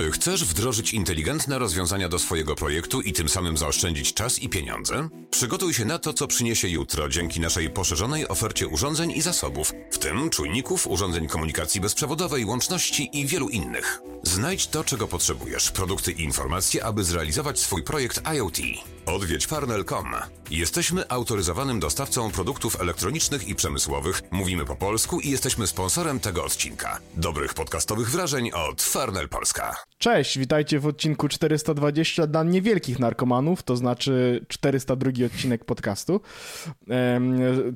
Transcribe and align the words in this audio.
Czy 0.00 0.10
chcesz 0.10 0.44
wdrożyć 0.44 0.92
inteligentne 0.92 1.58
rozwiązania 1.58 2.08
do 2.08 2.18
swojego 2.18 2.54
projektu 2.54 3.00
i 3.00 3.12
tym 3.12 3.28
samym 3.28 3.56
zaoszczędzić 3.56 4.14
czas 4.14 4.38
i 4.38 4.48
pieniądze? 4.48 5.08
Przygotuj 5.30 5.74
się 5.74 5.84
na 5.84 5.98
to, 5.98 6.12
co 6.12 6.26
przyniesie 6.26 6.68
jutro 6.68 7.08
dzięki 7.08 7.40
naszej 7.40 7.70
poszerzonej 7.70 8.28
ofercie 8.28 8.68
urządzeń 8.68 9.12
i 9.12 9.22
zasobów, 9.22 9.72
w 9.90 9.98
tym 9.98 10.30
czujników, 10.30 10.86
urządzeń 10.86 11.28
komunikacji 11.28 11.80
bezprzewodowej, 11.80 12.44
łączności 12.44 13.10
i 13.12 13.26
wielu 13.26 13.48
innych. 13.48 14.02
Znajdź 14.22 14.66
to, 14.66 14.84
czego 14.84 15.08
potrzebujesz, 15.08 15.70
produkty 15.70 16.12
i 16.12 16.22
informacje, 16.22 16.84
aby 16.84 17.04
zrealizować 17.04 17.58
swój 17.58 17.82
projekt 17.82 18.20
IoT. 18.36 18.58
Odwiedź 19.06 19.46
farnel.com. 19.46 20.06
Jesteśmy 20.50 21.08
autoryzowanym 21.08 21.80
dostawcą 21.80 22.30
produktów 22.30 22.80
elektronicznych 22.80 23.48
i 23.48 23.54
przemysłowych, 23.54 24.22
mówimy 24.30 24.64
po 24.64 24.76
polsku 24.76 25.20
i 25.20 25.30
jesteśmy 25.30 25.66
sponsorem 25.66 26.20
tego 26.20 26.44
odcinka. 26.44 26.98
Dobrych 27.16 27.54
podcastowych 27.54 28.10
wrażeń 28.10 28.50
od 28.52 28.82
Farnel 28.82 29.28
Polska. 29.28 29.76
Cześć, 29.98 30.38
witajcie 30.38 30.78
w 30.78 30.86
odcinku 30.86 31.28
420 31.28 32.26
dla 32.26 32.42
niewielkich 32.42 32.98
narkomanów, 32.98 33.62
to 33.62 33.76
znaczy 33.76 34.44
402 34.48 35.10
odcinek 35.26 35.64
podcastu. 35.64 36.20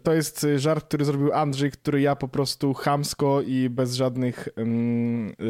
To 0.02 0.12
jest 0.12 0.46
żart, 0.56 0.84
który 0.84 1.04
zrobił 1.04 1.32
Andrzej, 1.32 1.70
który 1.70 2.00
ja 2.00 2.16
po 2.16 2.28
prostu 2.28 2.74
chamsko 2.74 3.42
i 3.42 3.68
bez 3.70 3.94
żadnych, 3.94 4.48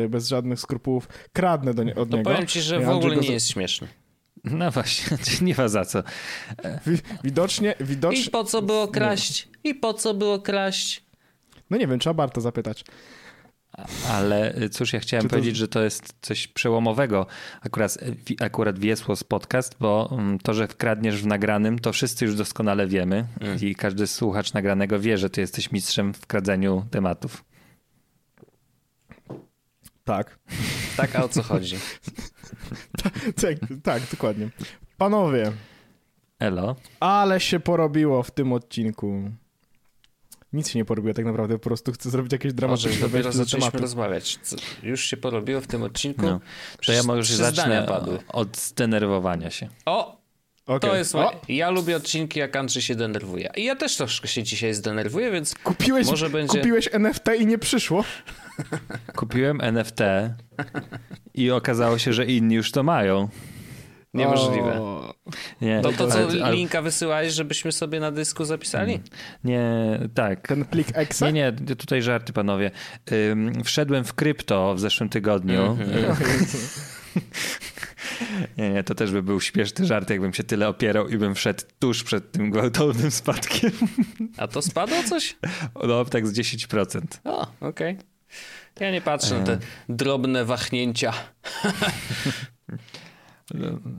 bez 0.08 0.28
żadnych 0.28 0.60
skrupułów 0.60 1.08
kradnę 1.32 1.74
do 1.74 1.82
nie, 1.82 1.94
od 1.94 2.10
No 2.10 2.16
niego. 2.16 2.30
powiem 2.30 2.46
ci, 2.46 2.60
że 2.60 2.80
w 2.80 2.88
ogóle 2.88 3.16
nie 3.16 3.32
jest 3.32 3.48
śmieszny. 3.50 3.88
No 4.44 4.70
właśnie, 4.70 5.16
nie 5.46 5.54
ma 5.58 5.68
za 5.68 5.84
co. 5.84 6.02
Wi- 6.86 6.98
Widocznie, 7.24 7.74
I 7.80 7.84
widocznie... 7.84 8.30
po 8.30 8.44
co 8.44 8.62
było 8.62 8.88
kraść? 8.88 9.48
I 9.64 9.74
po 9.74 9.94
co 9.94 10.14
było 10.14 10.38
kraść? 10.38 11.04
No 11.70 11.76
nie 11.76 11.86
wiem, 11.86 11.98
trzeba 11.98 12.14
Barta 12.14 12.40
zapytać. 12.40 12.84
Ale 14.10 14.56
y, 14.62 14.68
cóż, 14.68 14.92
ja 14.92 15.00
chciałem 15.00 15.22
to- 15.22 15.28
powiedzieć, 15.30 15.56
że 15.56 15.68
to 15.68 15.82
jest 15.82 16.14
coś 16.20 16.48
przełomowego. 16.48 17.26
Akurat, 17.60 17.98
wi- 18.26 18.36
akurat 18.40 18.78
Wiesłos 18.78 19.24
podcast, 19.24 19.76
bo 19.80 20.10
mm, 20.18 20.38
to, 20.38 20.54
że 20.54 20.68
wkradniesz 20.68 21.22
w 21.22 21.26
nagranym, 21.26 21.78
to 21.78 21.92
wszyscy 21.92 22.24
już 22.24 22.36
doskonale 22.36 22.86
wiemy 22.86 23.26
i 23.60 23.74
każdy 23.74 24.06
słuchacz 24.06 24.52
nagranego 24.52 25.00
wie, 25.00 25.18
że 25.18 25.30
ty 25.30 25.40
jesteś 25.40 25.72
mistrzem 25.72 26.14
w 26.14 26.26
kradzeniu 26.26 26.84
tematów. 26.90 27.44
Tak. 30.04 30.38
Tak, 30.96 31.16
a 31.16 31.24
o 31.24 31.28
co 31.28 31.42
chodzi? 31.42 31.76
tak, 33.42 33.58
tak, 33.82 34.02
dokładnie. 34.10 34.48
Panowie, 34.98 35.52
Elo. 36.38 36.76
ale 37.00 37.40
się 37.40 37.60
porobiło 37.60 38.22
w 38.22 38.30
tym 38.30 38.52
odcinku. 38.52 39.30
Nic 40.52 40.68
się 40.70 40.78
nie 40.78 40.84
porobiło 40.84 41.14
tak 41.14 41.24
naprawdę, 41.24 41.54
po 41.58 41.64
prostu 41.64 41.92
chcę 41.92 42.10
zrobić 42.10 42.32
jakieś 42.32 42.52
Może 42.52 42.56
dramatyczne 42.56 42.90
dopiero 42.92 43.08
wejście 43.10 43.38
do 43.38 43.44
zaczęliśmy 43.44 43.70
tematu. 43.70 43.82
rozmawiać. 43.82 44.38
Co, 44.42 44.56
już 44.82 45.04
się 45.04 45.16
porobiło 45.16 45.60
w 45.60 45.66
tym 45.66 45.82
odcinku? 45.82 46.22
No. 46.22 46.40
To 46.86 46.92
ja 46.92 47.02
może 47.02 47.36
zacznę 47.36 47.84
padły. 47.88 48.18
od 48.28 48.56
zdenerwowania 48.56 49.50
się. 49.50 49.68
O, 49.86 50.23
Okej. 50.66 50.90
to 50.90 50.96
jest... 50.96 51.14
O, 51.14 51.40
Ja 51.48 51.70
lubię 51.70 51.96
odcinki, 51.96 52.38
jak 52.40 52.56
Andrzej 52.56 52.82
się 52.82 52.94
denerwuje. 52.94 53.50
I 53.56 53.64
ja 53.64 53.76
też 53.76 53.96
troszkę 53.96 54.28
się 54.28 54.42
dzisiaj 54.42 54.74
zdenerwuję, 54.74 55.30
więc 55.30 55.54
Kupiłeś, 55.54 56.06
Może 56.06 56.30
będzie- 56.30 56.58
kupiłeś 56.58 56.88
NFT 56.92 57.24
i 57.38 57.46
nie 57.46 57.58
przyszło? 57.58 58.04
Kupiłem 59.16 59.60
NFT 59.60 59.98
i 61.34 61.50
okazało 61.50 61.98
się, 61.98 62.12
że 62.12 62.26
inni 62.26 62.54
już 62.54 62.72
to 62.72 62.82
mają. 62.82 63.28
niemożliwe. 64.14 64.80
O, 64.80 65.14
Nie, 65.60 65.80
To 65.82 65.92
to, 65.92 66.06
co 66.06 66.18
ale- 66.18 66.44
ale- 66.44 66.56
linka 66.56 66.82
wysyłałeś, 66.82 67.32
żebyśmy 67.32 67.72
sobie 67.72 68.00
na 68.00 68.10
dysku 68.10 68.44
zapisali? 68.44 69.00
Nie, 69.44 69.98
tak. 70.14 70.48
Ten 70.48 70.64
plik 70.64 70.88
Exe? 70.94 71.32
Nie, 71.32 71.52
nie, 71.68 71.76
tutaj 71.76 72.02
żarty 72.02 72.32
panowie. 72.32 72.70
Ym, 73.12 73.64
wszedłem 73.64 74.04
w 74.04 74.14
krypto 74.14 74.74
w 74.74 74.80
zeszłym 74.80 75.08
tygodniu. 75.08 75.78
nie, 78.58 78.70
nie, 78.70 78.84
to 78.84 78.94
też 78.94 79.12
by 79.12 79.22
był 79.22 79.40
śmieszny 79.40 79.86
żart, 79.86 80.10
jakbym 80.10 80.34
się 80.34 80.44
tyle 80.44 80.68
opierał 80.68 81.08
i 81.08 81.18
bym 81.18 81.34
wszedł 81.34 81.62
tuż 81.78 82.04
przed 82.04 82.32
tym 82.32 82.50
gwałtownym 82.50 83.10
spadkiem. 83.10 83.70
A 84.38 84.48
to 84.48 84.62
spadło 84.62 84.96
coś? 85.08 85.36
No, 85.88 86.04
tak 86.04 86.26
z 86.26 86.32
10%. 86.38 87.00
O, 87.24 87.46
okej. 87.60 87.98
Ja 88.80 88.90
nie 88.90 89.00
patrzę 89.00 89.36
E. 89.36 89.38
na 89.38 89.44
te 89.44 89.58
drobne 89.88 90.44
wahnięcia. 90.44 91.12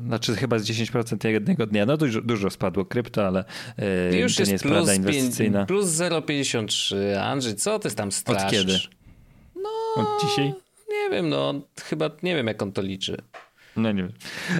Znaczy 0.07 0.35
chyba 0.35 0.59
z 0.59 0.63
10% 0.65 1.27
jednego 1.27 1.65
dnia. 1.67 1.85
No 1.85 1.97
dużo, 1.97 2.21
dużo 2.21 2.49
spadło 2.49 2.85
krypto, 2.85 3.27
ale 3.27 3.45
yy, 4.11 4.19
Już 4.19 4.35
to 4.35 4.43
nie 4.43 4.51
jest 4.51 4.51
jest 4.51 4.63
plus, 4.63 4.73
prawda 4.73 4.93
inwestycyjna. 4.93 5.65
plus 5.65 5.85
0,53. 5.87 7.15
Andrzej, 7.21 7.55
co 7.55 7.79
ty 7.79 7.91
tam 7.95 8.11
straszysz? 8.11 8.51
kiedy? 8.51 8.79
Od 9.95 10.07
dzisiaj? 10.21 10.53
Nie 10.89 11.09
wiem, 11.11 11.29
no 11.29 11.53
chyba 11.83 12.09
nie 12.23 12.35
wiem 12.35 12.47
jak 12.47 12.61
on 12.61 12.71
to 12.71 12.81
liczy. 12.81 13.17
No 13.75 13.91
nie 13.91 14.03
wiem. 14.03 14.13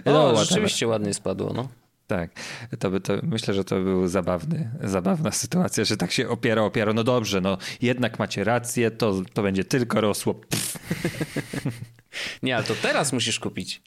No, 0.06 0.12
No, 0.34 0.46
rzeczywiście 0.46 0.88
ładnie 0.88 1.14
spadło, 1.14 1.54
no. 1.54 1.68
Tak, 2.08 2.32
to 2.80 2.92
by 2.92 3.00
to, 3.02 3.14
myślę, 3.24 3.54
że 3.54 3.64
to 3.64 3.76
był 3.82 4.08
zabawny, 4.08 4.72
zabawna 4.84 5.32
sytuacja, 5.32 5.84
że 5.86 5.98
tak 5.98 6.12
się 6.12 6.30
opiera, 6.30 6.62
opiera. 6.62 6.94
No 6.94 7.04
dobrze, 7.04 7.42
no 7.42 7.58
jednak 7.82 8.20
macie 8.20 8.44
rację, 8.44 8.92
to, 8.92 9.22
to 9.34 9.44
będzie 9.44 9.64
tylko 9.64 10.02
rosło. 10.02 10.34
Pff, 10.34 10.78
Nie, 12.44 12.56
ale 12.56 12.64
to 12.66 12.74
teraz 12.82 13.14
musisz 13.14 13.40
kupić. 13.40 13.82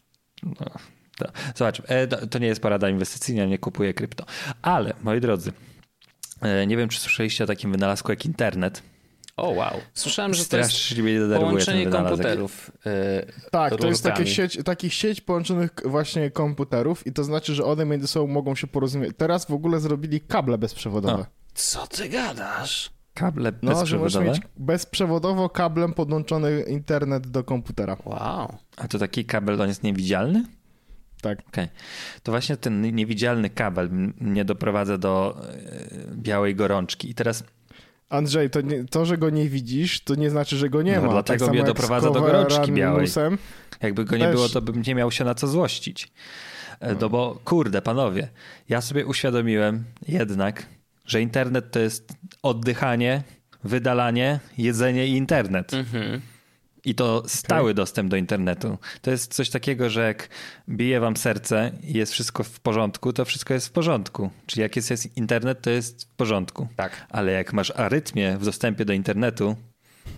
to. 1.17 1.33
Zobacz, 1.55 1.83
e, 1.87 2.07
to, 2.07 2.27
to 2.27 2.39
nie 2.39 2.47
jest 2.47 2.63
porada 2.63 2.89
inwestycyjna, 2.89 3.45
nie 3.45 3.59
kupuję 3.59 3.95
krypto. 3.95 4.25
Ale, 4.63 4.95
moi 5.03 5.21
drodzy, 5.21 5.53
e, 6.43 6.67
nie 6.67 6.77
wiem, 6.77 6.89
czy 6.89 7.01
słyszeliście 7.01 7.45
o 7.45 7.47
takim 7.47 7.73
wynalazku 7.73 8.13
jak 8.13 8.25
internet. 8.27 8.83
O, 9.39 9.49
wow. 9.51 9.73
Słyszałem, 9.95 10.35
że 10.35 10.45
to 10.45 10.57
jest 10.57 10.71
Strasznie 10.71 11.05
denerwuje 11.05 11.29
ten 11.29 11.41
połączenie 11.41 11.87
komputerów. 11.87 12.71
Yy, 12.85 12.93
Tak, 13.51 13.77
to 13.77 13.87
jest 13.87 14.05
takie 14.05 14.27
sieć, 14.27 14.59
taki 14.65 14.91
sieć 14.91 15.21
połączonych 15.21 15.71
właśnie 15.85 16.31
komputerów 16.31 17.07
i 17.07 17.13
to 17.13 17.25
znaczy, 17.25 17.55
że 17.55 17.65
one 17.65 17.85
między 17.85 18.09
sobą 18.09 18.27
mogą 18.27 18.55
się 18.55 18.67
porozumieć. 18.67 19.13
Teraz 19.17 19.47
w 19.47 19.53
ogóle 19.53 19.81
zrobili 19.81 20.21
kable 20.21 20.59
bezprzewodowe. 20.59 21.27
Co 21.55 21.87
ty 21.87 22.09
gadasz? 22.09 22.91
Kable 23.15 23.53
No, 23.63 23.87
że 23.87 23.99
możesz 23.99 24.15
bezprzewodowe. 24.15 24.31
mieć 24.31 24.41
bezprzewodowo 24.57 25.49
kablem 25.49 25.93
podłączony 25.93 26.61
internet 26.61 27.27
do 27.27 27.45
komputera. 27.45 27.97
Wow. 28.05 28.57
A 28.77 28.89
to 28.89 28.99
taki 28.99 29.25
kabel, 29.25 29.63
on 29.63 29.69
jest 29.69 29.83
niewidzialny? 29.83 30.45
Tak. 31.23 31.39
Okej. 31.49 31.69
To 32.23 32.33
właśnie 32.33 32.57
ten 32.57 32.95
niewidzialny 32.95 33.51
kabel 33.51 33.91
mnie 34.21 34.45
doprowadza 34.45 34.99
do 34.99 35.43
e, 35.43 36.17
białej 36.17 36.55
gorączki. 36.55 37.11
I 37.11 37.15
teraz 37.15 37.45
Andrzej, 38.09 38.51
to, 38.51 38.61
nie, 38.61 38.85
to, 38.85 39.05
że 39.07 39.19
go 39.19 39.31
nie 39.31 39.49
widzisz, 39.49 40.01
to 40.01 40.15
nie 40.15 40.31
znaczy, 40.31 40.57
że 40.57 40.69
go 40.71 40.83
nie 40.83 40.97
No, 40.97 41.03
ma. 41.03 41.09
dlatego 41.13 41.45
tak 41.47 41.55
mnie 41.55 41.65
doprowadza 41.65 42.11
do 42.11 42.21
gorączki 42.21 42.73
białej. 42.73 43.07
Jakby 43.83 44.05
go 44.05 44.17
nie 44.17 44.25
Też. 44.25 44.35
było, 44.35 44.49
to 44.49 44.63
bym 44.63 44.83
nie 44.87 44.95
miał 44.95 45.11
się 45.11 45.25
na 45.25 45.35
co 45.35 45.47
złościć. 45.47 46.09
E, 46.81 46.95
No 47.01 47.09
bo 47.09 47.39
kurde, 47.45 47.83
panowie, 47.83 48.29
ja 48.69 48.81
sobie 48.81 49.07
uświadomiłem 49.07 49.85
jednak, 50.09 50.67
że 51.07 51.21
internet 51.23 51.71
to 51.71 51.79
jest 51.79 52.13
oddychanie, 52.43 53.23
wydalanie, 53.65 54.41
jedzenie 54.59 55.07
i 55.07 55.11
internet. 55.17 55.75
Mhm. 55.75 56.21
I 56.89 56.95
to 56.95 57.23
stały 57.27 57.75
dostęp 57.75 58.11
do 58.11 58.17
internetu. 58.17 58.79
To 59.03 59.11
jest 59.11 59.35
coś 59.35 59.51
takiego, 59.51 59.91
że 59.91 60.07
jak 60.07 60.29
bije 60.69 61.01
wam 61.01 61.17
serce 61.17 61.73
i 61.83 61.93
jest 61.93 62.13
wszystko 62.13 62.45
w 62.45 62.61
porządku, 62.61 63.13
to 63.13 63.25
wszystko 63.25 63.55
jest 63.55 63.67
w 63.69 63.71
porządku. 63.71 64.31
Czyli 64.47 64.63
jak 64.63 64.77
jest, 64.77 64.91
jest 64.91 65.17
internet, 65.17 65.63
to 65.63 65.71
jest 65.71 66.05
w 66.05 66.15
porządku. 66.15 66.69
Tak. 66.77 67.07
Ale 67.11 67.33
jak 67.33 67.53
masz 67.53 67.71
arytmię 67.77 68.37
w 68.41 68.45
dostępie 68.45 68.85
do 68.85 68.93
internetu, 68.93 69.57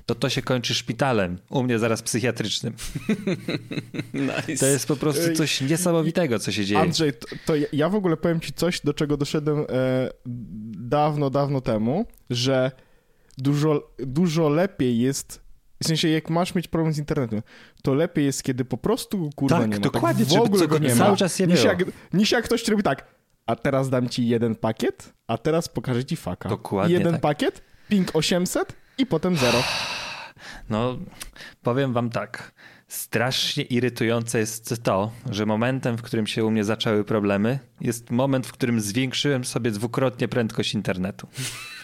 to 0.07 0.15
to 0.15 0.29
się 0.29 0.43
kończy 0.43 0.75
szpitalem. 0.75 1.39
U 1.51 1.63
mnie 1.63 1.79
zaraz 1.79 2.03
psychiatrycznym. 2.03 2.75
Nice. 4.15 4.57
To 4.61 4.67
jest 4.67 4.87
po 4.89 4.97
prostu 4.97 5.33
coś 5.35 5.61
niesamowitego, 5.61 6.39
co 6.39 6.53
się 6.53 6.65
dzieje. 6.65 6.81
Andrzej, 6.81 7.13
to, 7.13 7.27
to 7.47 7.57
ja- 7.57 7.67
ja 7.73 7.89
w 7.89 7.95
ogóle 7.95 8.17
powiem 8.17 8.41
ci 8.41 8.53
coś, 8.53 8.81
do 8.81 8.95
czego 8.95 9.17
doszedłem 9.17 9.59
e, 9.59 9.65
dawno, 10.79 11.31
dawno 11.31 11.61
temu, 11.61 12.07
że 12.31 12.71
dużo, 13.39 13.91
dużo 13.99 14.49
lepiej 14.49 14.99
jest, 14.99 15.50
w 15.83 15.87
sensie 15.87 16.09
jak 16.09 16.31
masz 16.31 16.55
mieć 16.55 16.69
problem 16.69 16.93
z 16.95 16.99
internetem, 16.99 17.43
to 17.83 17.95
lepiej 17.95 18.25
jest, 18.25 18.43
kiedy 18.43 18.65
po 18.65 18.77
prostu 18.77 19.31
kurwa 19.37 19.59
Tak, 19.59 19.69
nie 19.71 19.77
ma. 19.77 19.81
dokładnie, 19.83 20.25
w 20.25 20.29
żeby 20.31 20.43
ogóle 20.43 20.69
go 20.69 20.79
nie 20.79 20.97
cały 20.97 21.11
ma, 21.11 21.17
czas 21.17 21.39
nie 21.39 21.47
niż, 21.47 21.65
jak, 21.65 21.85
niż 22.13 22.31
jak 22.33 22.45
ktoś 22.45 22.69
robi 22.69 22.83
tak, 22.83 23.07
a 23.47 23.57
teraz 23.57 23.91
dam 23.91 24.09
ci 24.09 24.29
jeden 24.29 24.55
pakiet, 24.55 25.13
a 25.27 25.39
teraz 25.39 25.69
pokażę 25.69 26.05
ci 26.05 26.17
faka. 26.17 26.49
Dokładnie 26.49 26.95
Jeden 26.95 27.13
tak. 27.13 27.21
pakiet, 27.21 27.63
ping 27.89 28.11
800 28.17 28.73
i 28.99 29.07
potem 29.07 29.37
zero. 29.37 29.63
No, 30.71 30.99
powiem 31.63 31.93
wam 31.93 32.11
tak. 32.11 32.53
Strasznie 32.89 33.63
irytujące 33.65 34.39
jest 34.39 34.83
to, 34.83 35.11
że 35.31 35.47
momentem, 35.47 35.97
w 35.97 36.03
którym 36.03 36.27
się 36.27 36.45
u 36.45 36.51
mnie 36.51 36.65
zaczęły 36.65 37.05
problemy, 37.05 37.59
jest 37.81 38.11
moment, 38.11 38.47
w 38.47 38.53
którym 38.53 38.81
zwiększyłem 38.81 39.45
sobie 39.45 39.71
dwukrotnie 39.71 40.29
prędkość 40.29 40.75
internetu 40.75 41.27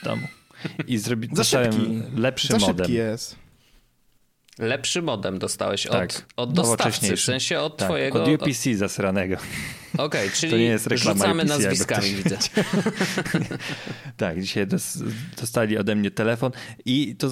w 0.01 0.05
domu. 0.05 0.27
I 0.87 0.99
zrobi, 0.99 1.29
Za 1.29 1.35
dostałem 1.35 1.73
szybki. 1.73 2.03
lepszy 2.15 2.49
Za 2.49 2.59
modem. 2.59 2.77
szybki 2.77 2.93
jest. 2.93 3.37
Lepszy 4.59 5.03
modem 5.03 5.39
dostałeś 5.39 5.83
Tak, 5.83 6.11
od, 6.13 6.25
od 6.37 6.53
dostawcy, 6.53 7.17
w 7.17 7.21
sensie 7.21 7.61
od 7.61 7.77
Tak, 7.77 7.89
twojego... 7.89 8.23
od 8.23 8.29
UPC 8.29 8.75
zasranego. 8.75 9.37
Okej, 9.99 10.31
czyli 10.31 10.53
To 10.53 10.59
nie 10.59 10.65
jest 10.65 10.87
reklama 10.87 11.19
rzucamy 11.19 11.43
UPC, 11.43 11.49
nazwiskami, 11.49 12.15
widzę. 12.15 12.39
Tak, 14.17 14.41
dzisiaj 14.43 14.67
dos, 14.67 14.99
dostali 15.41 15.79
ode 15.79 15.95
mnie 15.95 16.11
telefon 16.11 16.53
i 16.85 17.17
to 17.17 17.29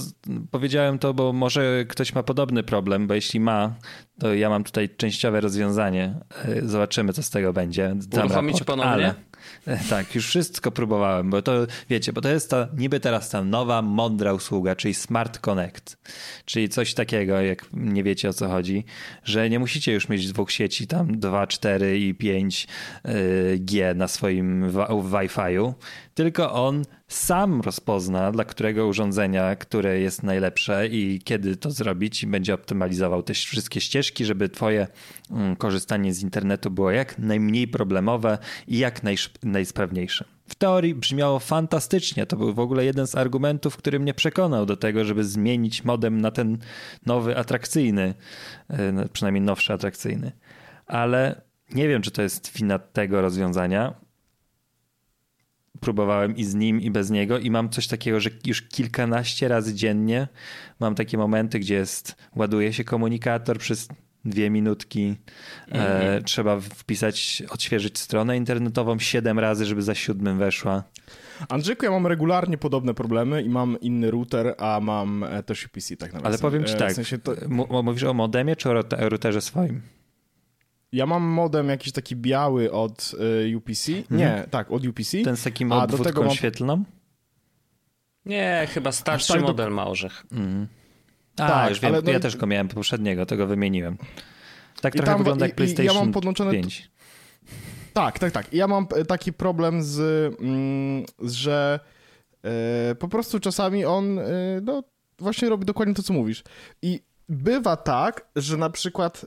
powiedziałem 0.51 0.99
to, 0.99 1.15
bo 1.15 1.33
może 1.33 1.85
ktoś 1.89 2.15
ma 2.15 2.23
podobny 2.23 2.63
problem, 2.63 3.07
bo 3.07 3.15
jeśli 3.15 3.41
ma, 3.41 3.75
to 4.19 4.35
ja 4.35 4.49
mam 4.49 4.65
tutaj 4.65 4.89
częściowe 4.97 5.41
rozwiązanie. 5.41 6.15
E, 6.45 6.69
Zobaczymy, 6.69 7.13
co 7.13 7.23
z 7.23 7.31
tego 7.31 7.53
będzie. 7.53 7.95
Dam 7.97 8.27
Uruchomić 8.27 8.61
raport, 8.61 8.67
ponownie? 8.67 8.93
Ale, 8.93 9.15
tak, 9.91 10.15
już 10.15 10.27
wszystko 10.27 10.71
próbowałem, 10.71 11.31
bo 11.31 11.43
to 11.43 11.53
wiecie, 11.91 12.13
bo 12.13 12.21
to 12.21 12.29
jest 12.29 12.51
ta 12.51 12.69
niby 12.77 13.01
teraz 13.01 13.31
ta 13.31 13.45
nowa, 13.45 13.83
mądra 13.83 14.33
usługa, 14.33 14.77
czyli 14.77 14.95
Smart 14.95 15.39
Connect, 15.39 15.97
czyli 16.45 16.69
coś 16.69 16.95
takiego, 16.95 17.41
jak 17.41 17.67
nie 17.73 18.03
wiecie 18.03 18.29
o 18.29 18.33
co 18.33 18.49
chodzi, 18.49 18.85
że 19.25 19.51
nie 19.51 19.59
musicie 19.59 19.93
już 19.93 20.09
mieć 20.09 20.33
dwóch 20.33 20.53
sieci, 20.53 20.87
tam 20.87 21.21
2, 21.21 21.47
4 21.47 21.99
i 21.99 22.15
5 22.15 22.67
G 23.59 23.95
na 23.95 24.09
swoim 24.09 24.71
Wi-Fiu, 25.11 25.75
tylko 26.15 26.53
on 26.53 26.85
sam 27.09 27.61
rozpozna, 27.61 28.33
dla 28.33 28.45
którego 28.45 28.87
urządzenia, 28.87 29.57
które 29.57 30.01
jest 30.01 30.23
najlepsze 30.23 30.89
i 30.89 31.21
kiedy 31.25 31.57
to 31.57 31.71
zrobić 31.71 32.23
i 32.23 32.27
będzie 32.27 32.55
optymalizował 32.55 33.23
te 33.23 33.35
wszystkie 33.35 33.81
ścieżki, 33.81 34.25
żeby 34.25 34.49
twoje 34.49 34.87
mm, 35.31 35.57
korzystanie 35.57 36.15
z 36.15 36.23
internetu 36.23 36.71
było 36.71 36.91
jak 36.91 37.19
najmniej 37.19 37.69
problemowe 37.69 38.39
i 38.69 38.79
jak 38.79 39.01
najsprawniejsze. 39.43 40.25
W 40.49 40.55
teorii 40.55 40.95
brzmiało 40.95 41.39
fantastycznie. 41.39 42.27
To 42.27 42.37
był 42.37 42.55
w 42.55 42.59
ogóle 42.59 42.85
jeden 42.85 43.07
z 43.07 43.15
argumentów, 43.15 43.77
który 43.77 44.01
mnie 44.01 44.15
przekonał 44.15 44.67
do 44.67 44.77
tego, 44.77 45.05
żeby 45.05 45.25
zmienić 45.25 45.85
modem 45.85 46.21
na 46.21 46.31
ten 46.31 46.59
nowy, 47.07 47.37
atrakcyjny, 47.37 48.15
e, 48.69 49.09
przynajmniej 49.09 49.43
nowszy, 49.43 49.73
atrakcyjny. 49.73 50.33
Ale 50.87 51.43
nie 51.75 51.89
wiem, 51.89 52.03
czy 52.03 52.11
to 52.11 52.23
jest 52.23 52.53
wina 52.53 52.79
tego 52.79 53.21
rozwiązania, 53.21 54.04
próbowałem 55.85 56.37
i 56.37 56.45
z 56.45 56.55
nim, 56.55 56.81
i 56.81 56.91
bez 56.91 57.11
niego, 57.11 57.39
i 57.39 57.51
mam 57.51 57.69
coś 57.71 57.87
takiego, 57.87 58.21
że 58.21 58.31
już 58.47 58.63
kilkanaście 58.63 59.49
razy 59.49 59.75
dziennie 59.75 60.29
mam 60.81 60.95
takie 60.95 61.19
momenty, 61.19 61.59
gdzie 61.59 61.75
jest, 61.75 62.17
ładuje 62.37 62.73
się 62.73 62.85
komunikator 62.85 63.59
przez 63.59 63.89
dwie 64.25 64.51
minutki, 64.51 65.17
e, 65.73 66.23
trzeba 66.25 66.61
wpisać, 66.61 67.43
odświeżyć 67.51 67.99
stronę 67.99 68.37
internetową 68.37 68.99
siedem 68.99 69.39
razy, 69.39 69.65
żeby 69.65 69.83
za 69.83 69.95
siódmym 69.95 70.39
weszła. 70.39 70.85
Andrzejku, 71.49 71.85
ja 71.85 71.91
mam 71.91 72.07
regularnie 72.07 72.59
podobne 72.59 72.95
problemy 72.95 73.43
i 73.43 73.49
mam 73.49 73.81
inny 73.81 74.11
router, 74.11 74.55
a 74.59 74.81
mam 74.83 75.25
e, 75.25 75.43
też 75.43 75.67
UPC 75.67 75.89
tak 75.97 76.13
naprawdę. 76.13 76.29
Ale 76.29 76.39
powiem 76.39 76.65
ci 76.65 76.75
E, 76.75 76.77
tak, 76.77 76.93
W 76.93 76.95
sensie 76.95 77.19
to, 77.19 77.33
mówisz 77.83 78.03
o 78.05 78.15
modemie 78.15 78.57
czy 78.57 78.71
o 78.71 78.73
route- 78.73 79.09
routerze 79.09 79.41
swoim? 79.41 79.81
Ja 80.95 81.07
mam 81.07 81.23
modem 81.23 81.69
jakiś 81.69 81.93
taki 81.93 82.17
biały 82.17 82.73
od 82.73 83.13
e, 83.53 83.57
UPC. 83.57 83.89
Nie, 84.11 84.45
tak, 84.51 84.71
od 84.71 84.87
UPC. 84.87 85.15
Mhm. 85.15 85.25
Ten 85.25 85.37
z 85.37 85.43
takim 85.43 85.73
A 85.73 85.87
do 85.87 85.99
tego 85.99 86.23
mam- 86.23 86.31
świetlną? 86.35 86.85
Nie, 88.27 88.69
chyba 88.71 88.93
starszy 88.93 89.33
tak 89.33 89.41
do- 89.41 89.47
model 89.47 89.71
ma 89.71 89.87
orzech. 89.87 90.27
A, 91.37 91.49
Tak, 91.49 91.71
już 91.71 91.81
wiem, 91.81 91.93
ale 91.95 92.03
no 92.03 92.11
ja 92.11 92.19
i- 92.19 92.21
też 92.21 92.37
go 92.37 92.47
miałem 92.47 92.69
poprzedniego, 92.69 93.27
tego 93.27 93.47
wymieniłem. 93.47 93.99
Tak 94.81 94.95
I 94.95 94.97
trochę 94.99 95.13
tam- 95.13 95.19
wygląda 95.19 95.47
i- 95.47 95.49
jak 95.49 95.61
i- 95.61 95.63
i 95.63 95.67
ja 95.67 95.75
PlayStation 95.75 96.05
mam 96.05 96.13
podłączone- 96.13 96.51
5. 96.53 96.91
Tak, 97.93 98.19
tak, 98.19 98.33
tak. 98.33 98.53
I 98.53 98.57
Ja 98.57 98.67
mam 98.69 98.87
taki 99.09 99.33
problem 99.33 99.83
z, 99.83 99.99
mm, 100.41 101.05
że 101.23 101.81
e, 102.45 102.95
po 102.95 103.09
prostu 103.09 103.41
czasami 103.41 103.85
on 103.85 104.19
e, 104.19 104.25
no, 104.63 104.83
właśnie 105.19 105.49
robi 105.49 105.65
dokładnie 105.67 105.95
to, 105.95 106.03
co 106.03 106.13
mówisz. 106.13 106.43
I 106.83 107.01
bywa 107.29 107.77
tak, 107.77 108.29
że 108.37 108.57
na 108.57 108.71
przykład 108.71 109.27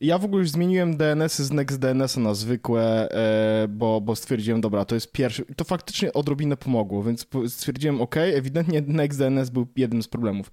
ja 0.00 0.18
w 0.18 0.24
ogóle 0.24 0.40
już 0.40 0.50
zmieniłem 0.50 0.96
DNS-y 0.96 1.44
z 1.44 1.52
NextDNS-a 1.52 2.20
na 2.20 2.34
zwykłe, 2.34 3.08
e, 3.10 3.68
bo, 3.68 4.00
bo 4.00 4.16
stwierdziłem, 4.16 4.60
dobra, 4.60 4.84
to 4.84 4.94
jest 4.94 5.12
pierwszy. 5.12 5.44
To 5.56 5.64
faktycznie 5.64 6.12
odrobinę 6.12 6.56
pomogło, 6.56 7.02
więc 7.02 7.26
stwierdziłem, 7.48 8.00
ok, 8.00 8.16
ewidentnie 8.16 8.82
NextDNS 8.86 9.50
był 9.50 9.66
jednym 9.76 10.02
z 10.02 10.08
problemów. 10.08 10.50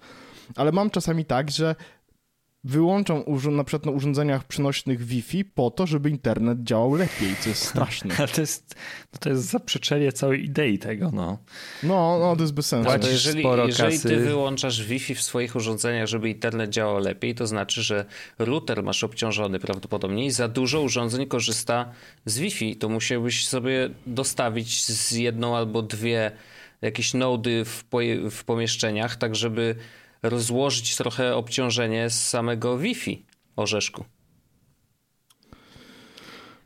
Ale 0.56 0.72
mam 0.72 0.90
czasami 0.90 1.26
tak, 1.26 1.52
że 1.52 1.76
wyłączam 2.64 3.24
urząd, 3.26 3.58
na 3.58 3.64
przykład 3.64 3.86
na 3.86 3.92
urządzeniach 3.92 4.44
przenośnych 4.44 5.06
Wi-Fi 5.06 5.46
po 5.46 5.72
to, 5.72 5.88
żeby 5.88 6.10
internet 6.10 6.64
działał 6.64 6.94
lepiej, 6.94 7.36
co 7.40 7.50
jest 7.50 7.66
straszne. 7.66 8.16
Ale 8.20 8.28
to 8.28 8.42
jest, 8.42 8.76
no 9.14 9.20
to 9.20 9.30
jest 9.30 9.44
zaprzeczenie 9.44 10.12
całej 10.12 10.46
idei 10.46 10.80
tego, 10.80 11.12
no. 11.14 11.38
No, 11.84 12.20
no, 12.20 12.36
to 12.36 12.42
jest 12.42 12.54
bez 12.54 12.66
sensu. 12.66 12.90
Płacisz 12.90 13.12
jeżeli, 13.12 13.40
sporo 13.42 13.68
jeżeli 13.68 13.94
kasy. 13.94 14.10
ty 14.10 14.18
wyłączasz 14.18 14.84
Wi-Fi 14.84 15.16
w 15.16 15.22
swoich 15.22 15.56
urządzeniach, 15.56 16.08
żeby 16.08 16.30
internet 16.30 16.70
działał 16.70 17.00
lepiej, 17.00 17.36
to 17.36 17.48
znaczy, 17.48 17.84
że 17.84 18.06
router 18.40 18.84
masz 18.84 19.04
obciążony 19.04 19.60
prawdopodobnie 19.60 20.26
i 20.26 20.32
za 20.32 20.48
dużo 20.48 20.82
urządzeń 20.82 21.28
korzysta 21.28 21.92
z 22.26 22.40
Wi-Fi. 22.40 22.76
To 22.76 22.90
musiałbyś 22.90 23.48
sobie 23.48 23.90
dostawić 24.08 24.86
z 24.86 25.12
jedną 25.12 25.58
albo 25.58 25.82
dwie 25.82 26.32
jakieś 26.82 27.14
nody 27.14 27.66
w, 27.66 27.84
w 28.32 28.44
pomieszczeniach, 28.44 29.16
tak 29.16 29.36
żeby 29.36 29.76
rozłożyć 30.24 30.96
trochę 30.96 31.36
obciążenie 31.36 32.10
z 32.10 32.28
samego 32.30 32.78
Wi-Fi 32.78 33.26
orzeszku. 33.56 34.06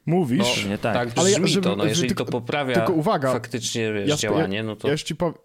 Mówisz, 0.05 0.65
nie 0.65 0.77
tak. 0.77 0.93
tak 0.93 1.09
Ale 1.15 1.31
ja- 1.31 1.47
żeby- 1.47 1.61
to. 1.61 1.75
No, 1.75 1.85
jeżeli 1.85 2.07
tylko- 2.07 2.25
to 2.25 2.31
poprawia 2.31 2.75
tylko 2.75 2.93
uwaga, 2.93 3.31
faktycznie 3.33 3.93
wiesz, 3.93 4.09
ja, 4.09 4.15
działanie, 4.15 4.57
ja, 4.57 4.63
no 4.63 4.75
to... 4.75 4.87
ja 4.87 4.91
już 4.91 5.03
ci 5.03 5.15
powiem. 5.15 5.35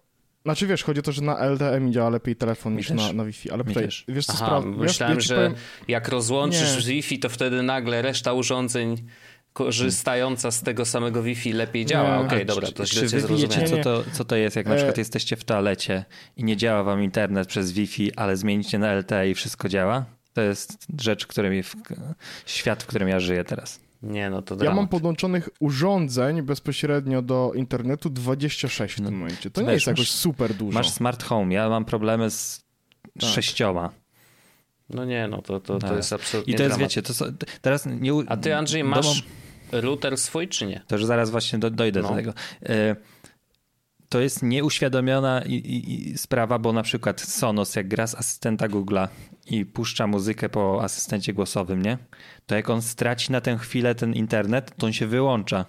Znaczy 0.45 0.67
wiesz, 0.67 0.83
chodzi 0.83 0.99
o 0.99 1.03
to, 1.03 1.11
że 1.11 1.21
na 1.21 1.37
LTE 1.49 1.91
działa 1.91 2.09
lepiej 2.09 2.35
telefon 2.35 2.75
niż 2.75 2.89
na, 2.89 3.13
na 3.13 3.25
Wi-Fi, 3.25 3.51
ale 3.51 3.63
też. 3.63 4.05
wiesz 4.07 4.25
co 4.25 4.33
Aha, 4.33 4.45
sprawa? 4.45 4.67
myślałem, 4.67 5.15
ja, 5.15 5.21
ci 5.21 5.27
że 5.27 5.35
powiem, 5.35 5.53
jak 5.87 6.07
rozłączysz 6.07 6.75
Nie. 6.75 6.81
z 6.81 6.85
Wi-Fi, 6.87 7.19
to 7.19 7.29
wtedy 7.29 7.63
nagle 7.63 8.01
reszta 8.01 8.33
urządzeń 8.33 9.03
korzystająca 9.53 10.51
z 10.51 10.61
tego 10.63 10.85
samego 10.85 11.23
Wi-Fi 11.23 11.53
lepiej 11.53 11.85
działa. 11.85 12.17
Okej, 12.19 12.41
A 12.41 12.45
dobra, 12.45 12.67
czy- 12.67 12.73
to 12.73 12.85
czy 12.85 12.93
źle 12.93 13.09
cię 13.09 13.27
wy 13.27 13.35
wiecie, 13.37 13.63
co 13.67 13.77
to, 13.77 14.03
co 14.13 14.25
to 14.25 14.35
jest, 14.35 14.55
jak 14.55 14.65
na 14.65 14.73
E- 14.73 14.75
przykład 14.77 14.97
jesteście 14.97 15.35
w 15.35 15.43
toalecie 15.43 16.05
i 16.37 16.43
nie 16.43 16.57
działa 16.57 16.83
wam 16.83 17.03
internet 17.03 17.47
przez 17.47 17.71
Wi-Fi, 17.71 18.15
ale 18.15 18.37
zmienicie 18.37 18.79
na 18.79 18.87
LTE 18.93 19.29
i 19.29 19.33
wszystko 19.33 19.69
działa? 19.69 20.05
To 20.33 20.41
jest 20.41 20.77
rzecz, 21.01 21.27
w, 21.27 21.73
świat, 22.45 22.83
w 22.83 22.85
którym 22.87 23.07
ja 23.09 23.19
żyję 23.19 23.43
teraz. 23.43 23.79
Nie, 24.03 24.29
no 24.29 24.41
to 24.41 24.55
Ja 24.55 24.59
dramat. 24.59 24.75
mam 24.75 24.87
podłączonych 24.87 25.49
urządzeń 25.59 26.41
bezpośrednio 26.41 27.21
do 27.21 27.51
internetu 27.55 28.09
26 28.09 28.93
w 28.93 29.01
tym 29.05 29.17
momencie. 29.17 29.49
To 29.49 29.61
nie 29.61 29.67
wiesz, 29.67 29.73
jest 29.73 29.87
jakoś 29.87 29.99
masz- 29.99 30.11
super 30.11 30.53
dużo. 30.53 30.73
Masz 30.79 30.89
smart 30.89 31.23
home, 31.23 31.53
ja 31.53 31.69
mam 31.69 31.85
problemy 31.85 32.29
z 32.31 32.63
Tak. 33.19 33.29
sześcioma. 33.29 33.89
No 34.89 35.05
nie, 35.05 35.27
no 35.27 35.41
to, 35.41 35.59
to, 35.59 35.79
to 35.79 35.87
Tak. 35.87 35.97
jest 35.97 36.13
absolutnie 36.13 36.53
I 36.53 36.57
to 36.57 36.63
jest, 36.63 36.75
dramat. 36.75 36.89
wiecie, 36.91 37.01
to 37.01 37.13
teraz 37.61 37.85
nie... 37.85 38.11
A 38.27 38.37
ty, 38.37 38.55
Andrzej, 38.55 38.83
masz 38.83 39.23
router 39.81 40.17
swój 40.17 40.47
czy 40.47 40.65
nie? 40.65 40.81
To 40.87 40.95
już 40.95 41.05
zaraz 41.05 41.29
właśnie 41.31 41.59
do, 41.59 41.69
dojdę 41.69 42.01
No. 42.01 42.09
do 42.09 42.15
tego. 42.15 42.33
E, 42.65 42.95
To 44.09 44.19
jest 44.21 44.43
nieuświadomiona 44.43 45.41
i, 45.45 45.53
i, 45.53 46.09
i 46.11 46.17
sprawa, 46.17 46.59
bo 46.59 46.73
na 46.73 46.83
przykład 46.83 47.21
Sonos, 47.21 47.75
jak 47.75 47.87
gra 47.87 48.07
z 48.07 48.15
asystenta 48.15 48.67
Google'a 48.67 49.07
i 49.45 49.65
puszcza 49.65 50.07
muzykę 50.07 50.49
po 50.49 50.83
asystencie 50.83 51.33
głosowym, 51.33 51.81
nie? 51.81 51.97
To 52.45 52.55
jak 52.55 52.69
on 52.69 52.81
straci 52.81 53.31
na 53.31 53.41
tę 53.41 53.57
chwilę 53.57 53.95
ten 53.95 54.13
internet, 54.13 54.71
to 54.77 54.85
on 54.85 54.93
się 54.93 55.07
wyłącza. 55.07 55.65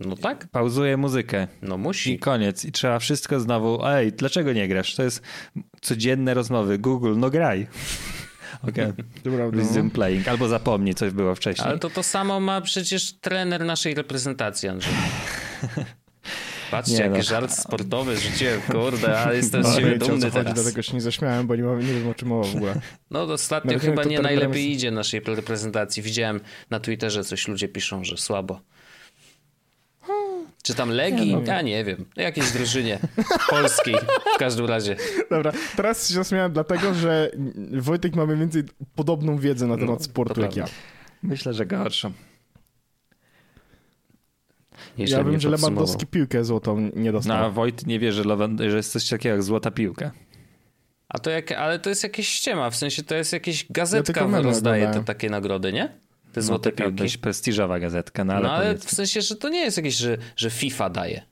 No 0.00 0.16
tak, 0.16 0.48
Pauzuje 0.48 0.96
muzykę. 0.96 1.48
no 1.62 1.74
I 1.76 1.78
musi. 1.78 2.18
koniec. 2.18 2.64
I 2.64 2.72
trzeba 2.72 2.98
wszystko 2.98 3.40
znowu. 3.40 3.86
Ej, 3.86 4.12
dlaczego 4.12 4.52
nie 4.52 4.68
grasz? 4.68 4.94
To 4.94 5.02
jest 5.02 5.22
codzienne 5.80 6.34
rozmowy. 6.34 6.78
Google, 6.78 7.14
no 7.16 7.30
graj. 7.30 7.66
Okej. 8.68 8.92
Resume 9.52 9.82
no. 9.82 9.90
playing. 9.90 10.28
Albo 10.28 10.48
zapomnij, 10.48 10.94
coś 10.94 11.12
było 11.12 11.34
wcześniej. 11.34 11.68
Ale 11.68 11.78
to 11.78 11.90
to 11.90 12.02
samo 12.02 12.40
ma 12.40 12.60
przecież 12.60 13.12
trener 13.12 13.64
naszej 13.64 13.94
reprezentacji, 13.94 14.68
Andrzej. 14.68 14.92
Patrzcie, 16.70 16.94
Nie 16.94 17.00
jaki 17.00 17.16
no. 17.16 17.22
żart 17.22 17.52
sportowy 17.52 18.16
rzuciłem, 18.16 18.60
kurde, 18.60 19.20
a 19.24 19.32
jestem 19.40 19.64
z 19.64 19.66
No, 19.66 19.74
siebie 19.74 19.96
o 19.96 19.98
co 19.98 20.06
dumny 20.06 20.20
chodzi, 20.30 20.32
teraz. 20.44 20.54
dlatego 20.54 20.82
się 20.82 20.94
nie 20.94 21.00
zaśmiałem, 21.00 21.46
bo 21.46 21.56
nie, 21.56 21.62
ma, 21.62 21.74
nie 21.74 21.82
wiem 21.94 22.08
o 22.08 22.14
czym 22.14 22.28
mowa 22.28 22.48
w 22.48 22.56
ogóle. 22.56 22.80
No 23.10 23.22
ostatnio 23.22 23.78
chyba 23.78 24.04
nie 24.04 24.20
najlepiej 24.20 24.64
jest- 24.68 24.78
idzie 24.78 24.90
naszej 24.90 25.20
reprezentacji. 25.26 26.02
Widziałem 26.02 26.40
na 26.70 26.80
Twitterze 26.80 27.24
coś 27.24 27.48
ludzie 27.48 27.68
piszą, 27.68 28.04
że 28.04 28.16
słabo. 28.16 28.60
Czy 30.70 30.76
tam 30.76 30.90
Legii? 30.90 31.32
no. 31.34 31.42
Ja 31.46 31.62
nie 31.62 31.84
wiem. 31.84 32.04
Jakiejś 32.16 32.50
drużynie 32.52 32.98
polskiej 33.50 33.94
w 34.34 34.38
każdym 34.38 34.66
razie. 34.66 34.96
Dobra, 35.30 35.52
teraz 35.76 36.08
się 36.08 36.14
zaśmiałem 36.14 36.52
dlatego, 36.52 36.94
że 36.94 37.30
Wojtek 37.72 38.16
ma 38.16 38.26
mniej 38.26 38.38
więcej 38.38 38.62
podobną 38.94 39.38
wiedzę 39.38 39.66
na 39.66 39.76
temat 39.76 39.98
No, 39.98 40.04
sportu 40.04 40.40
jak 40.40 40.56
ja. 40.56 40.64
Myślę, 41.22 41.54
że 41.54 41.66
gorszą. 41.66 42.12
Nieźle 44.98 45.18
Ja 45.18 45.24
wiem, 45.24 45.40
że. 45.40 45.48
Lewandowski 45.48 46.06
piłkę 46.06 46.44
złotą 46.44 46.80
nie 46.80 46.90
No, 47.06 47.12
dostał. 47.12 47.44
a 47.44 47.50
Wojt 47.50 47.86
nie 47.86 47.98
wie, 47.98 48.12
że, 48.12 48.22
Lewan- 48.22 48.70
że 48.70 48.76
jest 48.76 48.92
coś 48.92 49.08
takiego 49.08 49.32
jak 49.34 49.42
złota 49.42 49.70
piłka. 49.70 50.10
A 51.08 51.18
to 51.18 51.30
jak, 51.30 51.52
ale 51.52 51.78
to 51.78 51.88
jest 51.90 52.02
jakieś 52.02 52.28
ściema, 52.28 52.70
w 52.70 52.76
sensie 52.76 53.02
to 53.02 53.14
jest 53.14 53.32
jakieś 53.32 53.66
gazetka 53.72 54.28
memy 54.28 54.42
rozdaje 54.42 54.88
te 54.90 55.04
takie 55.04 55.30
nagrody, 55.30 55.72
nie? 55.72 55.92
Te 56.32 56.42
złote 56.42 56.70
no, 56.70 56.76
piłki. 56.76 56.94
dość 56.94 57.16
prestiżowa 57.16 57.80
gazetka, 57.80 58.24
no 58.24 58.32
ale, 58.32 58.42
no 58.42 58.52
ale 58.52 58.66
powiedzmy. 58.66 58.88
w 58.90 58.94
sensie, 58.94 59.20
że 59.20 59.36
to 59.36 59.48
nie 59.48 59.60
jest 59.60 59.76
jakieś, 59.76 59.96
że, 59.96 60.18
że 60.36 60.50
FIFA 60.50 60.90
daje. 60.90 61.22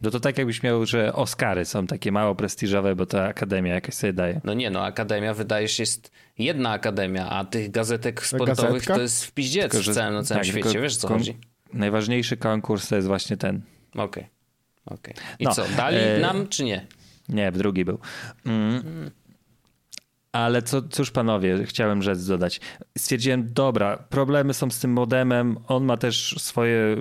No 0.00 0.10
to 0.10 0.20
tak 0.20 0.38
jakbyś 0.38 0.62
miał, 0.62 0.86
że 0.86 1.12
Oscary 1.12 1.64
są 1.64 1.86
takie 1.86 2.12
mało 2.12 2.34
prestiżowe, 2.34 2.96
bo 2.96 3.06
ta 3.06 3.24
akademia 3.24 3.74
jakaś 3.74 3.94
sobie 3.94 4.12
daje. 4.12 4.40
No 4.44 4.54
nie, 4.54 4.70
no 4.70 4.84
akademia 4.84 5.34
wydaje 5.34 5.68
się 5.68 5.82
jest 5.82 6.10
jedna 6.38 6.70
akademia, 6.70 7.30
a 7.30 7.44
tych 7.44 7.70
gazetek 7.70 8.26
sportowych 8.26 8.72
Gazetka? 8.72 8.94
to 8.94 9.00
jest 9.00 9.24
w 9.24 9.32
piździec 9.32 9.70
Tylko, 9.70 9.82
że- 9.84 9.92
w 9.92 9.94
całym, 9.94 10.14
na 10.14 10.22
całym 10.22 10.40
tak, 10.40 10.50
świecie, 10.50 10.68
tylko 10.68 10.82
wiesz 10.82 10.96
co 10.96 11.08
chodzi? 11.08 11.38
Najważniejszy 11.72 12.36
konkurs 12.36 12.88
to 12.88 12.96
jest 12.96 13.08
właśnie 13.08 13.36
ten. 13.36 13.60
Okej, 13.94 14.26
okej. 14.86 15.14
I 15.38 15.44
No, 15.44 15.54
co, 15.54 15.64
dali 15.76 15.96
e, 15.96 16.18
nam 16.20 16.48
czy 16.48 16.64
nie? 16.64 16.86
Nie, 17.28 17.52
drugi 17.52 17.84
był. 17.84 17.98
Mm. 18.46 19.10
Ale 20.32 20.62
co, 20.62 20.82
cóż 20.82 21.10
panowie, 21.10 21.64
chciałem 21.64 22.02
rzecz 22.02 22.18
dodać. 22.18 22.60
Stwierdziłem, 22.98 23.52
dobra, 23.52 23.96
problemy 23.96 24.54
są 24.54 24.70
z 24.70 24.78
tym 24.78 24.92
modemem, 24.92 25.56
on 25.66 25.84
ma 25.84 25.96
też 25.96 26.34
swoje 26.38 26.96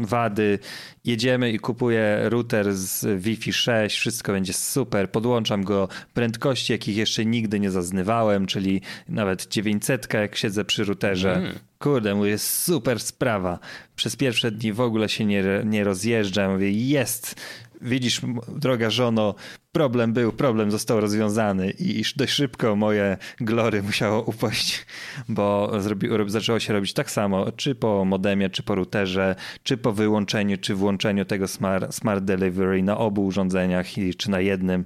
wady. 0.00 0.58
Jedziemy 1.04 1.52
i 1.52 1.58
kupuję 1.58 2.20
router 2.22 2.74
z 2.74 3.22
Wi-Fi 3.22 3.52
6, 3.52 3.98
wszystko 3.98 4.32
będzie 4.32 4.52
super. 4.52 5.10
Podłączam 5.10 5.64
go 5.64 5.88
prędkości, 6.14 6.72
jakich 6.72 6.96
jeszcze 6.96 7.24
nigdy 7.24 7.60
nie 7.60 7.70
zaznywałem, 7.70 8.46
czyli 8.46 8.80
nawet 9.08 9.48
900, 9.48 10.14
jak 10.14 10.36
siedzę 10.36 10.64
przy 10.64 10.84
routerze. 10.84 11.42
Kurde, 11.78 12.14
mówię, 12.14 12.38
super 12.38 13.00
sprawa. 13.00 13.58
Przez 13.96 14.16
pierwsze 14.16 14.50
dni 14.50 14.72
w 14.72 14.80
ogóle 14.80 15.08
się 15.08 15.24
nie, 15.24 15.44
nie 15.64 15.84
rozjeżdżam. 15.84 16.52
Mówię, 16.52 16.70
jest. 16.70 17.34
Widzisz, 17.82 18.20
droga 18.56 18.90
żono, 18.90 19.34
problem 19.72 20.12
był, 20.12 20.32
problem 20.32 20.70
został 20.70 21.00
rozwiązany 21.00 21.70
i 21.70 22.02
dość 22.16 22.32
szybko 22.32 22.76
moje 22.76 23.16
glory 23.40 23.82
musiało 23.92 24.22
upaść, 24.22 24.86
bo 25.28 25.72
zrobi, 25.80 26.08
rob- 26.08 26.30
zaczęło 26.30 26.60
się 26.60 26.72
robić 26.72 26.92
tak 26.92 27.10
samo, 27.10 27.52
czy 27.52 27.74
po 27.74 28.04
modemie, 28.04 28.50
czy 28.50 28.62
po 28.62 28.74
routerze, 28.74 29.36
czy 29.62 29.76
po 29.76 29.92
wyłączeniu, 29.92 30.56
czy 30.58 30.74
włączeniu 30.74 31.24
tego 31.24 31.48
smart, 31.48 31.94
smart 31.94 32.24
delivery 32.24 32.82
na 32.82 32.98
obu 32.98 33.26
urządzeniach, 33.26 33.98
i, 33.98 34.14
czy 34.14 34.30
na 34.30 34.40
jednym. 34.40 34.84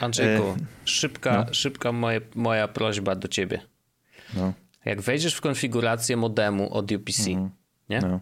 Andrzejku, 0.00 0.44
E, 0.48 0.56
szybka, 0.84 1.46
szybka 1.52 1.92
moje, 1.92 2.20
moja 2.34 2.68
prośba 2.68 3.14
do 3.14 3.28
ciebie. 3.28 3.60
No, 4.36 4.52
Jak 4.84 5.00
wejdziesz 5.02 5.34
w 5.34 5.40
konfigurację 5.40 6.16
modemu 6.16 6.72
od 6.74 6.92
UPC, 6.92 7.26
nie? 7.90 8.00
no. 8.00 8.20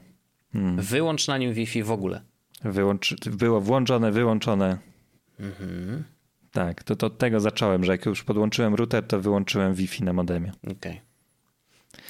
wyłącz 0.77 1.29
na 1.29 1.39
nim 1.39 1.53
Wi-Fi 1.53 1.83
w 1.83 1.91
ogóle. 1.91 2.21
Wyłączy, 2.65 3.17
było 3.31 3.61
włączone, 3.61 4.13
wyłączone. 4.13 4.79
Tak, 6.53 6.83
to, 6.85 6.97
to 6.97 7.07
od 7.07 7.19
tego 7.19 7.41
zacząłem, 7.41 7.85
że 7.85 7.93
jak 7.93 8.07
już 8.07 8.25
podłączyłem 8.25 8.75
router, 8.75 9.07
to 9.07 9.21
wyłączyłem 9.21 9.75
Wi-Fi 9.75 10.05
na 10.05 10.13
modemie. 10.13 10.53
Okej. 10.71 11.01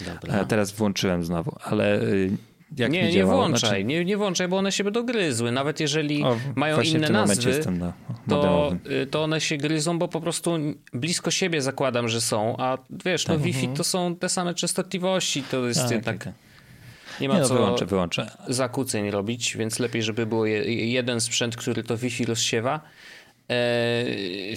A 0.00 0.14
Dobra. 0.14 0.44
teraz 0.44 0.72
włączyłem 0.72 1.24
znowu, 1.24 1.56
ale 1.64 2.02
y, 2.02 2.30
jak 2.76 2.92
nie, 2.92 3.02
nie 3.02 3.12
działało? 3.12 3.40
włączaj, 3.40 3.70
Znaczy- 3.70 3.84
nie, 3.84 4.04
nie 4.04 4.16
włączaj, 4.16 4.48
bo 4.48 4.56
one 4.58 4.72
się 4.72 4.84
będą 4.84 5.02
gryzły. 5.02 5.52
Nawet 5.52 5.80
jeżeli 5.80 6.22
O, 6.24 6.36
mają 6.56 6.80
inne 6.80 7.08
nazwy, 7.08 7.60
na 7.80 7.92
to, 8.28 8.72
y, 9.02 9.06
to 9.06 9.22
one 9.22 9.40
się 9.40 9.56
gryzą, 9.56 9.98
bo 9.98 10.08
po 10.08 10.20
prostu 10.20 10.50
blisko 10.92 11.30
siebie 11.30 11.62
zakładam, 11.62 12.08
że 12.08 12.20
są, 12.20 12.56
a 12.56 12.78
wiesz, 13.04 13.26
no 13.28 13.38
Wi-Fi 13.38 13.68
to 13.68 13.84
są 13.84 14.16
te 14.16 14.28
same 14.28 14.54
częstotliwości, 14.54 15.42
to 15.42 15.66
jest 15.66 15.80
Tak, 15.82 15.90
jednak, 15.90 16.24
tak. 16.24 16.34
Nie 17.20 17.28
Nie 17.28 17.34
ma 17.34 17.40
no, 17.40 17.48
co 17.48 17.54
wyłączę, 17.54 17.86
wyłączę. 17.86 18.30
zakłóceń 18.48 19.10
robić, 19.10 19.56
więc 19.56 19.78
lepiej, 19.78 20.02
żeby 20.02 20.26
było 20.26 20.46
je, 20.46 20.86
jeden 20.92 21.20
sprzęt, 21.20 21.56
który 21.56 21.82
to 21.82 21.96
Wi-Fi 21.96 22.24
rozsiewa. 22.24 22.80
Eee, 23.48 24.56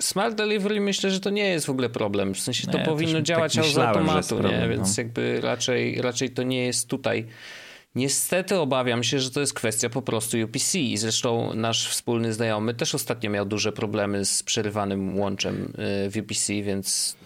Smart 0.00 0.34
Delivery 0.34 0.80
myślę, 0.80 1.10
że 1.10 1.20
to 1.20 1.30
nie 1.30 1.48
jest 1.48 1.66
w 1.66 1.70
ogóle 1.70 1.88
problem. 1.90 2.34
W 2.34 2.40
sensie 2.40 2.66
to 2.66 2.78
Nie, 2.78 2.84
powinno 2.84 3.14
tak 3.14 3.22
działać 3.22 3.52
z 3.52 3.56
myślałem, 3.56 3.88
jest 3.88 3.98
automatu, 3.98 4.34
nie? 4.34 4.40
problem, 4.40 4.70
więc 4.70 4.96
no. 4.96 5.02
jakby 5.02 5.40
raczej, 5.40 6.02
raczej 6.02 6.30
to 6.30 6.42
nie 6.42 6.64
jest 6.66 6.88
tutaj. 6.88 7.26
Niestety 7.94 8.58
obawiam 8.58 9.02
się, 9.04 9.20
że 9.20 9.30
to 9.30 9.40
jest 9.40 9.54
kwestia 9.54 9.88
po 9.90 10.02
prostu 10.02 10.36
UPC. 10.44 10.78
I 10.78 10.96
zresztą 10.96 11.54
nasz 11.54 11.88
wspólny 11.88 12.32
znajomy 12.32 12.74
też 12.74 12.94
ostatnio 12.94 13.30
miał 13.30 13.46
duże 13.46 13.72
problemy 13.72 14.24
z 14.24 14.42
przerywanym 14.42 15.18
łączem 15.18 15.72
e, 15.78 16.10
w 16.10 16.16
UPC, 16.16 16.52
więc 16.62 17.16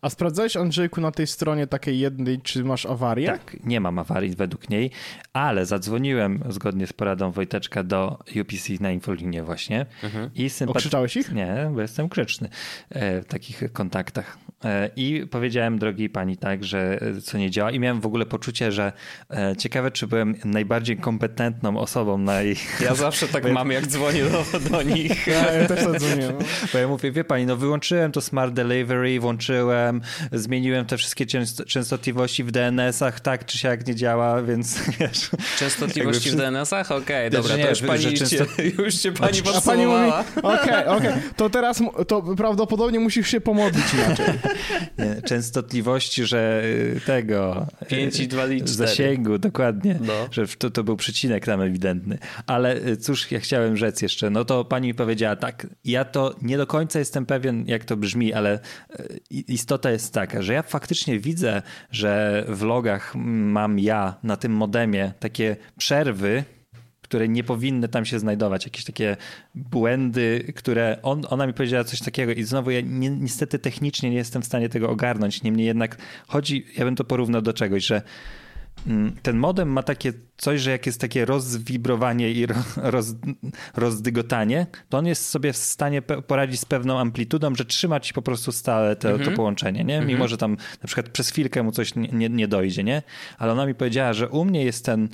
A 0.00 0.10
sprawdzałeś, 0.10 0.56
Andrzejku, 0.56 1.00
na 1.00 1.10
tej 1.10 1.26
stronie 1.26 1.66
takiej 1.66 1.98
jednej, 1.98 2.40
czy 2.40 2.64
masz 2.64 2.86
awarię? 2.86 3.26
Tak, 3.26 3.56
nie 3.64 3.80
mam 3.80 3.98
awarii 3.98 4.36
według 4.36 4.70
niej, 4.70 4.90
ale 5.32 5.66
zadzwoniłem 5.66 6.42
zgodnie 6.48 6.86
z 6.86 6.92
poradą 6.92 7.30
Wojteczka 7.30 7.82
do 7.82 8.18
UPC 8.40 8.80
na 8.80 8.90
infolinię 8.90 9.42
właśnie 9.42 9.86
i 10.34 10.50
sympaty... 10.50 10.78
Okrzyczałeś 10.78 11.16
ich? 11.16 11.32
Nie, 11.32 11.70
bo 11.74 11.80
jestem 11.80 12.08
grzeczny 12.08 12.48
e, 12.90 13.22
w 13.22 13.26
takich 13.26 13.72
kontaktach. 13.72 14.38
E, 14.64 14.90
I 14.96 15.26
powiedziałem 15.30 15.78
drogiej 15.78 16.10
pani 16.10 16.36
tak, 16.36 16.64
że 16.64 16.98
e, 17.16 17.20
co 17.20 17.38
nie 17.38 17.50
działa 17.50 17.70
i 17.70 17.78
miałem 17.80 18.00
w 18.00 18.06
ogóle 18.06 18.26
poczucie, 18.26 18.72
że 18.72 18.92
e, 19.30 19.56
ciekawe, 19.56 19.90
czy 19.90 20.06
byłem 20.06 20.34
najbardziej 20.44 20.96
kompetentną 20.96 21.78
osobą 21.78 22.18
na 22.18 22.40
jej... 22.42 22.56
ja 22.80 22.94
zawsze 22.94 23.28
tak 23.28 23.50
mam, 23.52 23.70
jak 23.70 23.86
dzwonię 23.86 24.24
do, 24.24 24.44
do 24.70 24.82
nich. 24.82 25.26
Ja, 25.32 25.52
ja 25.52 25.68
też 25.68 25.84
tak 25.84 25.98
dzwonię. 26.00 26.28
No. 26.32 26.44
Bo 26.72 26.78
ja 26.78 26.88
mówię, 26.88 27.12
wie 27.12 27.24
pani, 27.24 27.46
no 27.46 27.56
wyłączyłem 27.56 28.12
to 28.12 28.20
Smart 28.20 28.52
Delivery, 28.54 29.20
włączyłem, 29.20 30.00
zmieniłem 30.32 30.86
te 30.86 30.96
wszystkie 30.96 31.26
często- 31.26 31.64
częstotliwości 31.64 32.44
w 32.44 32.50
DNS-ach, 32.52 33.20
tak 33.20 33.46
czy 33.46 33.58
siak 33.58 33.86
nie 33.86 33.94
działa, 33.94 34.42
więc 34.42 34.78
wiesz... 35.00 35.30
Częstotliwości 35.58 36.30
w 36.30 36.36
DNS-ach? 36.36 36.92
Okej, 36.92 37.30
Znaczy 37.30 37.42
dobra, 37.42 37.56
nie, 37.56 37.64
to 37.64 37.70
już 37.70 37.80
pani, 37.82 38.02
często- 38.18 38.44
już 38.82 38.94
cię 38.94 39.12
pani 39.12 39.38
A 39.56 39.60
pani 39.60 39.86
mówi, 39.86 40.10
podsumowała. 40.12 40.24
okej, 40.62 40.86
okej, 40.86 41.12
to 41.36 41.50
teraz 41.50 41.82
to 42.08 42.22
prawdopodobnie 42.36 43.00
musisz 43.00 43.28
się 43.28 43.40
pomodlić 43.40 43.84
inaczej. 43.94 44.24
Nie, 44.98 45.22
częstotliwości, 45.22 46.24
że 46.24 46.62
y, 46.64 47.00
tego. 47.06 47.66
y, 47.82 47.86
5 47.86 48.20
i 48.20 48.28
2 48.28 48.46
i 48.46 48.62
4. 48.62 48.68
Zasięgu, 48.68 49.38
dokładnie. 49.38 49.98
No. 50.00 50.12
Że 50.30 50.46
to, 50.46 50.70
to 50.70 50.84
był 50.84 50.96
przecinek 50.96 51.46
tam 51.46 51.60
ewidentny. 51.60 52.18
Ale 52.46 52.76
y, 52.86 52.96
cóż, 52.96 53.30
ja 53.30 53.40
chciałem 53.40 53.76
rzec 53.76 54.02
jeszcze. 54.02 54.30
No 54.30 54.44
to 54.44 54.64
pani 54.64 54.88
mi 54.88 54.94
powiedziała 54.94 55.36
tak. 55.36 55.66
Ja 55.84 56.04
to 56.04 56.34
nie 56.42 56.56
do 56.56 56.66
końca 56.66 56.98
jestem 56.98 57.26
pewien, 57.26 57.64
jak 57.66 57.84
to 57.84 57.96
brzmi, 57.96 58.32
ale 58.32 58.60
y, 59.00 59.20
istota 59.30 59.90
jest 59.90 60.14
taka, 60.14 60.42
że 60.42 60.52
ja 60.52 60.62
faktycznie 60.62 61.18
widzę, 61.18 61.62
że 61.90 62.44
w 62.48 62.62
logach 62.62 63.14
mam 63.14 63.78
ja 63.78 64.14
na 64.22 64.36
tym 64.36 64.52
modemie 64.52 65.12
takie 65.20 65.56
przerwy, 65.78 66.44
które 67.12 67.28
nie 67.28 67.44
powinny 67.44 67.88
tam 67.88 68.04
się 68.04 68.18
znajdować, 68.18 68.64
jakieś 68.64 68.84
takie 68.84 69.16
błędy, 69.54 70.52
które 70.56 70.98
on, 71.02 71.22
ona 71.30 71.46
mi 71.46 71.52
powiedziała 71.52 71.84
coś 71.84 72.00
takiego 72.00 72.32
i 72.32 72.42
znowu 72.42 72.70
ja 72.70 72.80
ni 72.80 73.10
niestety 73.10 73.58
technicznie 73.58 74.10
nie 74.10 74.16
jestem 74.16 74.42
w 74.42 74.46
stanie 74.46 74.68
tego 74.68 74.90
ogarnąć, 74.90 75.42
niemniej 75.42 75.66
jednak 75.66 75.96
chodzi, 76.28 76.66
ja 76.76 76.84
bym 76.84 76.96
to 76.96 77.04
porównał 77.04 77.42
do 77.42 77.52
czegoś, 77.52 77.86
że 77.86 78.02
mm, 78.86 79.16
ten 79.22 79.36
modem 79.36 79.68
ma 79.68 79.82
takie 79.82 80.12
coś, 80.36 80.60
że 80.60 80.70
jak 80.70 80.86
jest 80.86 81.00
takie 81.00 81.24
rozwibrowanie 81.24 82.30
i 82.30 82.46
ro, 82.46 82.54
roz, 82.76 83.14
rozdygotanie, 83.76 84.66
to 84.88 84.98
on 84.98 85.06
jest 85.06 85.28
sobie 85.28 85.52
w 85.52 85.56
stanie 85.56 86.02
poradzić 86.02 86.60
z 86.60 86.64
pewną 86.64 86.98
amplitudą, 86.98 87.54
że 87.54 87.64
trzyma 87.64 88.00
ci 88.00 88.14
po 88.14 88.22
prostu 88.22 88.52
stale 88.52 88.96
to, 88.96 89.18
to 89.18 89.30
połączenie, 89.30 89.84
nie? 89.84 90.00
Mimo, 90.00 90.28
że 90.28 90.36
tam 90.36 90.56
na 90.82 90.86
przykład 90.86 91.08
przez 91.08 91.30
chwilkę 91.30 91.62
mu 91.62 91.72
coś 91.72 91.94
nie, 91.94 92.08
nie, 92.08 92.28
nie 92.28 92.48
dojdzie, 92.48 92.84
nie? 92.84 93.02
Ale 93.38 93.52
ona 93.52 93.66
mi 93.66 93.74
powiedziała, 93.74 94.12
że 94.12 94.28
u 94.28 94.44
mnie 94.44 94.64
jest 94.64 94.84
ten 94.84 95.08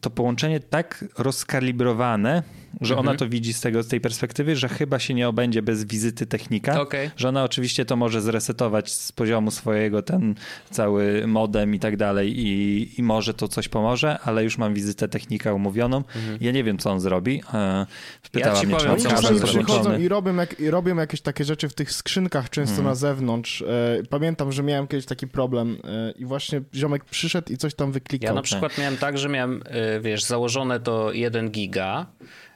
to 0.00 0.10
połączenie 0.10 0.60
tak 0.60 1.04
rozkalibrowane, 1.18 2.42
że 2.80 2.96
ona 2.96 3.14
to 3.14 3.28
widzi 3.28 3.52
z, 3.52 3.60
tego, 3.60 3.82
z 3.82 3.88
tej 3.88 4.00
perspektywy, 4.00 4.56
że 4.56 4.68
chyba 4.68 4.98
się 4.98 5.14
nie 5.14 5.28
obędzie 5.28 5.62
bez 5.62 5.84
wizyty 5.84 6.26
technika. 6.26 6.80
Okej. 6.80 7.10
Że 7.16 7.28
ona 7.28 7.44
oczywiście 7.44 7.84
to 7.84 7.96
może 7.96 8.20
zresetować 8.22 8.92
z 8.92 9.12
poziomu 9.12 9.50
swojego 9.50 10.02
ten 10.02 10.34
cały 10.70 11.26
modem 11.26 11.74
i 11.74 11.78
tak 11.78 11.96
dalej 11.96 12.38
i, 12.38 12.90
i 12.98 13.02
może 13.02 13.34
to 13.34 13.48
coś 13.48 13.68
pomoże, 13.68 14.18
ale 14.18 14.44
już 14.44 14.58
mam 14.58 14.74
wizytę 14.74 15.08
technika 15.08 15.52
umówioną. 15.54 16.02
Ja 16.40 16.52
nie 16.52 16.64
wiem, 16.64 16.78
co 16.78 16.90
on 16.90 17.00
zrobi. 17.00 17.42
E, 17.54 17.86
Pytała 18.32 18.54
Ja 18.54 18.60
ci 18.60 18.66
mnie, 18.66 18.76
czy 18.76 18.86
powiem, 18.86 18.94
Oni 19.00 19.04
może 19.04 19.16
czasami 19.16 19.38
zrobić. 19.38 19.56
przychodzą 19.66 19.98
i 19.98 20.08
robią, 20.08 20.36
jak, 20.36 20.60
i 20.60 20.70
robią 20.70 20.96
jakieś 20.96 21.20
takie 21.20 21.44
rzeczy 21.44 21.68
w 21.68 21.74
tych 21.74 21.92
skrzynkach 21.92 22.50
często 22.50 22.74
Mhm. 22.74 22.88
na 22.88 22.94
zewnątrz. 22.94 23.62
E, 23.62 24.02
Pamiętam, 24.10 24.52
że 24.52 24.62
miałem 24.62 24.86
kiedyś 24.86 25.06
taki 25.06 25.26
problem 25.28 25.76
e, 25.84 26.10
i 26.10 26.24
właśnie 26.24 26.62
ziomek 26.74 27.04
przyszedł 27.04 27.52
i 27.52 27.56
coś 27.56 27.74
tam 27.74 27.92
wyklikał. 27.92 28.28
Ja 28.28 28.34
na 28.34 28.42
przykład 28.42 28.78
miałem 28.78 28.96
tak, 28.96 29.18
że 29.18 29.28
miałem, 29.28 29.62
wiesz, 30.00 30.24
założone 30.24 30.80
to 30.80 31.12
1 31.12 31.50
giga, 31.50 32.06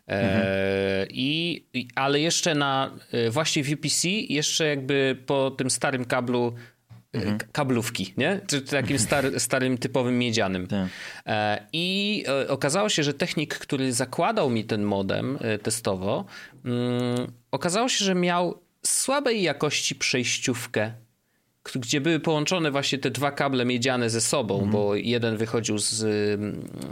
e, 0.08 1.06
i, 1.10 1.64
i, 1.74 1.88
ale 1.94 2.20
jeszcze 2.20 2.54
na 2.54 2.90
y, 3.14 3.30
właśnie 3.30 3.64
w 3.64 3.72
UPC, 3.72 4.08
jeszcze 4.08 4.66
jakby 4.66 5.16
po 5.26 5.50
tym 5.50 5.70
starym 5.70 6.04
kablu 6.04 6.54
y, 7.16 7.20
k- 7.38 7.46
kablówki, 7.52 8.14
nie? 8.16 8.40
Czy 8.46 8.62
takim 8.62 8.98
star, 8.98 9.40
starym 9.40 9.78
typowym 9.78 10.18
miedzianym. 10.18 10.66
Tak. 10.66 10.88
E, 11.26 11.66
I 11.72 12.24
e, 12.28 12.48
okazało 12.48 12.88
się, 12.88 13.02
że 13.02 13.14
technik, 13.14 13.54
który 13.58 13.92
zakładał 13.92 14.50
mi 14.50 14.64
ten 14.64 14.82
modem 14.82 15.38
e, 15.40 15.58
testowo, 15.58 16.24
mm, 16.64 17.32
okazało 17.50 17.88
się, 17.88 18.04
że 18.04 18.14
miał 18.14 18.60
słabej 18.86 19.42
jakości 19.42 19.94
przejściówkę 19.94 20.92
gdzie 21.76 22.00
były 22.00 22.20
połączone 22.20 22.70
właśnie 22.70 22.98
te 22.98 23.10
dwa 23.10 23.30
kable 23.30 23.64
miedziane 23.64 24.10
ze 24.10 24.20
sobą, 24.20 24.54
mhm. 24.54 24.72
bo 24.72 24.94
jeden 24.94 25.36
wychodził 25.36 25.78
z, 25.78 25.96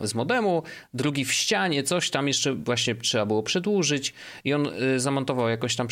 z 0.03 0.15
modemu, 0.15 0.63
drugi 0.95 1.25
w 1.25 1.33
ścianie, 1.33 1.83
coś 1.83 2.11
tam 2.11 2.29
jeszcze 2.29 2.55
właśnie 2.55 2.95
trzeba 2.95 3.27
było 3.27 3.43
przedłużyć 3.43 4.15
i 4.45 4.55
on 4.55 4.67
y, 4.67 5.01
zamontował 5.01 5.49
jakąś 5.49 5.77
tam 5.77 5.87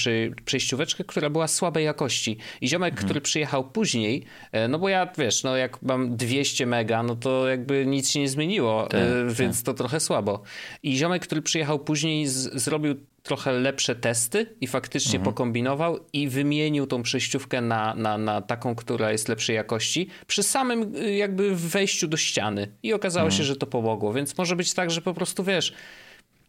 przejścióweczkę, 0.45 1.05
która 1.05 1.31
była 1.31 1.49
słabej 1.49 1.85
jakości. 1.85 2.37
I 2.61 2.69
ziomek, 2.69 2.93
mhm. 2.93 3.07
który 3.07 3.21
przyjechał 3.21 3.71
później, 3.71 4.25
e, 4.53 4.69
no 4.69 4.79
bo 4.79 4.89
ja, 4.89 5.09
wiesz, 5.19 5.43
no 5.43 5.57
jak 5.57 5.83
mam 5.83 6.17
200 6.17 6.67
mega, 6.67 7.03
no 7.03 7.17
to 7.17 7.49
jakby 7.49 7.87
nic 7.87 8.11
się 8.11 8.21
nie 8.21 8.29
zmieniło, 8.29 8.87
tak, 8.87 9.01
e, 9.01 9.35
więc 9.35 9.57
tak. 9.57 9.67
to 9.67 9.75
trochę 9.75 10.01
słabo. 10.01 10.43
I 10.83 10.97
ziomek, 10.97 11.23
który 11.23 11.43
przyjechał 11.43 11.79
później 11.79 12.27
z, 12.27 12.63
zrobił 12.63 12.95
trochę 13.25 13.53
lepsze 13.53 13.95
testy 13.95 14.57
i 14.61 14.67
faktycznie 14.67 15.19
mhm. 15.19 15.25
pokombinował 15.25 15.99
i 16.13 16.29
wymienił 16.29 16.87
tą 16.87 17.03
przejściówkę 17.03 17.61
na, 17.61 17.95
na, 17.95 18.19
na 18.19 18.43
taką, 18.43 18.75
która 18.75 19.13
jest 19.13 19.29
lepszej 19.29 19.57
jakości 19.57 20.09
przy 20.27 20.43
samym 20.43 20.97
y, 20.97 21.15
jakby 21.15 21.57
wejściu 21.57 22.09
do 22.09 22.17
ściany 22.17 22.69
i 22.83 22.93
okazało 22.93 23.27
mhm. 23.27 23.39
się, 23.39 23.45
że 23.45 23.57
to 23.57 23.67
pomogło, 23.67 24.13
więc 24.13 24.39
może 24.39 24.57
być 24.57 24.75
tak, 24.75 24.91
że 24.91 25.03
po 25.03 25.15
prostu 25.15 25.45
wiesz, 25.45 25.75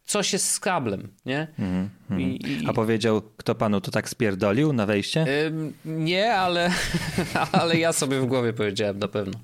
coś 0.06 0.34
jest 0.34 0.52
z 0.52 0.60
kablem, 0.60 1.14
nie? 1.26 1.48
Mm, 1.60 1.90
mm. 2.10 2.22
I, 2.22 2.40
i... 2.48 2.68
A 2.68 2.74
powiedział, 2.74 3.22
kto 3.38 3.56
panu 3.56 3.82
to 3.82 3.92
tak 3.92 4.10
spierdolił 4.10 4.74
na 4.74 4.86
wejście? 4.86 5.26
nie, 5.86 6.34
ale, 6.34 6.72
ale 7.52 7.78
ja 7.78 7.94
sobie 7.94 8.20
w 8.20 8.26
głowie 8.26 8.54
powiedziałem 8.54 9.00
na 9.00 9.08
pewno. 9.08 9.40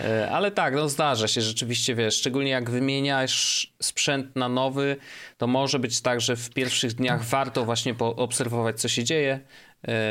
E, 0.00 0.30
ale 0.30 0.50
tak, 0.50 0.74
no 0.74 0.88
zdarza 0.88 1.28
się 1.28 1.40
rzeczywiście, 1.40 1.94
wiesz, 1.94 2.14
szczególnie 2.14 2.50
jak 2.50 2.70
wymieniasz 2.70 3.72
sprzęt 3.82 4.36
na 4.36 4.48
nowy, 4.48 4.96
to 5.38 5.46
może 5.46 5.78
być 5.78 6.00
tak, 6.00 6.20
że 6.20 6.36
w 6.36 6.50
pierwszych 6.50 6.92
dniach 6.92 7.24
warto 7.24 7.64
właśnie 7.64 7.94
poobserwować, 7.94 8.80
co 8.80 8.88
się 8.88 9.04
dzieje, 9.04 9.40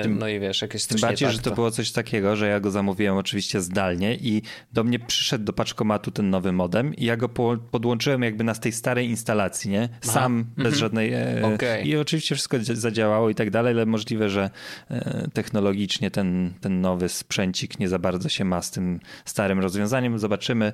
no 0.10 0.28
i 0.28 0.40
wiesz, 0.40 0.62
jakieś 0.62 0.86
Tym 0.86 1.02
bardziej, 1.02 1.28
tak, 1.28 1.36
że 1.36 1.42
to, 1.42 1.50
to 1.50 1.56
było 1.56 1.72
coś 1.72 1.92
takiego, 1.92 2.36
że 2.36 2.48
ja 2.48 2.60
go 2.60 2.72
zamówiłem 2.72 3.18
oczywiście 3.18 3.62
zdalnie 3.62 4.16
i 4.16 4.42
do 4.74 4.84
mnie 4.84 5.00
przyszedł 5.00 5.46
do 5.46 5.54
paczkomatu 5.54 6.12
ten 6.12 6.30
nowy 6.30 6.52
modem 6.52 6.96
i 6.96 7.06
ja 7.06 7.18
go 7.18 7.30
po, 7.30 7.58
podłączyłem 7.72 8.22
jakby 8.22 8.44
na 8.44 8.56
tej 8.56 8.72
starej 8.72 9.10
instalacji, 9.10 9.72
nie? 9.72 9.90
Sam, 10.02 10.46
Aha. 10.46 10.54
bez 10.56 10.66
mhm. 10.66 10.80
żadnej... 10.80 11.14
E, 11.14 11.54
okay. 11.56 11.82
I 11.82 11.98
oczywiście 11.98 12.36
wszystko 12.36 12.58
zadziałało 12.62 13.30
i 13.30 13.36
tak 13.36 13.50
dalej, 13.50 13.74
ale 13.74 13.86
możliwe, 13.86 14.30
że 14.30 14.50
e, 14.90 15.28
technologicznie 15.34 16.12
ten, 16.12 16.54
ten 16.62 16.82
nowy 16.82 17.10
sprzęcik 17.10 17.80
nie 17.80 17.90
za 17.90 18.00
bardzo 18.00 18.30
się 18.30 18.46
ma 18.46 18.62
z 18.62 18.72
tym 18.72 19.00
starym 19.26 19.60
rozwiązaniem. 19.60 20.20
Zobaczymy. 20.20 20.74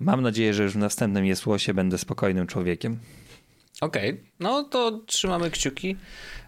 Mam 0.00 0.22
nadzieję, 0.22 0.54
że 0.54 0.62
już 0.62 0.72
w 0.72 0.78
następnym 0.78 1.26
Jesłosie 1.26 1.74
będę 1.74 1.98
spokojnym 1.98 2.46
człowiekiem. 2.46 2.98
Okej, 3.80 4.10
okay. 4.10 4.24
no 4.40 4.62
to 4.62 4.90
trzymamy 5.06 5.50
kciuki. 5.50 5.96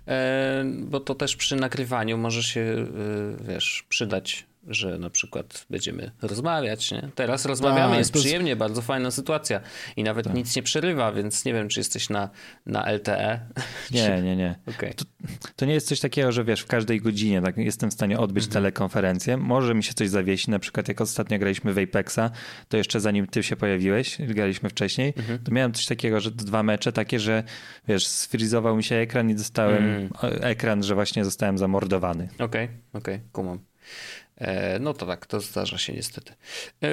E, 0.09 0.65
bo 0.79 1.01
to 1.01 1.15
też 1.15 1.37
przy 1.37 1.57
nagrywaniu 1.57 2.19
może 2.19 2.43
się, 2.43 2.61
e, 2.61 3.45
wiesz, 3.45 3.85
przydać 3.89 4.47
że 4.67 4.99
na 4.99 5.11
przykład 5.11 5.67
będziemy 5.71 6.11
rozmawiać, 6.23 6.91
nie? 6.91 7.09
Teraz 7.15 7.45
rozmawiamy, 7.45 7.91
tak, 7.91 7.99
jest 7.99 8.13
przyjemnie, 8.13 8.57
bardzo 8.57 8.83
fajna 8.83 9.11
sytuacja 9.11 9.61
i 9.97 10.03
nawet 10.03 10.27
tak. 10.27 10.35
nic 10.35 10.57
nie 10.57 10.63
przerywa, 10.63 11.13
więc 11.13 11.45
nie 11.45 11.53
wiem, 11.53 11.69
czy 11.69 11.81
jesteś 11.81 12.11
na, 12.11 12.31
na 12.67 12.93
LTE. 12.93 13.41
Nie, 13.91 14.23
nie, 14.23 14.37
nie. 14.37 14.59
Okay. 14.67 14.95
To, 14.95 15.05
to, 15.57 15.67
nie 15.67 15.75
jest 15.75 15.89
coś 15.89 16.01
takiego, 16.01 16.33
że 16.33 16.45
wiesz, 16.45 16.61
w 16.61 16.67
każdej 16.67 17.01
godzinie 17.01 17.43
tak, 17.43 17.57
jestem 17.57 17.91
w 17.91 17.95
stanie 17.95 18.19
odbyć 18.19 18.45
mhm. 18.45 18.53
telekonferencję. 18.53 19.37
Może 19.37 19.75
mi 19.75 19.85
się 19.85 19.95
coś 19.95 20.09
zawiesi, 20.09 20.51
na 20.51 20.59
przykład 20.59 20.89
jak 20.89 21.01
ostatnio 21.01 21.39
graliśmy 21.39 21.73
w 21.73 21.79
Apexa, 21.79 22.31
to 22.69 22.77
jeszcze 22.77 23.01
zanim 23.01 23.27
ty 23.27 23.43
się 23.43 23.57
pojawiłeś, 23.57 24.19
graliśmy 24.21 24.69
wcześniej, 24.69 25.15
mhm. 25.17 25.39
to 25.39 25.53
miałem 25.53 25.73
coś 25.73 25.87
takiego, 25.87 26.21
że 26.21 26.31
dwa 26.31 26.63
mecze 26.63 26.93
takie, 26.93 27.21
że 27.21 27.43
wiesz, 27.89 28.07
sfrizował 28.07 28.77
mi 28.77 28.85
się 28.85 28.97
ekran 28.97 29.31
i 29.31 29.35
dostałem 29.35 29.85
mm. 29.85 30.11
ekran, 30.41 30.83
że 30.83 30.95
właśnie 30.95 31.25
zostałem 31.25 31.59
zamordowany. 31.59 32.29
Okej, 32.35 32.45
okay, 32.45 32.69
okej, 32.93 33.15
okay, 33.15 33.29
kumam. 33.33 33.71
E, 34.41 34.79
no 34.79 34.95
to 34.95 35.07
tak, 35.07 35.27
to 35.27 35.41
zdarza 35.41 35.79
się 35.79 35.93
niestety. 35.93 36.33
E, 36.83 36.89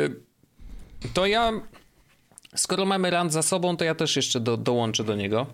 to 1.13 1.25
ja, 1.25 1.51
skoro 2.55 2.85
mamy 2.85 3.09
rand 3.09 3.33
za 3.33 3.41
sobą, 3.41 3.77
to 3.77 3.85
ja 3.85 3.95
też 3.95 4.15
jeszcze 4.15 4.39
do, 4.39 4.57
dołączę 4.57 5.03
do 5.03 5.15
niego. 5.15 5.47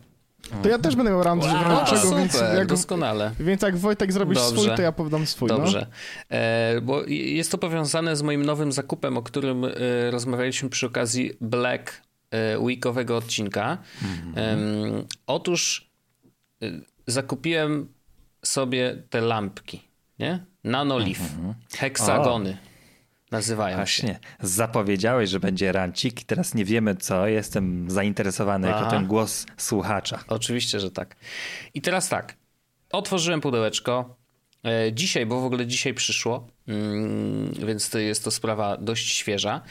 To 0.63 0.69
ja 0.69 0.79
też 0.79 0.95
będę 0.95 1.11
miał 1.11 1.23
rand 1.23 1.43
wow, 1.43 1.87
super, 1.87 2.17
więc 2.17 2.33
jak, 2.57 2.67
doskonale. 2.67 3.31
Więc 3.39 3.61
jak 3.61 3.77
Wojtek 3.77 4.13
zrobisz 4.13 4.37
Dobrze. 4.37 4.61
swój, 4.61 4.75
to 4.75 4.81
ja 4.81 4.91
powiem 4.91 5.27
swój. 5.27 5.49
No. 5.49 5.57
Dobrze. 5.57 5.87
No. 5.89 6.37
E, 6.37 6.81
bo 6.81 7.03
jest 7.07 7.51
to 7.51 7.57
powiązane 7.57 8.15
z 8.15 8.21
moim 8.21 8.45
nowym 8.45 8.71
zakupem, 8.71 9.17
o 9.17 9.21
którym 9.21 9.65
e, 9.65 9.69
rozmawialiśmy 10.11 10.69
przy 10.69 10.85
okazji 10.85 11.31
Black 11.41 12.01
e, 12.31 12.59
Weekowego 12.59 13.17
odcinka. 13.17 13.77
Mm 14.01 14.33
-hmm. 14.33 15.05
otóż 15.27 15.91
e, 16.63 16.71
zakupiłem 17.07 17.93
sobie 18.45 19.03
te 19.09 19.21
lampki, 19.21 19.81
nie? 20.19 20.45
Nanolif. 20.63 21.21
Mhm. 21.21 21.53
Heksagony. 21.77 22.57
O. 22.63 22.73
Nazywają 23.31 23.75
Właśnie. 23.75 24.09
się. 24.09 24.19
Zapowiedziałeś, 24.39 25.29
że 25.29 25.39
będzie 25.39 25.71
rancik 25.71 26.21
i 26.21 26.25
teraz 26.25 26.53
nie 26.53 26.65
wiemy 26.65 26.95
co. 26.95 27.27
Jestem 27.27 27.91
zainteresowany 27.91 28.69
Aha. 28.69 28.79
jako 28.79 28.91
ten 28.91 29.07
głos 29.07 29.45
słuchacza. 29.57 30.23
Oczywiście, 30.27 30.79
że 30.79 30.91
tak. 30.91 31.15
I 31.73 31.81
teraz 31.81 32.09
tak. 32.09 32.35
Otworzyłem 32.91 33.41
pudełeczko. 33.41 34.15
E, 34.63 34.93
dzisiaj, 34.93 35.25
bo 35.25 35.41
w 35.41 35.45
ogóle 35.45 35.67
dzisiaj 35.67 35.93
przyszło, 35.93 36.47
mm, 36.67 37.53
więc 37.53 37.89
to 37.89 37.99
jest 37.99 38.23
to 38.23 38.31
sprawa 38.31 38.77
dość 38.77 39.15
świeża. 39.15 39.61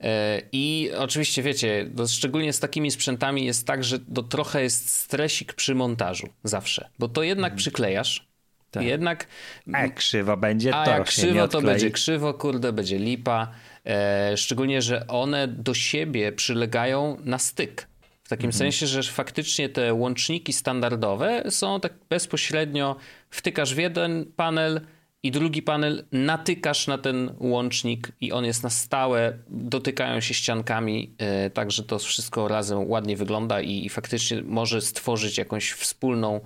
E, 0.00 0.42
I 0.52 0.90
oczywiście 0.98 1.42
wiecie, 1.42 1.90
szczególnie 2.08 2.52
z 2.52 2.60
takimi 2.60 2.90
sprzętami 2.90 3.44
jest 3.44 3.66
tak, 3.66 3.84
że 3.84 3.98
to 3.98 4.22
trochę 4.22 4.62
jest 4.62 4.90
stresik 4.90 5.54
przy 5.54 5.74
montażu 5.74 6.28
zawsze, 6.44 6.88
bo 6.98 7.08
to 7.08 7.22
jednak 7.22 7.52
mhm. 7.52 7.58
przyklejasz, 7.58 8.31
tak. 8.72 8.84
Jednak. 8.84 9.26
A 9.72 9.88
krzywo 9.88 10.36
będzie, 10.36 10.74
a 10.74 10.84
to. 10.84 10.90
jak 10.90 11.04
krzywo, 11.04 11.48
to 11.48 11.62
będzie 11.62 11.90
krzywo, 11.90 12.34
kurde, 12.34 12.72
będzie 12.72 12.98
lipa. 12.98 13.52
E, 13.86 14.36
szczególnie, 14.36 14.82
że 14.82 15.06
one 15.06 15.48
do 15.48 15.74
siebie 15.74 16.32
przylegają 16.32 17.16
na 17.24 17.38
styk. 17.38 17.88
W 18.22 18.28
takim 18.28 18.48
mhm. 18.48 18.58
sensie, 18.58 18.86
że 18.86 19.02
faktycznie 19.02 19.68
te 19.68 19.94
łączniki 19.94 20.52
standardowe 20.52 21.42
są 21.50 21.80
tak 21.80 21.92
bezpośrednio, 22.10 22.96
wtykasz 23.30 23.74
w 23.74 23.78
jeden 23.78 24.26
panel, 24.36 24.80
i 25.22 25.30
drugi 25.30 25.62
panel 25.62 26.04
natykasz 26.12 26.86
na 26.86 26.98
ten 26.98 27.34
łącznik 27.38 28.12
i 28.20 28.32
on 28.32 28.44
jest 28.44 28.62
na 28.62 28.70
stałe, 28.70 29.38
dotykają 29.48 30.20
się 30.20 30.34
ściankami, 30.34 31.14
e, 31.18 31.50
tak 31.50 31.70
że 31.70 31.82
to 31.82 31.98
wszystko 31.98 32.48
razem 32.48 32.90
ładnie 32.90 33.16
wygląda 33.16 33.60
i, 33.60 33.86
i 33.86 33.88
faktycznie 33.88 34.42
może 34.42 34.80
stworzyć 34.80 35.38
jakąś 35.38 35.70
wspólną, 35.70 36.40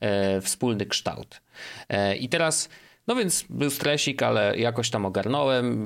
e, 0.00 0.40
wspólny 0.40 0.86
kształt. 0.86 1.40
E, 1.88 2.16
I 2.16 2.28
teraz 2.28 2.68
no 3.06 3.16
więc 3.16 3.44
był 3.50 3.70
stresik, 3.70 4.22
ale 4.22 4.58
jakoś 4.58 4.90
tam 4.90 5.06
ogarnąłem. 5.06 5.84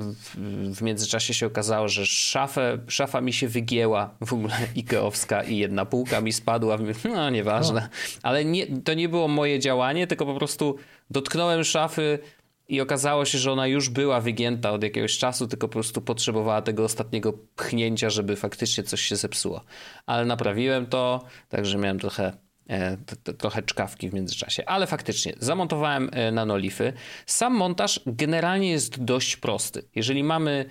W, 0.73 0.81
międzyczasie 0.81 1.33
się 1.33 1.47
okazało, 1.47 1.87
że 1.87 2.05
szafę, 2.05 2.77
szafa 2.87 3.21
mi 3.21 3.33
się 3.33 3.47
wygięła, 3.47 4.15
w 4.25 4.33
ogóle 4.33 4.55
Ikeowska 4.75 5.43
i 5.43 5.57
jedna 5.57 5.85
półka 5.85 6.21
mi 6.21 6.33
spadła. 6.33 6.77
No 7.05 7.29
nieważne. 7.29 7.89
Ale 8.23 8.45
nie, 8.45 8.81
to 8.81 8.93
nie 8.93 9.09
było 9.09 9.27
moje 9.27 9.59
działanie, 9.59 10.07
tylko 10.07 10.25
po 10.25 10.35
prostu 10.35 10.75
dotknąłem 11.09 11.63
szafy, 11.63 12.19
i 12.67 12.81
okazało 12.81 13.25
się, 13.25 13.37
że 13.37 13.51
ona 13.51 13.67
już 13.67 13.89
była 13.89 14.21
wygięta 14.21 14.71
od 14.71 14.83
jakiegoś 14.83 15.17
czasu, 15.17 15.47
tylko 15.47 15.67
po 15.67 15.73
prostu 15.73 16.01
potrzebowała 16.01 16.61
tego 16.61 16.83
ostatniego 16.83 17.33
pchnięcia, 17.55 18.09
żeby 18.09 18.35
faktycznie 18.35 18.83
coś 18.83 19.01
się 19.01 19.15
zepsuło. 19.15 19.63
Ale 20.05 20.25
naprawiłem 20.25 20.85
to, 20.85 21.23
także 21.49 21.77
miałem 21.77 21.99
trochę, 21.99 22.33
e, 22.69 22.97
trochę 23.37 23.63
czkawki 23.63 24.09
w 24.09 24.13
międzyczasie. 24.13 24.65
Ale 24.65 24.87
faktycznie, 24.87 25.33
zamontowałem 25.39 26.09
e, 26.11 26.31
nanolify. 26.31 26.93
Sam 27.25 27.53
montaż 27.53 27.99
generalnie 28.05 28.71
jest 28.71 29.03
dość 29.03 29.37
prosty. 29.37 29.83
Jeżeli 29.95 30.23
mamy 30.23 30.65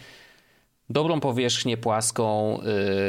dobrą 0.90 1.20
powierzchnię 1.20 1.76
płaską, 1.76 2.58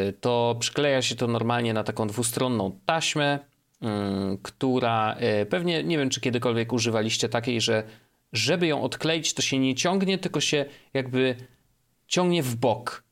y, 0.10 0.13
to 0.13 0.56
przykleja 0.60 1.02
się 1.02 1.15
to 1.15 1.28
normalnie 1.28 1.73
na 1.73 1.84
taką 1.84 2.08
dwustronną 2.08 2.80
taśmę, 2.86 3.39
y, 3.39 3.88
która 4.41 5.17
pewnie, 5.50 5.84
nie 5.84 5.97
wiem 5.97 6.10
czy 6.10 6.21
kiedykolwiek 6.21 6.73
używaliście 6.73 7.30
takiej, 7.30 7.62
że 7.62 7.84
żeby 8.34 8.68
ją 8.68 8.82
odkleić, 8.82 9.34
to 9.34 9.42
się 9.42 9.60
nie 9.60 9.76
ciągnie, 9.76 10.18
tylko 10.18 10.42
się 10.42 10.66
jakby 10.94 11.36
ciągnie 12.08 12.44
w 12.44 12.56
bok. 12.56 13.04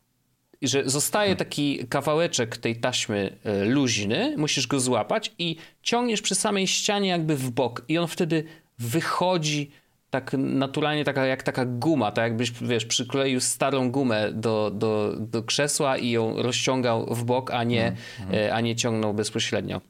I 0.61 0.67
że 0.67 0.89
zostaje 0.89 1.27
hmm. 1.27 1.37
taki 1.37 1.87
kawałeczek 1.87 2.57
tej 2.57 2.75
taśmy 2.75 3.37
e, 3.43 3.65
luźny, 3.65 4.35
musisz 4.37 4.67
go 4.67 4.79
złapać 4.79 5.31
i 5.39 5.55
ciągniesz 5.81 6.21
przy 6.21 6.35
samej 6.35 6.67
ścianie 6.67 7.09
jakby 7.09 7.35
w 7.35 7.51
bok 7.51 7.85
i 7.87 7.97
on 7.97 8.07
wtedy 8.07 8.43
wychodzi 8.79 9.71
tak 10.09 10.33
naturalnie 10.37 11.03
taka, 11.03 11.25
jak 11.25 11.43
taka 11.43 11.65
guma, 11.65 12.11
tak 12.11 12.23
jakbyś, 12.23 12.51
wiesz, 12.51 12.85
przykleił 12.85 13.39
starą 13.39 13.91
gumę 13.91 14.31
do, 14.33 14.71
do, 14.71 15.15
do 15.19 15.43
krzesła 15.43 15.97
i 15.97 16.09
ją 16.09 16.41
rozciągał 16.41 17.15
w 17.15 17.23
bok, 17.23 17.51
a 17.51 17.63
nie, 17.63 17.95
hmm. 18.17 18.53
a 18.53 18.61
nie 18.61 18.75
ciągnął 18.75 19.13
bezpośrednio. 19.13 19.81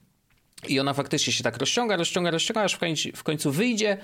I 0.67 0.79
ona 0.79 0.93
faktycznie 0.93 1.33
się 1.33 1.43
tak 1.43 1.57
rozciąga, 1.57 1.97
rozciąga, 1.97 2.31
rozciąga, 2.31 2.61
aż 2.61 2.73
w 2.73 2.79
końcu, 2.79 3.09
w 3.15 3.23
końcu 3.23 3.51
wyjdzie 3.51 3.97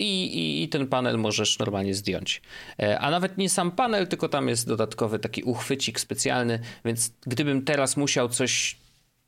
i, 0.00 0.38
i, 0.38 0.62
i, 0.62 0.68
ten 0.68 0.86
panel 0.86 1.18
możesz 1.18 1.58
normalnie 1.58 1.94
zdjąć. 1.94 2.42
E, 2.82 2.98
a 3.00 3.10
nawet 3.10 3.38
nie 3.38 3.50
sam 3.50 3.70
panel, 3.70 4.06
tylko 4.06 4.28
tam 4.28 4.48
jest 4.48 4.68
dodatkowy 4.68 5.18
taki 5.18 5.42
uchwycik 5.42 6.00
specjalny, 6.00 6.58
więc 6.84 7.12
gdybym 7.26 7.64
teraz 7.64 7.96
musiał 7.96 8.28
coś, 8.28 8.76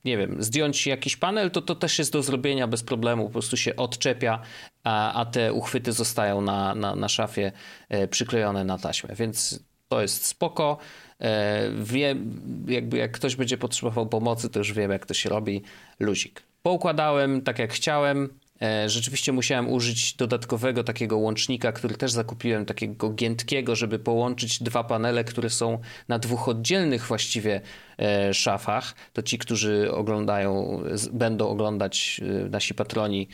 nie 0.04 0.18
wiem, 0.18 0.42
zdjąć 0.42 0.86
jakiś 0.86 1.16
panel, 1.16 1.50
to 1.50 1.62
to 1.62 1.74
też 1.74 1.98
jest 1.98 2.12
do 2.12 2.22
zrobienia 2.22 2.66
bez 2.66 2.82
problemu, 2.82 3.26
po 3.26 3.32
prostu 3.32 3.56
się 3.56 3.76
odczepia 3.76 4.42
a, 4.84 5.12
a 5.20 5.24
te 5.24 5.52
uchwyty 5.52 5.92
zostają 5.92 6.40
na, 6.40 6.74
na, 6.74 6.96
na 6.96 7.08
szafie 7.08 7.52
e, 7.88 8.08
przyklejone 8.08 8.64
na 8.64 8.78
taśmę, 8.78 9.14
więc 9.14 9.60
to 9.88 10.02
jest 10.02 10.26
spoko. 10.26 10.78
E, 11.20 11.70
wiem, 11.82 12.40
jakby 12.68 12.96
jak 12.96 13.12
ktoś 13.12 13.36
będzie 13.36 13.58
potrzebował 13.58 14.06
pomocy, 14.06 14.50
to 14.50 14.58
już 14.58 14.72
wiem, 14.72 14.90
jak 14.90 15.06
to 15.06 15.14
się 15.14 15.28
robi. 15.28 15.62
Luzik. 16.00 16.42
Poukładałem 16.62 17.42
tak, 17.42 17.58
jak 17.58 17.72
chciałem. 17.72 18.28
E, 18.62 18.88
rzeczywiście 18.88 19.32
musiałem 19.32 19.72
użyć 19.72 20.14
dodatkowego 20.14 20.84
takiego 20.84 21.16
łącznika, 21.16 21.72
który 21.72 21.94
też 21.94 22.12
zakupiłem, 22.12 22.66
takiego 22.66 23.10
giętkiego, 23.10 23.76
żeby 23.76 23.98
połączyć 23.98 24.62
dwa 24.62 24.84
panele, 24.84 25.24
które 25.24 25.50
są 25.50 25.78
na 26.08 26.18
dwóch 26.18 26.48
oddzielnych 26.48 27.06
właściwie 27.06 27.60
e, 27.98 28.34
szafach. 28.34 28.94
To 29.12 29.22
ci, 29.22 29.38
którzy 29.38 29.92
oglądają, 29.92 30.82
będą 31.12 31.48
oglądać 31.48 32.20
nasi 32.50 32.74
patroni 32.74 33.28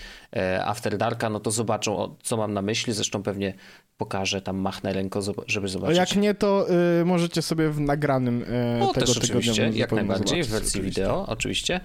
After 0.64 0.98
Darka, 0.98 1.30
no 1.30 1.40
to 1.40 1.50
zobaczą, 1.50 2.16
co 2.22 2.36
mam 2.36 2.54
na 2.54 2.62
myśli. 2.62 2.92
Zresztą 2.92 3.22
pewnie 3.22 3.54
pokażę, 3.98 4.42
tam 4.42 4.56
machnę 4.56 4.92
ręką, 4.92 5.20
żeby 5.46 5.68
zobaczyć. 5.68 5.96
Jak 5.96 6.16
nie, 6.16 6.34
to 6.34 6.66
y, 7.00 7.04
możecie 7.04 7.42
sobie 7.42 7.70
w 7.70 7.80
nagranym 7.80 8.42
y, 8.42 8.82
o, 8.82 8.92
tego 8.92 9.06
też 9.06 9.18
oczywiście, 9.18 9.70
jak 9.74 9.92
najbardziej, 9.92 10.42
w 10.42 10.48
wersji 10.48 10.80
oczywiście. 10.80 11.00
wideo, 11.02 11.26
oczywiście. 11.26 11.80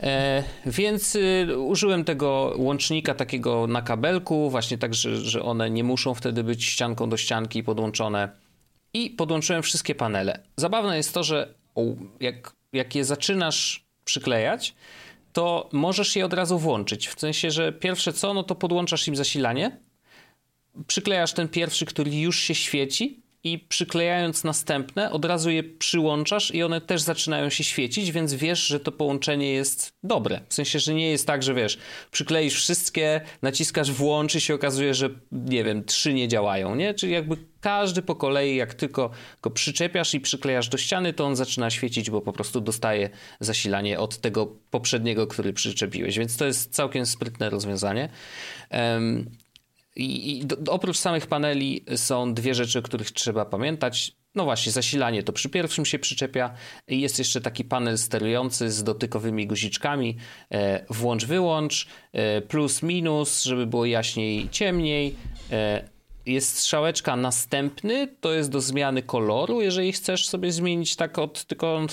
E, 0.00 0.44
więc 0.66 1.16
y, 1.16 1.58
użyłem 1.58 2.04
tego 2.04 2.54
łącznika 2.56 3.14
takiego 3.14 3.66
na 3.66 3.82
kabelku, 3.82 4.50
właśnie 4.50 4.78
tak, 4.78 4.94
że, 4.94 5.16
że 5.16 5.42
one 5.42 5.70
nie 5.70 5.84
muszą 5.84 6.14
wtedy 6.14 6.44
być 6.44 6.64
ścianką 6.64 7.08
do 7.08 7.16
ścianki 7.16 7.62
podłączone. 7.62 8.28
I 8.94 9.10
podłączyłem 9.10 9.62
wszystkie 9.62 9.94
panele. 9.94 10.40
Zabawne 10.56 10.96
jest 10.96 11.14
to, 11.14 11.24
że 11.24 11.54
jak, 12.20 12.52
jak 12.72 12.94
je 12.94 13.04
zaczynasz 13.04 13.86
przyklejać, 14.04 14.74
to 15.32 15.68
możesz 15.72 16.16
je 16.16 16.24
od 16.24 16.32
razu 16.32 16.58
włączyć. 16.58 17.08
W 17.08 17.20
sensie, 17.20 17.50
że 17.50 17.72
pierwsze 17.72 18.12
co, 18.12 18.34
no 18.34 18.42
to 18.42 18.54
podłączasz 18.54 19.08
im 19.08 19.16
zasilanie, 19.16 19.85
przyklejasz 20.86 21.32
ten 21.32 21.48
pierwszy, 21.48 21.86
który 21.86 22.10
już 22.10 22.38
się 22.38 22.54
świeci 22.54 23.26
i 23.46 23.58
przyklejając 23.58 24.44
następne, 24.44 25.10
od 25.10 25.24
razu 25.24 25.50
je 25.50 25.64
przyłączasz 25.64 26.54
i 26.54 26.62
one 26.62 26.80
też 26.80 27.02
zaczynają 27.02 27.50
się 27.50 27.64
świecić, 27.64 28.12
więc 28.12 28.34
wiesz, 28.34 28.66
że 28.66 28.80
to 28.80 28.92
połączenie 28.92 29.52
jest 29.52 29.88
dobre. 30.02 30.40
W 30.48 30.54
sensie, 30.54 30.78
że 30.78 30.94
nie 30.94 31.10
jest 31.10 31.26
tak, 31.26 31.42
że 31.42 31.54
wiesz, 31.54 31.78
przykleisz 32.10 32.54
wszystkie, 32.54 33.20
naciskasz 33.42 33.90
włącz 33.90 34.34
i 34.34 34.40
się 34.40 34.54
okazuje, 34.54 34.94
że 34.94 35.10
nie 35.32 35.64
wiem, 35.64 35.84
trzy 35.84 36.14
nie 36.14 36.28
działają, 36.28 36.74
nie? 36.74 36.94
Czyli 36.94 37.12
jakby 37.12 37.36
każdy 37.60 38.02
po 38.02 38.14
kolei, 38.14 38.56
jak 38.56 38.74
tylko 38.74 39.10
go 39.42 39.50
przyczepiasz 39.50 40.14
i 40.14 40.20
przyklejasz 40.20 40.68
do 40.68 40.78
ściany, 40.78 41.12
to 41.12 41.24
on 41.24 41.36
zaczyna 41.36 41.70
świecić, 41.70 42.10
bo 42.10 42.20
po 42.20 42.32
prostu 42.32 42.60
dostaje 42.60 43.10
zasilanie 43.40 43.98
od 43.98 44.18
tego 44.18 44.46
poprzedniego, 44.70 45.26
który 45.26 45.52
przyczepiłeś. 45.52 46.18
Więc 46.18 46.36
to 46.36 46.46
jest 46.46 46.74
całkiem 46.74 47.06
sprytne 47.06 47.50
rozwiązanie. 47.50 48.08
Um, 48.70 49.30
i, 49.96 50.38
i 50.38 50.46
do, 50.46 50.72
oprócz 50.72 50.98
samych 50.98 51.26
paneli 51.26 51.84
są 51.96 52.34
dwie 52.34 52.54
rzeczy, 52.54 52.78
o 52.78 52.82
których 52.82 53.10
trzeba 53.10 53.44
pamiętać. 53.44 54.12
No 54.34 54.44
właśnie, 54.44 54.72
zasilanie 54.72 55.22
to 55.22 55.32
przy 55.32 55.48
pierwszym 55.48 55.84
się 55.84 55.98
przyczepia. 55.98 56.54
Jest 56.88 57.18
jeszcze 57.18 57.40
taki 57.40 57.64
panel 57.64 57.98
sterujący 57.98 58.70
z 58.70 58.84
dotykowymi 58.84 59.46
guziczkami. 59.46 60.16
E, 60.52 60.86
włącz-wyłącz, 60.90 61.86
e, 62.12 62.42
plus, 62.42 62.82
minus, 62.82 63.44
żeby 63.44 63.66
było 63.66 63.86
jaśniej, 63.86 64.48
ciemniej. 64.50 65.14
E, 65.52 65.95
jest 66.26 66.58
strzałeczka 66.58 67.16
następny, 67.16 68.08
to 68.20 68.32
jest 68.32 68.50
do 68.50 68.60
zmiany 68.60 69.02
koloru, 69.02 69.60
jeżeli 69.62 69.92
chcesz 69.92 70.28
sobie 70.28 70.52
zmienić 70.52 70.96
tak 70.96 71.18
od, 71.18 71.44
tylko 71.44 71.86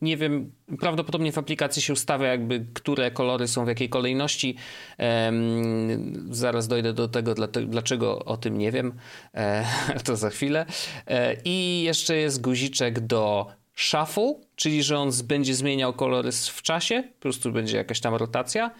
nie 0.00 0.16
wiem, 0.16 0.52
prawdopodobnie 0.80 1.32
w 1.32 1.38
aplikacji 1.38 1.82
się 1.82 1.92
ustawia 1.92 2.26
jakby, 2.26 2.66
które 2.74 3.10
kolory 3.10 3.48
są 3.48 3.64
w 3.64 3.68
jakiej 3.68 3.88
kolejności. 3.88 4.56
Um, 4.98 6.28
zaraz 6.30 6.68
dojdę 6.68 6.92
do 6.92 7.08
tego, 7.08 7.34
dlaczego 7.66 8.24
o 8.24 8.36
tym 8.36 8.58
nie 8.58 8.72
wiem, 8.72 8.92
e, 9.34 9.64
to 10.04 10.16
za 10.16 10.30
chwilę. 10.30 10.66
E, 11.06 11.36
I 11.44 11.82
jeszcze 11.82 12.16
jest 12.16 12.40
guziczek 12.40 13.00
do 13.00 13.46
shuffle, 13.74 14.34
czyli 14.56 14.82
że 14.82 14.98
on 14.98 15.10
będzie 15.24 15.54
zmieniał 15.54 15.92
kolory 15.92 16.32
w 16.32 16.62
czasie, 16.62 17.02
po 17.14 17.20
prostu 17.20 17.52
będzie 17.52 17.76
jakaś 17.76 18.00
tam 18.00 18.14
rotacja. 18.14 18.70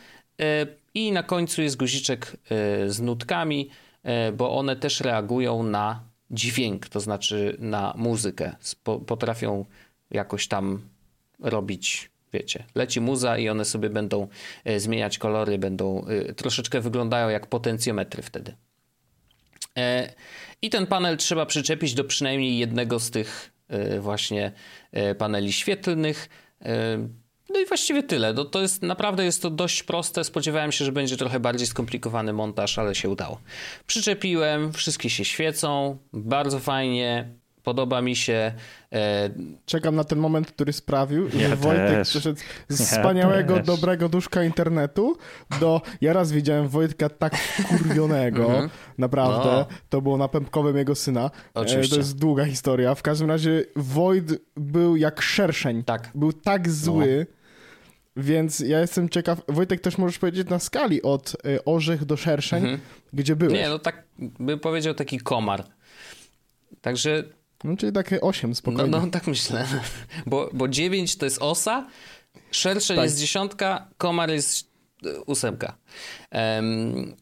E, 0.40 0.66
I 0.94 1.12
na 1.12 1.22
końcu 1.22 1.62
jest 1.62 1.76
guziczek 1.76 2.36
e, 2.50 2.88
z 2.88 3.00
nutkami, 3.00 3.70
bo 4.32 4.58
one 4.58 4.76
też 4.76 5.00
reagują 5.00 5.62
na 5.62 6.10
dźwięk, 6.30 6.88
to 6.88 7.00
znaczy 7.00 7.56
na 7.58 7.94
muzykę. 7.96 8.56
Potrafią 9.06 9.64
jakoś 10.10 10.48
tam 10.48 10.88
robić, 11.40 12.10
wiecie, 12.32 12.64
leci 12.74 13.00
muza 13.00 13.38
i 13.38 13.48
one 13.48 13.64
sobie 13.64 13.90
będą 13.90 14.28
e, 14.64 14.80
zmieniać 14.80 15.18
kolory, 15.18 15.58
będą 15.58 16.06
e, 16.06 16.32
troszeczkę 16.32 16.80
wyglądają 16.80 17.28
jak 17.28 17.46
potencjometry 17.46 18.22
wtedy. 18.22 18.54
I 20.62 20.70
ten 20.70 20.86
panel 20.86 21.16
trzeba 21.16 21.46
przyczepić 21.46 21.94
do 21.94 22.04
przynajmniej 22.04 22.58
jednego 22.58 23.00
z 23.00 23.10
tych 23.10 23.52
właśnie 24.00 24.52
paneli 25.18 25.52
świetlnych. 25.52 26.28
No 27.60 27.64
i 27.64 27.68
właściwie 27.68 28.02
tyle. 28.02 28.32
No 28.32 28.44
to 28.44 28.62
jest 28.62 28.82
naprawdę 28.82 29.24
jest 29.24 29.42
to 29.42 29.50
dość 29.50 29.82
proste. 29.82 30.24
Spodziewałem 30.24 30.72
się, 30.72 30.84
że 30.84 30.92
będzie 30.92 31.16
trochę 31.16 31.40
bardziej 31.40 31.66
skomplikowany 31.66 32.32
montaż, 32.32 32.78
ale 32.78 32.94
się 32.94 33.08
udało. 33.08 33.40
Przyczepiłem, 33.86 34.72
wszystkie 34.72 35.10
się 35.10 35.24
świecą, 35.24 35.98
bardzo 36.12 36.58
fajnie. 36.58 37.28
Podoba 37.62 38.02
mi 38.02 38.16
się. 38.16 38.52
E... 38.92 39.30
Czekam 39.66 39.96
na 39.96 40.04
ten 40.04 40.18
moment, 40.18 40.46
który 40.46 40.72
sprawił, 40.72 41.28
ja 41.38 41.48
że 41.48 41.56
Wojtek 41.56 41.88
też. 41.88 42.08
przeszedł 42.08 42.40
z 42.68 42.80
ja 42.80 42.86
wspaniałego, 42.86 43.56
też. 43.56 43.66
dobrego 43.66 44.08
duszka 44.08 44.44
internetu 44.44 45.16
do. 45.60 45.82
Ja 46.00 46.12
raz 46.12 46.32
widziałem 46.32 46.68
Wojtka 46.68 47.08
tak 47.08 47.36
kurwionego, 47.68 48.44
mhm. 48.44 48.70
naprawdę. 48.98 49.50
No. 49.50 49.66
To 49.88 50.02
było 50.02 50.16
na 50.16 50.28
pępkowym 50.28 50.76
jego 50.76 50.94
syna. 50.94 51.30
Oczywiście. 51.54 51.94
E, 51.94 51.96
to 51.96 52.00
jest 52.00 52.18
długa 52.18 52.44
historia. 52.44 52.94
W 52.94 53.02
każdym 53.02 53.28
razie 53.28 53.64
Wojt 53.76 54.32
był 54.56 54.96
jak 54.96 55.22
szerszeń. 55.22 55.84
Tak. 55.84 56.10
Był 56.14 56.32
tak 56.32 56.70
zły. 56.70 57.26
No 57.30 57.39
więc 58.16 58.60
ja 58.60 58.80
jestem 58.80 59.08
ciekaw, 59.08 59.42
Wojtek 59.48 59.80
też 59.80 59.98
możesz 59.98 60.18
powiedzieć 60.18 60.48
na 60.48 60.58
skali 60.58 61.02
od 61.02 61.36
y, 61.46 61.64
orzech 61.64 62.04
do 62.04 62.16
szerszeń, 62.16 62.62
mhm. 62.62 62.80
gdzie 63.12 63.36
byłeś. 63.36 63.54
Nie, 63.54 63.68
no 63.68 63.78
tak 63.78 64.04
bym 64.18 64.60
powiedział 64.60 64.94
taki 64.94 65.18
komar. 65.18 65.64
Także... 66.80 67.24
No, 67.64 67.76
czyli 67.76 67.92
takie 67.92 68.20
8 68.20 68.54
spokojnie. 68.54 68.90
No, 68.90 69.00
no 69.00 69.10
tak 69.10 69.26
myślę. 69.26 69.66
Bo, 70.26 70.50
bo 70.52 70.68
9 70.68 71.16
to 71.16 71.24
jest 71.24 71.42
osa, 71.42 71.86
szerszeń 72.50 72.96
tak. 72.96 73.04
jest 73.04 73.18
dziesiątka, 73.18 73.88
komar 73.98 74.30
jest 74.30 74.70
y, 75.06 75.20
ósemka. 75.20 75.76
Um, 76.32 77.16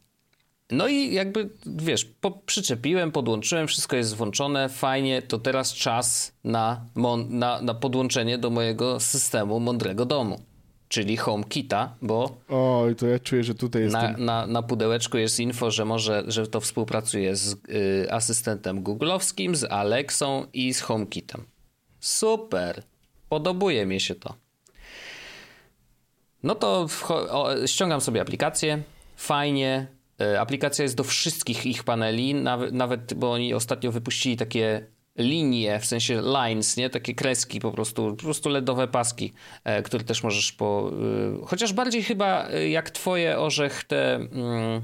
no 0.71 0.89
i 0.89 1.15
jakby, 1.15 1.51
wiesz, 1.67 2.05
po, 2.05 2.31
przyczepiłem, 2.31 3.13
podłączyłem, 3.13 3.67
wszystko 3.67 3.97
jest 3.97 4.17
włączone, 4.17 4.69
fajnie, 4.69 5.23
to 5.23 5.39
teraz 5.39 5.75
czas 5.75 6.33
na, 6.45 6.87
na, 7.29 7.63
na 7.63 7.75
podłączenie 7.75 8.39
do 8.39 8.51
mojego 8.51 9.01
systemu 9.01 9.61
mądrego 9.61 10.07
domu 10.07 10.48
czyli 10.89 11.17
HomeKita, 11.17 11.95
bo 12.03 12.37
Oj, 12.49 12.97
to 12.97 13.07
ja 13.07 13.19
czuję, 13.19 13.45
że 13.45 13.55
tutaj 13.55 13.83
jest 13.83 13.93
na, 13.93 14.13
na, 14.13 14.47
na, 14.47 14.63
pudełeczku 14.63 15.19
jest 15.19 15.41
info, 15.41 15.71
że 15.71 15.85
może, 15.85 16.25
że 16.27 16.47
to 16.47 16.61
współpracuje 16.61 17.37
z 17.37 17.53
y, 17.53 18.07
asystentem 18.11 18.83
googlowskim, 18.83 19.57
z 19.57 19.65
Alexą 19.65 20.47
i 20.53 20.75
z 20.75 20.81
HomeKitem. 20.81 21.45
Super! 22.01 22.83
Podobuje 23.29 23.87
mi 23.87 24.01
się 24.01 24.15
to. 24.15 24.35
No 26.43 26.55
to 26.55 26.87
o, 27.09 27.67
ściągam 27.67 28.01
sobie 28.01 28.21
aplikację. 28.21 28.83
Fajnie. 29.17 29.87
Y, 30.23 30.41
aplikacja 30.41 30.83
jest 30.83 30.97
do 30.97 31.05
wszystkich 31.05 31.67
ich 31.67 31.85
paneli, 31.85 32.35
nawet, 32.35 32.73
nawet 32.73 33.15
bo 33.15 33.33
oni 33.33 33.55
ostatnio 33.55 33.93
wypuścili 33.93 34.37
takie 34.37 34.87
linie, 35.19 35.81
w 35.81 35.87
sensie 35.87 36.23
lines, 36.23 36.77
nie? 36.77 36.91
Takie 36.91 37.15
kreski 37.15 37.61
po 37.61 37.73
prostu, 37.73 38.17
po 38.17 38.23
prostu 38.23 38.49
LEDowe 38.49 38.89
paski, 38.89 39.33
e, 39.65 39.83
które 39.83 40.05
też 40.05 40.23
możesz 40.23 40.53
po... 40.53 40.93
E, 41.43 41.47
chociaż 41.47 41.73
bardziej 41.73 42.03
chyba 42.03 42.49
e, 42.49 42.69
jak 42.69 42.91
twoje 42.91 43.39
orzech 43.39 43.85
te, 43.85 44.15
mm, 44.15 44.83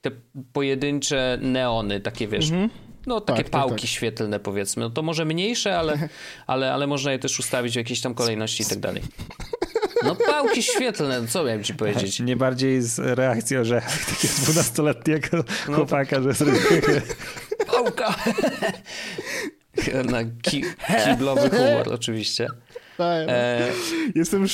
te 0.00 0.10
pojedyncze 0.52 1.38
neony, 1.42 2.00
takie 2.00 2.28
wiesz... 2.28 2.50
Mhm. 2.50 2.70
No, 3.06 3.20
takie 3.20 3.42
tak, 3.42 3.50
tak 3.50 3.60
pałki 3.60 3.74
tak, 3.74 3.80
tak. 3.80 3.90
świetlne, 3.90 4.40
powiedzmy. 4.40 4.82
No 4.82 4.90
to 4.90 5.02
może 5.02 5.24
mniejsze, 5.24 5.78
ale, 5.78 6.08
ale, 6.46 6.72
ale 6.72 6.86
można 6.86 7.12
je 7.12 7.18
też 7.18 7.38
ustawić 7.38 7.72
w 7.72 7.76
jakiejś 7.76 8.00
tam 8.00 8.14
kolejności 8.14 8.62
i 8.62 8.66
tak 8.66 8.78
dalej. 8.78 9.02
No 10.04 10.16
pałki 10.30 10.62
świetlne, 10.62 11.26
co 11.28 11.44
miałem 11.44 11.64
ci 11.64 11.74
powiedzieć? 11.74 12.20
Nie 12.20 12.36
bardziej 12.36 12.82
z 12.82 12.98
reakcją, 12.98 13.64
że 13.64 13.82
takiego 14.10 14.34
dwunastoletniego 14.34 15.44
no 15.68 15.74
chłopaka, 15.74 16.22
że 16.22 16.32
zrobił... 16.32 16.60
Pałka! 17.66 18.14
na 20.12 20.24
ki 20.42 20.64
kiblowy 21.04 21.50
humor 21.50 21.92
oczywiście. 21.92 22.48
Tak. 22.96 23.28
E... 23.28 23.68
Jestem 24.14 24.46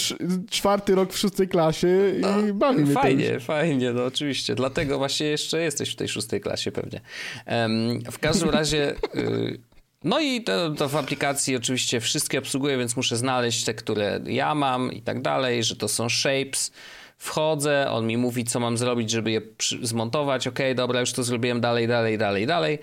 czwarty 0.51 0.95
rok 0.95 1.13
w 1.13 1.19
szóstej 1.19 1.49
klasie 1.49 2.13
i 2.19 2.21
no, 2.21 2.55
bawi 2.55 2.83
mnie 2.83 2.95
Fajnie, 2.95 3.41
fajnie, 3.41 3.93
no 3.93 4.05
oczywiście. 4.05 4.55
Dlatego 4.55 4.99
właśnie 4.99 5.27
jeszcze 5.27 5.61
jesteś 5.61 5.91
w 5.91 5.97
tej 5.97 6.09
szóstej 6.09 6.41
klasie 6.41 6.73
pewnie. 6.73 7.01
Um, 7.47 8.01
w 8.13 8.19
każdym 8.19 8.51
razie... 8.59 8.95
Y 9.17 9.73
no 10.05 10.21
i 10.21 10.43
to, 10.43 10.71
to, 10.71 10.89
w 10.89 10.97
aplikacji 10.97 11.57
oczywiście 11.57 12.01
wszystkie 12.01 12.39
obsługuję, 12.39 12.79
więc 12.79 12.97
muszę 12.97 13.17
znaleźć 13.17 13.65
te, 13.65 13.75
które 13.75 14.21
ja 14.27 14.55
mam 14.55 14.93
i 14.93 15.03
tak 15.03 15.23
dalej, 15.23 15.65
że 15.65 15.77
to 15.77 15.89
są 15.89 16.09
shapes. 16.09 16.73
Wchodzę, 17.19 17.91
on 17.91 18.07
mi 18.07 18.17
mówi, 18.17 18.45
co 18.45 18.61
mam 18.61 18.79
zrobić, 18.79 19.11
żeby 19.11 19.31
je 19.31 19.41
zmontować. 19.83 20.47
Ok, 20.47 20.59
dobra, 20.75 21.01
już 21.01 21.13
to 21.13 21.23
zrobiłem 21.23 21.61
dalej, 21.61 21.89
dalej, 21.89 22.19
dalej, 22.19 22.47
dalej. 22.47 22.79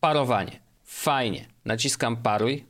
Parowanie. 0.00 0.65
Fajnie. 0.96 1.46
Naciskam 1.64 2.16
paruj. 2.16 2.64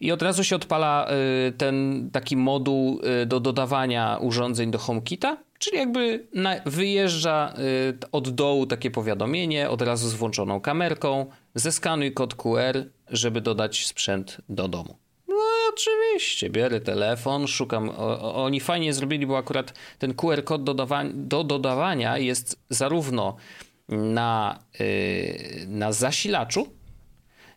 I 0.00 0.12
od 0.12 0.22
razu 0.22 0.44
się 0.44 0.56
odpala 0.56 1.08
y, 1.48 1.52
ten 1.52 2.08
taki 2.12 2.36
moduł 2.36 3.00
y, 3.22 3.26
do 3.26 3.40
dodawania 3.40 4.18
urządzeń 4.20 4.70
do 4.70 4.78
HomeKita, 4.78 5.36
czyli 5.58 5.76
jakby 5.76 6.28
wyjeżdża 6.66 7.54
y, 7.58 8.10
od 8.12 8.30
dołu 8.30 8.66
takie 8.66 8.90
powiadomienie, 8.90 9.70
od 9.70 9.82
razu 9.82 10.08
z 10.08 10.14
włączoną 10.14 10.60
kamerką, 10.60 11.26
zeskanuj 11.54 12.12
kod 12.12 12.34
QR, 12.34 12.84
żeby 13.10 13.40
dodać 13.40 13.86
sprzęt 13.86 14.40
do 14.48 14.68
domu. 14.68 14.96
No 15.28 15.36
oczywiście, 15.72 16.50
biorę 16.50 16.80
telefon, 16.80 17.46
szukam. 17.46 17.90
Oni 18.20 18.60
fajnie 18.60 18.94
zrobili, 18.94 19.26
bo 19.26 19.38
akurat 19.38 19.74
ten 19.98 20.14
QR 20.14 20.44
kod 20.44 20.64
do 21.14 21.44
dodawania 21.44 22.18
jest 22.18 22.60
zarówno 22.70 23.36
na, 23.88 24.58
na 25.66 25.92
zasilaczu, 25.92 26.79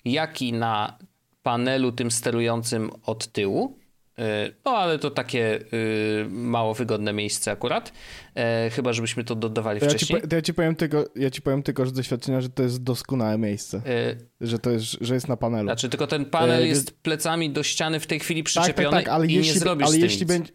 jak 0.06 0.42
i 0.42 0.54
na 0.54 0.98
panelu 1.44 1.92
tym 1.92 2.12
sterującym 2.12 2.92
od 3.06 3.28
tyłu. 3.28 3.84
E, 4.20 4.52
no, 4.66 4.72
ale 4.72 5.00
to 5.00 5.12
takie 5.12 5.60
y, 5.74 6.26
mało 6.30 6.74
wygodne 6.74 7.14
miejsce 7.14 7.52
akurat. 7.52 7.94
E, 8.36 8.70
chyba, 8.70 8.94
żebyśmy 8.94 9.24
to 9.24 9.36
dodawali 9.36 9.80
to 9.80 9.86
wcześniej. 9.86 10.20
Ja 10.22 10.28
ci, 10.28 10.36
ja, 10.36 10.42
ci 10.42 10.54
powiem 10.54 10.76
tylko, 10.76 11.06
ja 11.16 11.30
ci 11.30 11.42
powiem 11.42 11.64
tylko 11.64 11.86
z 11.86 11.94
doświadczenia, 11.94 12.42
że 12.42 12.50
to 12.50 12.64
jest 12.64 12.84
doskonałe 12.84 13.38
miejsce. 13.38 13.82
E, 13.86 14.16
że 14.42 14.60
to 14.60 14.70
jest, 14.70 14.86
że 15.02 15.14
jest 15.14 15.28
na 15.28 15.38
panelu. 15.38 15.68
Znaczy, 15.68 15.90
tylko 15.90 16.08
ten 16.08 16.26
panel 16.26 16.68
jest 16.68 17.02
plecami 17.02 17.50
do 17.50 17.64
ściany 17.64 18.00
w 18.00 18.08
tej 18.08 18.20
chwili 18.20 18.44
przyczepiony 18.44 18.90
tak, 18.90 18.92
tak, 18.92 19.06
tak, 19.06 19.14
ale 19.14 19.28
i 19.28 19.34
jeśli, 19.34 19.54
nie 19.54 19.60
zrobisz 19.60 19.88
ale 19.88 19.98
jeśli 19.98 20.26
będzie 20.26 20.52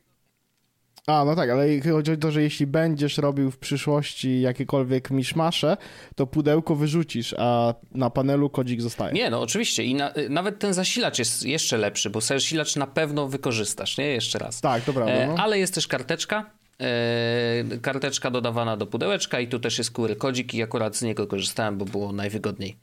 a, 1.09 1.25
no 1.25 1.37
tak, 1.37 1.51
ale 1.51 1.81
chodzi 1.81 2.12
o 2.12 2.16
to, 2.16 2.31
że 2.31 2.42
jeśli 2.42 2.66
będziesz 2.66 3.18
robił 3.18 3.51
w 3.51 3.59
przyszłości 3.59 4.40
jakiekolwiek 4.40 5.11
miszmasze, 5.11 5.77
to 6.16 6.27
pudełko 6.27 6.75
wyrzucisz, 6.75 7.35
a 7.38 7.75
na 7.94 8.11
panelu 8.11 8.51
kodzik 8.51 8.83
zostaje. 8.83 9.12
Nie, 9.12 9.31
no 9.31 9.40
oczywiście 9.40 9.85
i 9.85 9.94
na, 9.94 10.12
nawet 10.31 10.59
ten 10.59 10.75
zasilacz 10.75 11.18
jest 11.18 11.42
jeszcze 11.42 11.79
lepszy, 11.79 12.11
bo 12.11 12.21
zasilacz 12.21 12.77
na 12.77 12.87
pewno 12.87 13.29
wykorzystasz, 13.29 13.99
nie? 13.99 14.07
Jeszcze 14.07 14.38
raz. 14.38 14.61
Tak, 14.61 14.85
to 14.85 14.92
prawda. 14.92 15.12
E, 15.12 15.27
no. 15.27 15.35
ale 15.38 15.59
jest 15.59 15.75
też 15.75 15.87
karteczka, 15.87 16.51
e, 16.81 17.79
karteczka 17.83 18.31
dodawana 18.31 18.77
do 18.77 18.87
pudełeczka 18.87 19.40
i 19.40 19.49
tu 19.49 19.59
też 19.59 19.79
jest 19.79 19.90
QR 19.90 20.16
kodzik 20.18 20.55
i 20.55 20.62
akurat 20.62 20.97
z 20.97 21.03
niego 21.03 21.27
korzystałem, 21.27 21.79
bo 21.79 21.85
było 21.85 22.12
najwygodniej. 22.12 22.79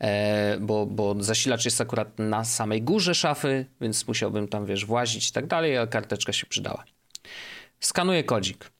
E, 0.00 0.58
bo, 0.60 0.86
bo 0.86 1.14
zasilacz 1.22 1.64
jest 1.64 1.80
akurat 1.80 2.18
na 2.18 2.44
samej 2.44 2.82
górze 2.82 3.14
szafy, 3.14 3.66
więc 3.80 4.08
musiałbym 4.08 4.48
tam, 4.48 4.66
wiesz, 4.66 4.86
włazić 4.86 5.28
i 5.28 5.32
tak 5.32 5.46
dalej, 5.46 5.78
a 5.78 5.86
karteczka 5.86 6.32
się 6.32 6.46
przydała. 6.46 6.84
Skanuję 7.80 8.24
kodzik. 8.24 8.70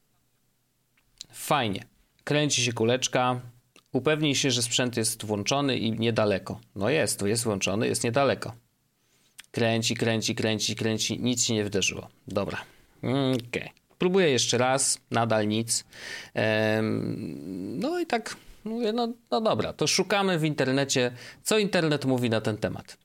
Fajnie. 1.33 1.85
Kręci 2.25 2.63
się 2.63 2.73
kuleczka. 2.73 3.41
Upewnij 3.93 4.35
się, 4.35 4.51
że 4.51 4.63
sprzęt 4.63 4.97
jest 4.97 5.25
włączony 5.25 5.79
i 5.79 5.93
niedaleko. 5.93 6.61
No 6.75 6.91
jest, 6.91 7.19
tu 7.19 7.27
jest 7.27 7.45
włączony, 7.45 7.89
jest 7.89 8.05
niedaleko. 8.05 8.53
Kręci, 9.51 9.95
kręci, 9.97 10.35
kręci, 10.35 10.77
kręci. 10.77 11.21
Nic 11.21 11.45
się 11.45 11.55
nie 11.55 11.65
wydarzyło. 11.65 12.09
Dobra. 12.29 12.59
Okej. 12.99 13.37
Okay. 13.49 13.69
Próbuję 13.99 14.31
jeszcze 14.31 14.59
raz. 14.59 14.99
Nadal 15.11 15.49
nic. 15.49 15.85
no 17.75 18.01
i 18.01 18.07
tak 18.07 18.37
mówię, 18.65 18.93
no, 18.93 19.13
no 19.31 19.41
dobra, 19.41 19.73
to 19.73 19.87
szukamy 19.87 20.39
w 20.39 20.45
internecie, 20.45 21.11
co 21.43 21.59
internet 21.59 22.05
mówi 22.05 22.31
na 22.31 22.41
ten 22.41 22.57
temat. 22.57 22.99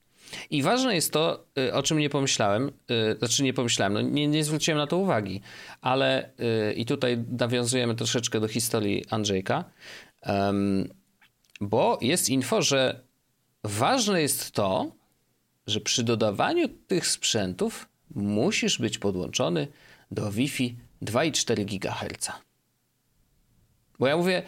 I 0.50 0.64
ważne 0.64 0.96
jest 0.96 1.14
to, 1.14 1.46
y, 1.60 1.74
o 1.74 1.84
czym 1.84 2.00
nie 2.00 2.10
pomyślałem, 2.10 2.72
y, 3.14 3.18
znaczy 3.20 3.44
nie 3.44 3.54
pomyślałem, 3.54 3.94
no 3.94 4.02
nie, 4.02 4.28
nie 4.28 4.44
zwróciłem 4.44 4.78
na 4.78 4.88
to 4.88 4.98
uwagi, 4.98 5.42
ale 5.82 6.30
y, 6.70 6.74
i 6.74 6.86
tutaj 6.86 7.18
nawiązujemy 7.40 7.96
troszeczkę 7.96 8.40
do 8.40 8.48
historii 8.48 9.06
Andrzejka, 9.10 9.64
bo 11.62 11.98
jest 12.02 12.30
info, 12.30 12.62
że 12.62 13.04
ważne 13.64 14.22
jest 14.22 14.52
to, 14.52 14.92
że 15.68 15.82
przy 15.82 16.04
dodawaniu 16.04 16.68
tych 16.68 17.08
sprzętów 17.08 17.90
musisz 18.16 18.80
być 18.80 18.98
podłączony 18.98 19.68
do 20.12 20.32
Wi-Fi 20.32 20.78
2,4 21.02 21.66
GHz. 21.66 22.32
Bo 24.00 24.08
ja 24.08 24.18
mówię, 24.18 24.44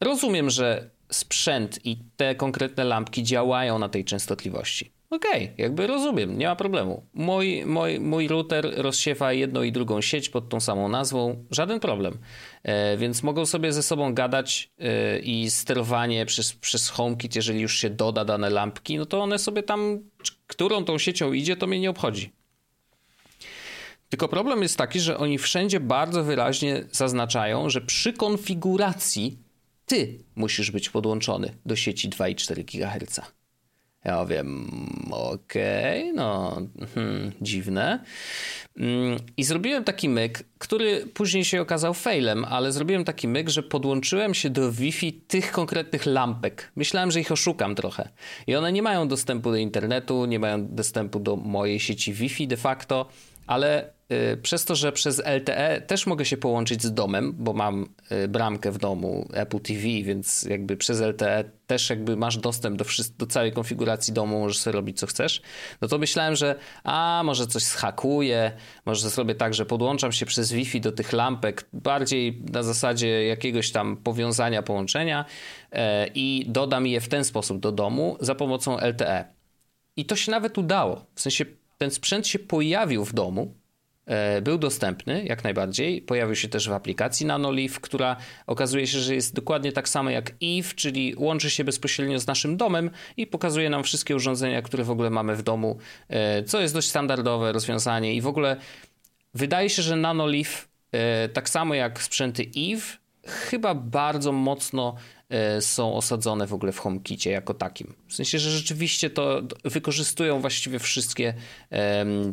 rozumiem, 0.00 0.50
że 0.50 0.90
sprzęt 1.12 1.86
i 1.86 1.96
te 2.16 2.34
konkretne 2.34 2.84
lampki 2.84 3.22
działają 3.22 3.78
na 3.78 3.88
tej 3.88 4.04
częstotliwości. 4.04 4.93
Okej, 5.14 5.44
okay, 5.44 5.54
jakby 5.58 5.86
rozumiem, 5.86 6.38
nie 6.38 6.46
ma 6.46 6.56
problemu. 6.56 7.06
Mój, 7.14 7.66
mój, 7.66 8.00
mój 8.00 8.28
router 8.28 8.72
rozsiewa 8.76 9.32
jedną 9.32 9.62
i 9.62 9.72
drugą 9.72 10.00
sieć 10.00 10.28
pod 10.28 10.48
tą 10.48 10.60
samą 10.60 10.88
nazwą, 10.88 11.44
żaden 11.50 11.80
problem. 11.80 12.18
E, 12.62 12.96
więc 12.96 13.22
mogą 13.22 13.46
sobie 13.46 13.72
ze 13.72 13.82
sobą 13.82 14.14
gadać 14.14 14.70
e, 14.78 15.18
i 15.18 15.50
sterowanie 15.50 16.26
przez, 16.26 16.52
przez 16.52 16.88
HomeKit, 16.88 17.36
jeżeli 17.36 17.60
już 17.60 17.78
się 17.78 17.90
doda 17.90 18.24
dane 18.24 18.50
lampki, 18.50 18.98
no 18.98 19.06
to 19.06 19.22
one 19.22 19.38
sobie 19.38 19.62
tam, 19.62 20.00
którą 20.46 20.84
tą 20.84 20.98
siecią 20.98 21.32
idzie, 21.32 21.56
to 21.56 21.66
mnie 21.66 21.80
nie 21.80 21.90
obchodzi. 21.90 22.32
Tylko 24.08 24.28
problem 24.28 24.62
jest 24.62 24.78
taki, 24.78 25.00
że 25.00 25.18
oni 25.18 25.38
wszędzie 25.38 25.80
bardzo 25.80 26.24
wyraźnie 26.24 26.84
zaznaczają, 26.92 27.70
że 27.70 27.80
przy 27.80 28.12
konfiguracji 28.12 29.38
ty 29.86 30.18
musisz 30.34 30.70
być 30.70 30.90
podłączony 30.90 31.54
do 31.66 31.76
sieci 31.76 32.10
2,4 32.10 32.64
GHz. 32.64 33.43
Ja 34.04 34.24
wiem, 34.24 34.68
okej, 35.10 36.02
okay, 36.02 36.12
no 36.12 36.56
hmm, 36.94 37.32
dziwne. 37.40 38.04
Mm, 38.76 39.18
I 39.36 39.44
zrobiłem 39.44 39.84
taki 39.84 40.08
myk, 40.08 40.44
który 40.58 41.06
później 41.06 41.44
się 41.44 41.60
okazał 41.60 41.94
failem, 41.94 42.44
ale 42.44 42.72
zrobiłem 42.72 43.04
taki 43.04 43.28
myk, 43.28 43.48
że 43.48 43.62
podłączyłem 43.62 44.34
się 44.34 44.50
do 44.50 44.72
Wi-Fi 44.72 45.12
tych 45.12 45.52
konkretnych 45.52 46.06
lampek. 46.06 46.72
Myślałem, 46.76 47.10
że 47.10 47.20
ich 47.20 47.32
oszukam 47.32 47.74
trochę. 47.74 48.08
I 48.46 48.56
one 48.56 48.72
nie 48.72 48.82
mają 48.82 49.08
dostępu 49.08 49.50
do 49.50 49.56
internetu, 49.56 50.24
nie 50.24 50.38
mają 50.38 50.68
dostępu 50.68 51.20
do 51.20 51.36
mojej 51.36 51.80
sieci 51.80 52.14
Wi-Fi 52.14 52.48
de 52.48 52.56
facto, 52.56 53.08
ale 53.46 53.93
przez 54.42 54.64
to, 54.64 54.74
że 54.74 54.92
przez 54.92 55.18
LTE 55.18 55.80
też 55.80 56.06
mogę 56.06 56.24
się 56.24 56.36
połączyć 56.36 56.82
z 56.82 56.94
domem, 56.94 57.34
bo 57.38 57.52
mam 57.52 57.88
y, 58.12 58.28
bramkę 58.28 58.72
w 58.72 58.78
domu 58.78 59.28
Apple 59.32 59.60
TV, 59.60 59.82
więc 59.82 60.42
jakby 60.42 60.76
przez 60.76 61.00
LTE 61.00 61.44
też 61.66 61.90
jakby 61.90 62.16
masz 62.16 62.36
dostęp 62.36 62.78
do, 62.78 62.84
do 63.18 63.26
całej 63.26 63.52
konfiguracji 63.52 64.12
domu, 64.12 64.40
możesz 64.40 64.58
sobie 64.58 64.76
robić 64.76 64.98
co 64.98 65.06
chcesz, 65.06 65.42
no 65.80 65.88
to 65.88 65.98
myślałem, 65.98 66.36
że 66.36 66.54
a 66.84 67.22
może 67.24 67.46
coś 67.46 67.62
zhakuję, 67.62 68.52
może 68.86 69.10
zrobię 69.10 69.34
tak, 69.34 69.54
że 69.54 69.66
podłączam 69.66 70.12
się 70.12 70.26
przez 70.26 70.52
Wi-Fi 70.52 70.80
do 70.80 70.92
tych 70.92 71.12
lampek, 71.12 71.68
bardziej 71.72 72.42
na 72.52 72.62
zasadzie 72.62 73.26
jakiegoś 73.26 73.72
tam 73.72 73.96
powiązania, 73.96 74.62
połączenia 74.62 75.24
e, 75.72 76.06
i 76.14 76.44
dodam 76.48 76.86
je 76.86 77.00
w 77.00 77.08
ten 77.08 77.24
sposób 77.24 77.60
do 77.60 77.72
domu 77.72 78.16
za 78.20 78.34
pomocą 78.34 78.78
LTE. 78.78 79.24
I 79.96 80.04
to 80.04 80.16
się 80.16 80.30
nawet 80.30 80.58
udało. 80.58 81.06
W 81.14 81.20
sensie 81.20 81.44
ten 81.78 81.90
sprzęt 81.90 82.26
się 82.26 82.38
pojawił 82.38 83.04
w 83.04 83.12
domu, 83.12 83.54
był 84.42 84.58
dostępny 84.58 85.24
jak 85.24 85.44
najbardziej. 85.44 86.02
Pojawił 86.02 86.36
się 86.36 86.48
też 86.48 86.68
w 86.68 86.72
aplikacji 86.72 87.26
NanoLeaf, 87.26 87.80
która 87.80 88.16
okazuje 88.46 88.86
się, 88.86 88.98
że 88.98 89.14
jest 89.14 89.34
dokładnie 89.34 89.72
tak 89.72 89.88
samo 89.88 90.10
jak 90.10 90.30
Eve, 90.42 90.74
czyli 90.74 91.14
łączy 91.16 91.50
się 91.50 91.64
bezpośrednio 91.64 92.18
z 92.18 92.26
naszym 92.26 92.56
domem 92.56 92.90
i 93.16 93.26
pokazuje 93.26 93.70
nam 93.70 93.84
wszystkie 93.84 94.16
urządzenia, 94.16 94.62
które 94.62 94.84
w 94.84 94.90
ogóle 94.90 95.10
mamy 95.10 95.36
w 95.36 95.42
domu, 95.42 95.78
e, 96.08 96.42
co 96.42 96.60
jest 96.60 96.74
dość 96.74 96.88
standardowe 96.88 97.52
rozwiązanie 97.52 98.14
i 98.14 98.20
w 98.20 98.26
ogóle 98.26 98.56
wydaje 99.34 99.70
się, 99.70 99.82
że 99.82 99.96
NanoLeaf 99.96 100.68
e, 100.92 101.28
tak 101.28 101.48
samo 101.48 101.74
jak 101.74 102.02
sprzęty 102.02 102.42
Eve 102.56 103.03
chyba 103.26 103.74
bardzo 103.74 104.32
mocno 104.32 104.96
E, 105.34 105.60
są 105.60 105.94
osadzone 105.94 106.46
w 106.46 106.54
ogóle 106.54 106.72
w 106.72 106.78
HomeKicie 106.78 107.30
jako 107.30 107.54
takim. 107.54 107.94
W 108.08 108.14
sensie, 108.14 108.38
że 108.38 108.50
rzeczywiście 108.50 109.10
to 109.10 109.42
wykorzystują 109.64 110.40
właściwie 110.40 110.78
wszystkie 110.78 111.34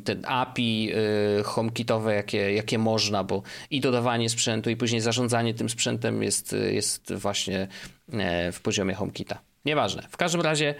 ten 0.04 0.26
API 0.26 0.92
e, 1.40 1.44
HomeKitowe, 1.44 2.16
jakie, 2.16 2.54
jakie 2.54 2.78
można, 2.78 3.24
bo 3.24 3.44
i 3.70 3.82
dodawanie 3.82 4.30
sprzętu, 4.30 4.70
i 4.70 4.76
później 4.76 5.02
zarządzanie 5.02 5.54
tym 5.54 5.70
sprzętem 5.70 6.24
jest, 6.24 6.56
jest 6.72 7.14
właśnie 7.14 7.68
e, 8.14 8.52
w 8.52 8.62
poziomie 8.62 8.94
HomeKita. 8.94 9.42
Nieważne. 9.66 10.08
W 10.10 10.18
każdym 10.18 10.42
razie 10.42 10.76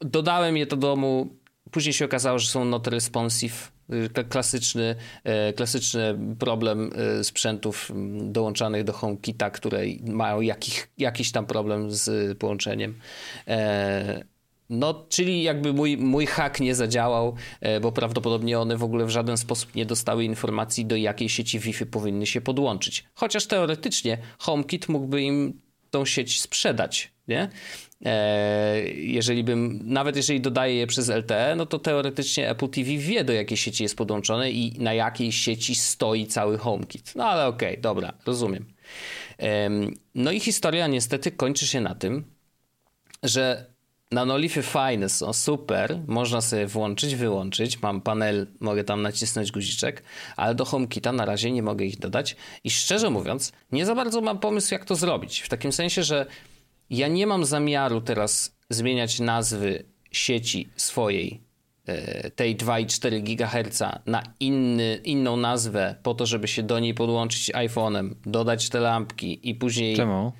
dodałem 0.00 0.56
je 0.56 0.66
do 0.66 0.76
domu. 0.76 1.36
Później 1.70 1.92
się 1.92 2.04
okazało, 2.04 2.38
że 2.38 2.48
są 2.48 2.64
not 2.64 2.86
responsive 2.86 3.72
klasyczny, 4.28 4.94
e, 5.24 5.52
klasyczny 5.52 6.18
problem 6.38 6.90
e, 7.20 7.24
sprzętów 7.24 7.90
dołączanych 8.20 8.84
do 8.84 8.92
HomeKita, 8.92 9.50
które 9.50 9.82
mają 10.04 10.40
jakich, 10.40 10.88
jakiś 10.98 11.32
tam 11.32 11.46
problem 11.46 11.90
z 11.90 12.38
połączeniem. 12.38 12.98
E, 13.48 14.24
no, 14.70 15.06
czyli 15.08 15.42
jakby 15.42 15.72
mój, 15.72 15.96
mój 15.96 16.26
hack 16.26 16.60
nie 16.60 16.74
zadziałał, 16.74 17.34
bo 17.82 17.92
prawdopodobnie 17.92 18.58
one 18.58 18.76
w 18.76 18.84
ogóle 18.84 19.04
w 19.04 19.10
żaden 19.10 19.36
sposób 19.36 19.74
nie 19.74 19.86
dostały 19.86 20.24
informacji, 20.24 20.86
do 20.86 20.96
jakiej 20.96 21.28
sieci 21.28 21.58
Wi-Fi 21.58 21.86
powinny 21.86 22.26
się 22.26 22.40
podłączyć. 22.40 23.04
Chociaż 23.14 23.46
teoretycznie 23.46 24.18
HomeKit 24.38 24.88
mógłby 24.88 25.22
im 25.22 25.60
tą 25.90 26.04
sieć 26.04 26.40
sprzedać, 26.40 27.12
nie? 27.28 27.48
E, 28.04 28.88
jeżeli 28.88 29.44
bym, 29.44 29.80
nawet 29.84 30.16
jeżeli 30.16 30.40
dodaję 30.40 30.74
je 30.74 30.86
przez 30.86 31.08
LTE, 31.08 31.54
no 31.56 31.66
to 31.66 31.78
teoretycznie 31.78 32.50
Apple 32.50 32.68
TV 32.68 32.90
wie 32.90 33.24
do 33.24 33.32
jakiej 33.32 33.56
sieci 33.56 33.82
jest 33.82 33.96
podłączone 33.96 34.50
i 34.50 34.78
na 34.78 34.94
jakiej 34.94 35.32
sieci 35.32 35.74
stoi 35.74 36.26
cały 36.26 36.58
HomeKit. 36.58 37.12
No 37.14 37.24
ale 37.24 37.46
okej, 37.46 37.70
okay, 37.70 37.82
dobra, 37.82 38.12
rozumiem. 38.26 38.66
No 40.14 40.32
i 40.32 40.40
historia 40.40 40.86
niestety 40.86 41.30
kończy 41.30 41.66
się 41.66 41.80
na 41.80 41.94
tym, 41.94 42.24
że 43.22 43.76
nanolify 44.10 44.62
fajne 44.62 45.08
są, 45.08 45.32
super, 45.32 45.98
można 46.06 46.40
sobie 46.40 46.66
włączyć, 46.66 47.14
wyłączyć, 47.14 47.82
mam 47.82 48.00
panel, 48.00 48.46
mogę 48.60 48.84
tam 48.84 49.02
nacisnąć 49.02 49.52
guziczek, 49.52 50.02
ale 50.36 50.54
do 50.54 50.64
HomeKita 50.64 51.12
na 51.12 51.24
razie 51.24 51.50
nie 51.50 51.62
mogę 51.62 51.84
ich 51.84 51.98
dodać 51.98 52.36
i 52.64 52.70
szczerze 52.70 53.10
mówiąc, 53.10 53.52
nie 53.72 53.86
za 53.86 53.94
bardzo 53.94 54.20
mam 54.20 54.38
pomysł 54.38 54.74
jak 54.74 54.84
to 54.84 54.94
zrobić, 54.94 55.40
w 55.40 55.48
takim 55.48 55.72
sensie, 55.72 56.02
że 56.02 56.26
ja 56.90 57.08
nie 57.08 57.26
mam 57.26 57.44
zamiaru 57.44 58.00
teraz 58.00 58.56
zmieniać 58.70 59.20
nazwy 59.20 59.84
sieci 60.12 60.68
swojej, 60.76 61.40
e, 61.86 62.30
tej 62.30 62.56
2,4 62.56 63.22
GHz 63.22 63.82
na 64.06 64.22
inny, 64.40 65.00
inną 65.04 65.36
nazwę 65.36 65.94
po 66.02 66.14
to, 66.14 66.26
żeby 66.26 66.48
się 66.48 66.62
do 66.62 66.78
niej 66.78 66.94
podłączyć 66.94 67.52
iPhone'em, 67.52 68.14
dodać 68.26 68.68
te 68.68 68.80
lampki 68.80 69.50
i 69.50 69.54
później... 69.54 69.96
Czemu? 69.96 70.32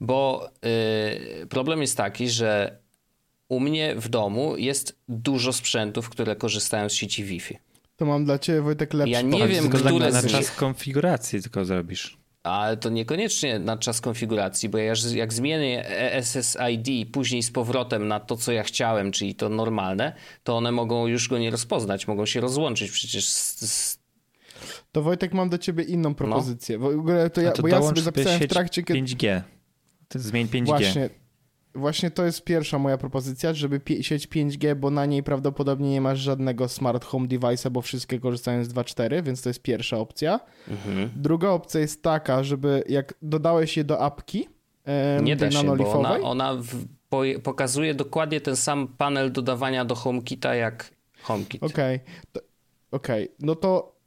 Bo 0.00 0.50
y, 1.42 1.46
problem 1.46 1.80
jest 1.80 1.96
taki, 1.96 2.28
że 2.28 2.78
u 3.48 3.60
mnie 3.60 3.94
w 3.96 4.08
domu 4.08 4.56
jest 4.56 4.98
dużo 5.08 5.52
sprzętów, 5.52 6.08
które 6.08 6.36
korzystają 6.36 6.88
z 6.88 6.92
sieci 6.92 7.24
Wi-Fi. 7.24 7.58
To 7.96 8.06
mam 8.06 8.24
dla 8.24 8.38
ciebie, 8.38 8.62
Wojtek, 8.62 8.94
lepszy 8.94 9.12
Ja 9.12 9.22
nie 9.22 9.48
wiem, 9.48 9.70
które 9.70 9.92
na, 9.92 10.10
na 10.10 10.22
czas 10.22 10.50
konfiguracji 10.50 11.42
tylko 11.42 11.64
zrobisz. 11.64 12.18
Ale 12.50 12.76
to 12.76 12.88
niekoniecznie 12.88 13.58
na 13.58 13.76
czas 13.76 14.00
konfiguracji, 14.00 14.68
bo 14.68 14.78
ja 14.78 14.94
jak 15.14 15.32
zmienię 15.32 15.84
SSID 16.22 17.12
później 17.12 17.42
z 17.42 17.50
powrotem 17.50 18.08
na 18.08 18.20
to, 18.20 18.36
co 18.36 18.52
ja 18.52 18.62
chciałem, 18.62 19.12
czyli 19.12 19.34
to 19.34 19.48
normalne, 19.48 20.12
to 20.44 20.56
one 20.56 20.72
mogą 20.72 21.06
już 21.06 21.28
go 21.28 21.38
nie 21.38 21.50
rozpoznać, 21.50 22.08
mogą 22.08 22.26
się 22.26 22.40
rozłączyć 22.40 22.90
przecież 22.90 23.28
z, 23.28 23.70
z... 23.70 23.98
To 24.92 25.02
Wojtek, 25.02 25.32
mam 25.32 25.48
do 25.48 25.58
ciebie 25.58 25.84
inną 25.84 26.14
propozycję. 26.14 26.78
No. 26.78 26.90
W 26.90 26.98
ogóle 26.98 27.30
to 27.30 27.40
ja, 27.40 27.52
to 27.52 27.62
bo 27.62 27.68
ja 27.68 27.82
sobie 27.82 28.02
zapisałem 28.02 28.40
w 28.40 28.46
trakcie... 28.46 28.82
Kiedy... 28.82 29.00
5G. 29.00 29.42
To 30.08 30.18
zmień 30.18 30.46
5G. 30.46 30.66
Właśnie, 30.66 31.10
Właśnie 31.74 32.10
to 32.10 32.24
jest 32.24 32.44
pierwsza 32.44 32.78
moja 32.78 32.98
propozycja, 32.98 33.54
żeby 33.54 33.80
sieć 34.00 34.28
5G, 34.28 34.74
bo 34.74 34.90
na 34.90 35.06
niej 35.06 35.22
prawdopodobnie 35.22 35.90
nie 35.90 36.00
masz 36.00 36.18
żadnego 36.18 36.68
smart 36.68 37.04
home 37.04 37.28
device'a, 37.28 37.70
bo 37.70 37.82
wszystkie 37.82 38.20
korzystają 38.20 38.64
z 38.64 38.68
2.4, 38.68 39.22
więc 39.22 39.42
to 39.42 39.48
jest 39.48 39.62
pierwsza 39.62 39.98
opcja. 39.98 40.40
Mhm. 40.68 41.10
Druga 41.16 41.48
opcja 41.48 41.80
jest 41.80 42.02
taka, 42.02 42.42
żeby 42.42 42.82
jak 42.88 43.14
dodałeś 43.22 43.76
je 43.76 43.84
do 43.84 44.00
apki, 44.00 44.48
nie 45.22 45.36
da 45.36 45.50
się, 45.50 45.76
bo 45.76 45.92
ona, 45.92 46.20
ona 46.20 46.54
w, 46.54 46.84
po, 47.08 47.22
pokazuje 47.42 47.94
dokładnie 47.94 48.40
ten 48.40 48.56
sam 48.56 48.88
panel 48.88 49.32
dodawania 49.32 49.84
do 49.84 49.94
HomeKita 49.94 50.54
jak 50.54 50.90
HomeKit. 51.22 51.62
Okej, 51.62 51.96
okay. 51.96 52.42
okej, 52.90 53.24
okay. 53.24 53.36
no 53.40 53.54
to 53.54 53.97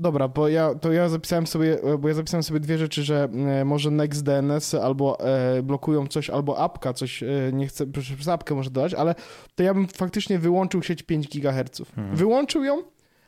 Dobra, 0.00 0.28
bo 0.28 0.48
ja, 0.48 0.74
to 0.74 0.92
ja 0.92 1.08
zapisałem 1.08 1.46
sobie, 1.46 1.78
bo 1.98 2.08
ja 2.08 2.14
zapisałem 2.14 2.42
sobie 2.42 2.60
dwie 2.60 2.78
rzeczy, 2.78 3.04
że 3.04 3.28
e, 3.60 3.64
może 3.64 3.90
NextDNS 3.90 4.74
albo 4.74 5.18
e, 5.20 5.62
blokują 5.62 6.06
coś, 6.06 6.30
albo 6.30 6.58
apka 6.58 6.92
coś, 6.92 7.22
e, 7.22 7.26
nie 7.52 7.66
chcę, 7.66 7.86
przez 7.86 8.28
apkę 8.28 8.54
może 8.54 8.70
dodać, 8.70 8.94
ale 8.94 9.14
to 9.54 9.62
ja 9.62 9.74
bym 9.74 9.88
faktycznie 9.88 10.38
wyłączył 10.38 10.82
sieć 10.82 11.02
5 11.02 11.28
GHz. 11.28 11.82
Hmm. 11.94 12.16
Wyłączył 12.16 12.64
ją, 12.64 12.82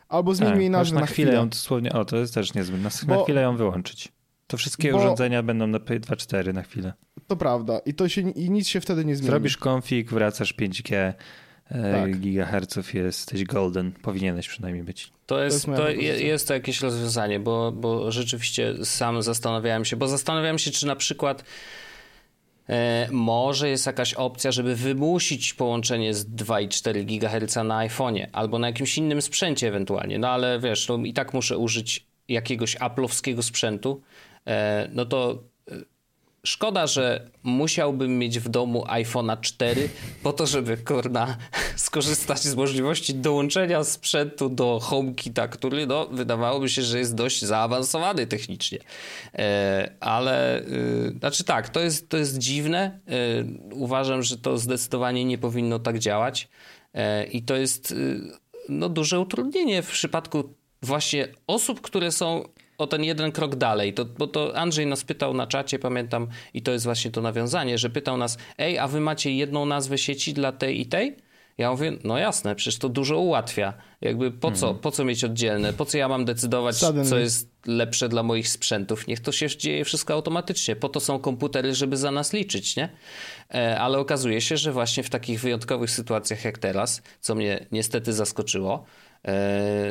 albo 0.08 0.34
zmienił 0.34 0.54
tak, 0.54 0.60
jej 0.60 0.70
nazwę 0.70 0.94
na, 0.94 1.00
na 1.00 1.06
chwilę. 1.06 1.34
ją 1.34 1.48
dosłownie, 1.48 1.92
o 1.92 2.04
to 2.04 2.16
jest 2.16 2.34
też 2.34 2.54
niezłe, 2.54 2.78
na, 2.78 2.90
bo, 3.06 3.16
na 3.16 3.22
chwilę 3.22 3.42
ją 3.42 3.56
wyłączyć. 3.56 4.12
To 4.46 4.56
wszystkie 4.56 4.92
bo, 4.92 4.98
urządzenia 4.98 5.42
będą 5.42 5.66
na 5.66 5.78
P2.4 5.78 6.54
na 6.54 6.62
chwilę. 6.62 6.92
To 7.26 7.36
prawda 7.36 7.78
i 7.78 7.94
to 7.94 8.08
się, 8.08 8.20
i 8.20 8.50
nic 8.50 8.68
się 8.68 8.80
wtedy 8.80 9.04
nie 9.04 9.16
zmieni. 9.16 9.30
Zrobisz 9.30 9.58
config, 9.66 10.10
wracasz 10.10 10.54
5G, 10.54 11.12
tak. 11.72 12.20
gigaherców 12.20 12.94
jesteś 12.94 13.44
golden. 13.44 13.92
Powinieneś 13.92 14.48
przynajmniej 14.48 14.84
być. 14.84 15.12
To 15.26 15.44
jest, 15.44 15.66
to, 15.66 15.90
jest, 15.90 16.18
to 16.18 16.24
jest 16.24 16.48
to 16.48 16.54
jakieś 16.54 16.80
rozwiązanie, 16.80 17.40
bo, 17.40 17.72
bo 17.72 18.12
rzeczywiście 18.12 18.74
sam 18.84 19.22
zastanawiałem 19.22 19.84
się, 19.84 19.96
bo 19.96 20.08
zastanawiałem 20.08 20.58
się, 20.58 20.70
czy 20.70 20.86
na 20.86 20.96
przykład 20.96 21.44
e, 22.68 23.08
może 23.10 23.68
jest 23.68 23.86
jakaś 23.86 24.14
opcja, 24.14 24.52
żeby 24.52 24.76
wymusić 24.76 25.54
połączenie 25.54 26.14
z 26.14 26.26
2,4 26.26 27.04
GHz 27.04 27.56
na 27.56 27.88
iPhone'ie 27.88 28.26
albo 28.32 28.58
na 28.58 28.66
jakimś 28.66 28.98
innym 28.98 29.22
sprzęcie 29.22 29.68
ewentualnie. 29.68 30.18
No 30.18 30.28
ale 30.28 30.60
wiesz, 30.60 30.88
no, 30.88 30.96
i 30.96 31.12
tak 31.12 31.34
muszę 31.34 31.58
użyć 31.58 32.06
jakiegoś 32.28 32.76
Apple'owskiego 32.76 33.42
sprzętu, 33.42 34.02
e, 34.46 34.88
no 34.92 35.04
to 35.04 35.51
Szkoda, 36.46 36.86
że 36.86 37.30
musiałbym 37.42 38.18
mieć 38.18 38.40
w 38.40 38.48
domu 38.48 38.84
iPhone'a 38.84 39.40
4 39.40 39.88
po 40.22 40.32
to, 40.32 40.46
żeby 40.46 40.76
kurna 40.76 41.36
skorzystać 41.76 42.42
z 42.42 42.54
możliwości 42.54 43.14
dołączenia 43.14 43.84
sprzętu 43.84 44.48
do 44.48 44.80
HomeKita, 44.82 45.48
który 45.48 45.86
no, 45.86 46.06
wydawałoby 46.06 46.68
się, 46.68 46.82
że 46.82 46.98
jest 46.98 47.14
dość 47.14 47.44
zaawansowany 47.44 48.26
technicznie. 48.26 48.78
E, 49.34 49.94
ale 50.00 50.58
e, 50.58 50.64
znaczy 51.18 51.44
tak, 51.44 51.68
to 51.68 51.80
jest, 51.80 52.08
to 52.08 52.16
jest 52.16 52.38
dziwne. 52.38 53.00
E, 53.08 53.74
uważam, 53.74 54.22
że 54.22 54.38
to 54.38 54.58
zdecydowanie 54.58 55.24
nie 55.24 55.38
powinno 55.38 55.78
tak 55.78 55.98
działać 55.98 56.48
e, 56.94 57.24
i 57.24 57.42
to 57.42 57.56
jest 57.56 57.92
e, 57.92 57.94
no, 58.68 58.88
duże 58.88 59.20
utrudnienie 59.20 59.82
w 59.82 59.90
przypadku 59.90 60.54
właśnie 60.82 61.28
osób, 61.46 61.80
które 61.80 62.12
są 62.12 62.44
o 62.82 62.86
ten 62.86 63.04
jeden 63.04 63.32
krok 63.32 63.56
dalej. 63.56 63.94
To, 63.94 64.04
bo 64.04 64.26
to 64.26 64.56
Andrzej 64.56 64.86
nas 64.86 65.04
pytał 65.04 65.34
na 65.34 65.46
czacie, 65.46 65.78
pamiętam, 65.78 66.28
i 66.54 66.62
to 66.62 66.72
jest 66.72 66.84
właśnie 66.84 67.10
to 67.10 67.20
nawiązanie, 67.20 67.78
że 67.78 67.90
pytał 67.90 68.16
nas, 68.16 68.38
ej, 68.58 68.78
a 68.78 68.88
wy 68.88 69.00
macie 69.00 69.34
jedną 69.34 69.66
nazwę 69.66 69.98
sieci 69.98 70.34
dla 70.34 70.52
tej 70.52 70.80
i 70.80 70.86
tej? 70.86 71.16
Ja 71.58 71.70
mówię, 71.70 71.92
no 72.04 72.18
jasne, 72.18 72.54
przecież 72.54 72.78
to 72.78 72.88
dużo 72.88 73.18
ułatwia. 73.18 73.74
Jakby 74.00 74.30
po 74.30 74.52
co, 74.52 74.66
mhm. 74.66 74.82
po 74.82 74.90
co 74.90 75.04
mieć 75.04 75.24
oddzielne? 75.24 75.72
Po 75.72 75.84
co 75.84 75.98
ja 75.98 76.08
mam 76.08 76.24
decydować, 76.24 76.76
Suddenly. 76.76 77.10
co 77.10 77.18
jest 77.18 77.50
lepsze 77.66 78.08
dla 78.08 78.22
moich 78.22 78.48
sprzętów? 78.48 79.06
Niech 79.06 79.20
to 79.20 79.32
się 79.32 79.48
dzieje 79.48 79.84
wszystko 79.84 80.14
automatycznie. 80.14 80.76
Po 80.76 80.88
to 80.88 81.00
są 81.00 81.18
komputery, 81.18 81.74
żeby 81.74 81.96
za 81.96 82.10
nas 82.10 82.32
liczyć, 82.32 82.76
nie? 82.76 82.88
E, 83.54 83.80
ale 83.80 83.98
okazuje 83.98 84.40
się, 84.40 84.56
że 84.56 84.72
właśnie 84.72 85.02
w 85.02 85.10
takich 85.10 85.40
wyjątkowych 85.40 85.90
sytuacjach 85.90 86.44
jak 86.44 86.58
teraz, 86.58 87.02
co 87.20 87.34
mnie 87.34 87.66
niestety 87.72 88.12
zaskoczyło, 88.12 88.84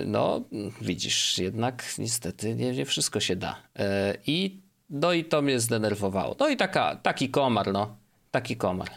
no, 0.05 0.43
widzisz, 0.81 1.37
jednak 1.37 1.83
niestety 1.97 2.55
nie, 2.55 2.71
nie 2.71 2.85
wszystko 2.85 3.19
się 3.19 3.35
da. 3.35 3.55
E, 3.79 4.17
I, 4.27 4.61
no 4.89 5.13
i 5.13 5.25
to 5.25 5.41
mnie 5.41 5.59
zdenerwowało. 5.59 6.35
No 6.39 6.49
i 6.49 6.57
taka, 6.57 6.95
taki 6.95 7.29
komar, 7.29 7.73
no. 7.73 7.97
Taki 8.31 8.57
komar. 8.57 8.89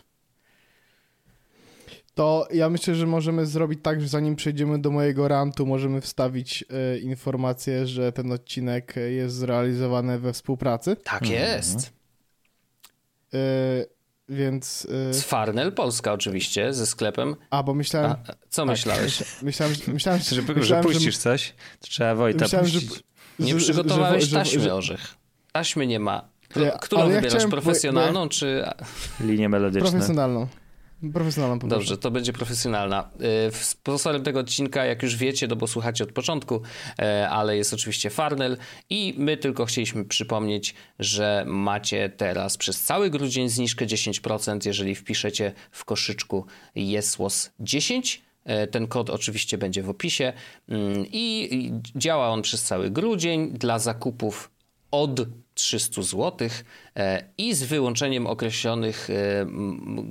To 2.15 2.49
ja 2.53 2.71
myślę, 2.71 2.95
że 2.95 3.07
możemy 3.07 3.47
zrobić 3.47 3.81
tak, 3.83 4.01
że 4.01 4.09
zanim 4.09 4.37
przejdziemy 4.37 4.79
do 4.79 4.91
mojego 4.91 5.29
rantu, 5.29 5.67
możemy 5.67 6.01
wstawić 6.01 6.65
e, 6.71 6.99
informację, 6.99 7.87
że 7.87 8.13
ten 8.13 8.33
odcinek 8.33 8.95
jest 9.09 9.37
zrealizowany 9.37 10.19
we 10.19 10.33
współpracy. 10.33 10.97
Tak 11.05 11.31
jest. 11.31 11.93
E, 13.35 13.39
więc... 14.29 14.87
Yy... 14.91 15.15
Z 15.15 15.23
Farnell 15.23 15.73
Polska 15.73 16.13
oczywiście, 16.13 16.75
ze 16.75 16.87
sklepem. 16.87 17.37
A, 17.51 17.63
bo 17.63 17.75
myślałem... 17.75 18.11
A, 18.11 18.17
co 18.49 18.63
tak, 18.63 18.71
myślałeś? 18.71 19.23
Myślałem, 19.43 19.75
myślałem, 19.95 20.23
że, 20.23 20.43
myślałem, 20.43 20.63
że 20.63 20.83
puścisz 20.83 21.15
że... 21.15 21.21
coś, 21.21 21.55
to 21.81 21.87
trzeba 21.89 22.15
Wojta 22.15 22.45
myślałem, 22.45 22.71
puścić. 22.71 22.95
Że, 22.95 23.47
nie 23.47 23.57
przygotowałeś 23.57 24.25
że, 24.25 24.37
taśmy, 24.37 24.75
Orzech. 24.75 25.15
Taśmy 25.53 25.87
nie 25.87 26.01
ma. 26.01 26.29
Którą 26.81 27.11
ja 27.11 27.21
wybierasz, 27.21 27.47
profesjonalną 27.47 28.23
bo, 28.23 28.29
czy... 28.29 28.65
Linię 29.21 29.49
melodyczną. 29.49 29.91
Profesjonalną. 29.91 30.47
Profesjonalną 31.13 31.59
po 31.59 31.67
Dobrze, 31.67 31.99
to 31.99 32.11
będzie 32.11 32.33
profesjonalna. 32.33 33.11
Y, 33.49 33.55
sponsorem 33.55 34.23
tego 34.23 34.41
odcinka, 34.41 34.85
jak 34.85 35.03
już 35.03 35.17
wiecie, 35.17 35.47
no 35.47 35.57
bo 35.57 35.67
słuchacie 35.67 36.05
od 36.05 36.13
początku, 36.13 36.57
y, 36.57 37.29
ale 37.29 37.57
jest 37.57 37.75
oczywiście 37.75 38.11
Farnell 38.11 38.57
i 38.91 39.15
my 39.19 39.37
tylko 39.37 39.65
chcieliśmy 39.65 40.05
przypomnieć, 40.05 40.75
że 40.99 41.45
macie 41.47 42.09
teraz 42.09 42.57
przez 42.57 42.81
cały 42.81 43.11
grudzień 43.11 43.49
zniżkę 43.49 43.87
10%, 43.87 44.67
jeżeli 44.67 44.95
wpiszecie 44.95 45.53
w 45.71 45.85
koszyczku 45.85 46.47
jesłos 46.75 47.51
10 47.61 48.23
y, 48.65 48.67
ten 48.67 48.87
kod 48.87 49.11
oczywiście 49.11 49.59
będzie 49.59 49.83
w 49.83 49.91
opisie. 49.91 50.33
Mm, 50.69 51.07
i 51.13 51.73
działa 51.97 52.29
on 52.29 52.43
przez 52.43 52.63
cały 52.63 52.91
grudzień. 52.91 53.51
Dla 53.51 53.79
zakupów 53.79 54.54
od 54.95 55.21
300 55.55 56.03
zł 56.03 56.49
e, 56.97 57.25
i 57.39 57.55
z 57.55 57.63
wyłączeniem 57.63 58.27
określonych 58.27 59.11
e, 59.11 59.47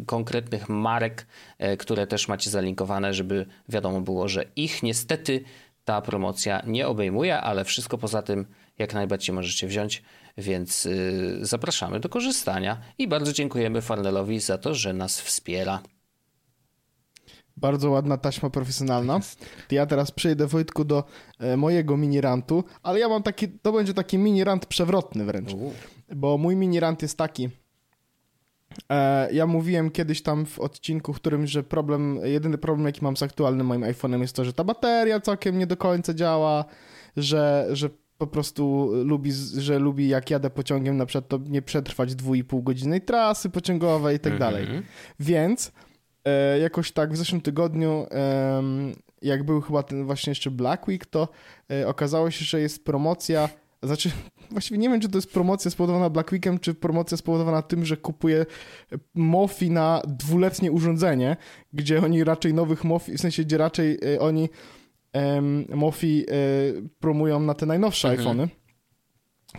konkretnych 0.05 0.69
marek, 0.69 1.27
e, 1.57 1.77
które 1.77 2.07
też 2.07 2.27
macie 2.27 2.49
zalinkowane, 2.49 3.13
żeby 3.13 3.45
wiadomo 3.69 4.01
było, 4.01 4.27
że 4.27 4.45
ich 4.55 4.83
niestety 4.83 5.43
ta 5.85 6.01
promocja 6.01 6.61
nie 6.67 6.87
obejmuje, 6.87 7.41
ale 7.41 7.65
wszystko 7.65 7.97
poza 7.97 8.21
tym 8.21 8.45
jak 8.77 8.93
najbardziej 8.93 9.35
możecie 9.35 9.67
wziąć, 9.67 10.03
więc 10.37 10.87
zapraszamy 11.41 11.99
do 11.99 12.09
korzystania 12.09 12.81
i 12.97 13.07
bardzo 13.07 13.33
dziękujemy 13.33 13.81
Farnelowi 13.81 14.39
za 14.39 14.57
to, 14.57 14.75
że 14.75 14.93
nas 14.93 15.21
wspiera. 15.21 15.81
Bardzo 17.57 17.89
ładna 17.89 18.17
taśma 18.17 18.49
profesjonalna. 18.49 19.19
Ja 19.71 19.85
teraz 19.85 20.11
przejdę, 20.11 20.47
Wojtku, 20.47 20.85
do 20.85 21.03
e, 21.39 21.57
mojego 21.57 21.97
mini 21.97 22.21
rantu, 22.21 22.63
ale 22.83 22.99
ja 22.99 23.09
mam 23.09 23.23
taki, 23.23 23.49
to 23.49 23.71
będzie 23.71 23.93
taki 23.93 24.17
mini 24.17 24.43
rant 24.43 24.65
przewrotny 24.65 25.25
wręcz. 25.25 25.51
Bo 26.15 26.37
mój 26.37 26.55
mini 26.55 26.79
rant 26.79 27.01
jest 27.01 27.17
taki, 27.17 27.49
E, 28.89 29.33
ja 29.33 29.47
mówiłem 29.47 29.91
kiedyś 29.91 30.21
tam 30.21 30.45
w 30.45 30.59
odcinku, 30.59 31.13
w 31.13 31.15
którym, 31.15 31.47
że 31.47 31.63
problem, 31.63 32.19
jedyny 32.23 32.57
problem, 32.57 32.85
jaki 32.85 33.03
mam 33.03 33.17
z 33.17 33.23
aktualnym 33.23 33.67
moim 33.67 33.81
iPhone'em 33.81 34.21
jest 34.21 34.35
to, 34.35 34.45
że 34.45 34.53
ta 34.53 34.63
bateria 34.63 35.19
całkiem 35.19 35.57
nie 35.57 35.67
do 35.67 35.77
końca 35.77 36.13
działa, 36.13 36.65
że, 37.17 37.67
że 37.71 37.89
po 38.17 38.27
prostu 38.27 38.89
lubi, 39.05 39.31
że 39.57 39.79
lubi 39.79 40.07
jak 40.07 40.29
jadę 40.29 40.49
pociągiem 40.49 40.97
na 40.97 41.05
przykład 41.05 41.27
to 41.27 41.39
nie 41.49 41.61
przetrwać 41.61 42.15
2,5 42.15 42.63
godzinnej 42.63 43.01
trasy 43.01 43.49
pociągowej 43.49 44.15
i 44.15 44.19
tak 44.19 44.39
dalej. 44.39 44.63
Mhm. 44.63 44.83
Więc 45.19 45.71
e, 46.25 46.59
jakoś 46.59 46.91
tak 46.91 47.13
w 47.13 47.17
zeszłym 47.17 47.41
tygodniu, 47.41 48.05
em, 48.09 48.93
jak 49.21 49.43
był 49.43 49.61
chyba 49.61 49.83
ten 49.83 50.05
właśnie 50.05 50.31
jeszcze 50.31 50.51
Black 50.51 50.87
Week, 50.87 51.05
to 51.05 51.27
e, 51.71 51.87
okazało 51.87 52.31
się, 52.31 52.45
że 52.45 52.61
jest 52.61 52.85
promocja, 52.85 53.49
znaczy 53.83 54.11
właściwie 54.51 54.77
nie 54.77 54.89
wiem, 54.89 55.01
czy 55.01 55.09
to 55.09 55.17
jest 55.17 55.33
promocja 55.33 55.71
spowodowana 55.71 56.09
Black 56.09 56.31
Weekiem, 56.31 56.59
czy 56.59 56.73
promocja 56.73 57.17
spowodowana 57.17 57.61
tym, 57.61 57.85
że 57.85 57.97
kupuję 57.97 58.45
Mofi 59.15 59.71
na 59.71 60.01
dwuletnie 60.07 60.71
urządzenie, 60.71 61.37
gdzie 61.73 62.01
oni 62.03 62.23
raczej 62.23 62.53
nowych 62.53 62.83
Mofi, 62.83 63.17
w 63.17 63.21
sensie 63.21 63.43
gdzie 63.43 63.57
raczej 63.57 63.99
e, 64.15 64.19
oni 64.19 64.49
Mofi 65.75 66.25
e, 66.27 66.33
promują 66.99 67.39
na 67.39 67.53
te 67.53 67.65
najnowsze 67.65 68.09
Mhm. 68.09 68.27
iPhony. 68.27 68.49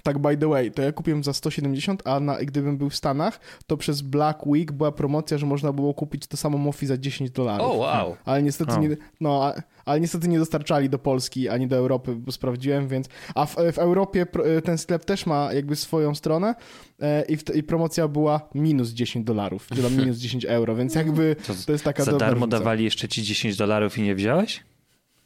Tak, 0.03 0.19
by 0.19 0.37
the 0.37 0.49
way, 0.49 0.71
to 0.71 0.83
ja 0.83 0.93
kupiłem 0.93 1.25
za 1.25 1.33
170, 1.33 2.03
a 2.07 2.21
na, 2.21 2.37
gdybym 2.39 2.77
był 2.79 2.91
w 2.91 2.97
Stanach, 2.97 3.41
to 3.67 3.77
przez 3.77 4.01
Black 4.03 4.47
Week 4.47 4.73
była 4.73 4.93
promocja, 4.93 5.39
że 5.39 5.47
można 5.47 5.73
było 5.73 5.95
kupić 5.95 6.27
to 6.27 6.37
samo 6.37 6.59
Mofi 6.59 6.87
za 6.87 6.99
10 6.99 7.31
dolarów. 7.31 7.67
O, 7.67 7.75
wow. 7.75 8.17
Ale 8.25 8.43
niestety, 8.43 8.73
O. 8.73 8.79
nie, 8.79 8.97
no, 9.21 9.45
a- 9.45 9.63
ale 9.85 10.01
niestety 10.01 10.29
nie 10.29 10.39
dostarczali 10.39 10.89
do 10.91 10.99
Polski 10.99 11.49
ani 11.49 11.69
do 11.69 11.77
Europy, 11.77 12.15
bo 12.17 12.33
sprawdziłem, 12.33 12.89
więc. 12.89 13.09
A 13.35 13.47
w, 13.47 13.55
w 13.73 13.79
Europie 13.79 14.27
ten 14.65 14.79
sklep 14.79 15.05
też 15.05 15.27
ma 15.27 15.53
jakby 15.53 15.77
swoją 15.77 16.15
stronę 16.15 16.55
e, 17.01 17.25
i, 17.25 17.37
w, 17.37 17.55
i 17.57 17.63
promocja 17.63 18.09
była 18.09 18.49
minus 18.55 18.91
10 18.91 19.27
dolarów, 19.27 19.67
czy 19.75 19.83
tam 19.83 19.97
minus 19.97 20.19
10 20.19 20.45
euro, 20.45 20.77
więc 20.77 20.95
jakby 20.95 21.37
To 21.47 21.53
to 21.67 21.73
jest 21.73 21.85
taka 21.85 22.05
Za 22.05 22.11
dobra 22.13 22.27
darmo 22.27 22.41
różnica. 22.47 22.59
dawali 22.59 22.85
jeszcze 22.85 23.09
ci 23.09 23.23
10 23.23 23.57
dolarów 23.57 23.99
i 23.99 24.03
nie 24.03 24.15
wziąłeś? 24.15 24.65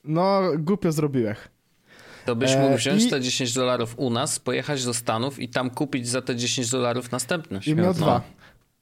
No, 0.05 0.41
głupio 0.59 0.93
zrobiłem. 0.93 1.35
To 2.29 2.37
byś 2.37 2.51
E, 2.53 2.63
mógł 2.63 2.77
wziąć 2.77 3.05
i- 3.05 3.11
te 3.11 3.21
10 3.21 3.55
dolarów 3.55 3.95
u 3.99 4.11
nas, 4.11 4.39
pojechać 4.39 4.85
do 4.85 4.95
Stanów 4.95 5.39
i 5.39 5.49
tam 5.49 5.71
kupić 5.71 6.09
za 6.09 6.23
te 6.23 6.37
10 6.37 6.71
dolarów 6.71 7.13
następne. 7.13 7.61
I 7.67 7.75
miał 7.75 7.87
No. 7.87 7.95
dwa. 7.95 8.23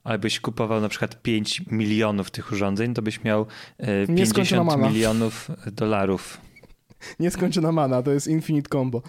Ale 0.05 0.19
byś 0.19 0.41
kupował 0.41 0.81
na 0.81 0.89
przykład 0.89 1.23
5 1.23 1.63
milionów 1.71 2.31
tych 2.31 2.53
urządzeń, 2.53 2.95
to 2.95 3.03
byś 3.03 3.25
miał 3.25 3.47
e, 3.79 3.87
Nieskończona 4.09 4.63
50 4.63 4.67
mana. 4.67 4.89
milionów 4.89 5.51
dolarów. 5.73 6.41
Nieskończona 7.21 7.73
mana, 7.73 8.03
to 8.03 8.13
jest 8.13 8.29
Infinite 8.29 8.69
Combo. 8.73 9.03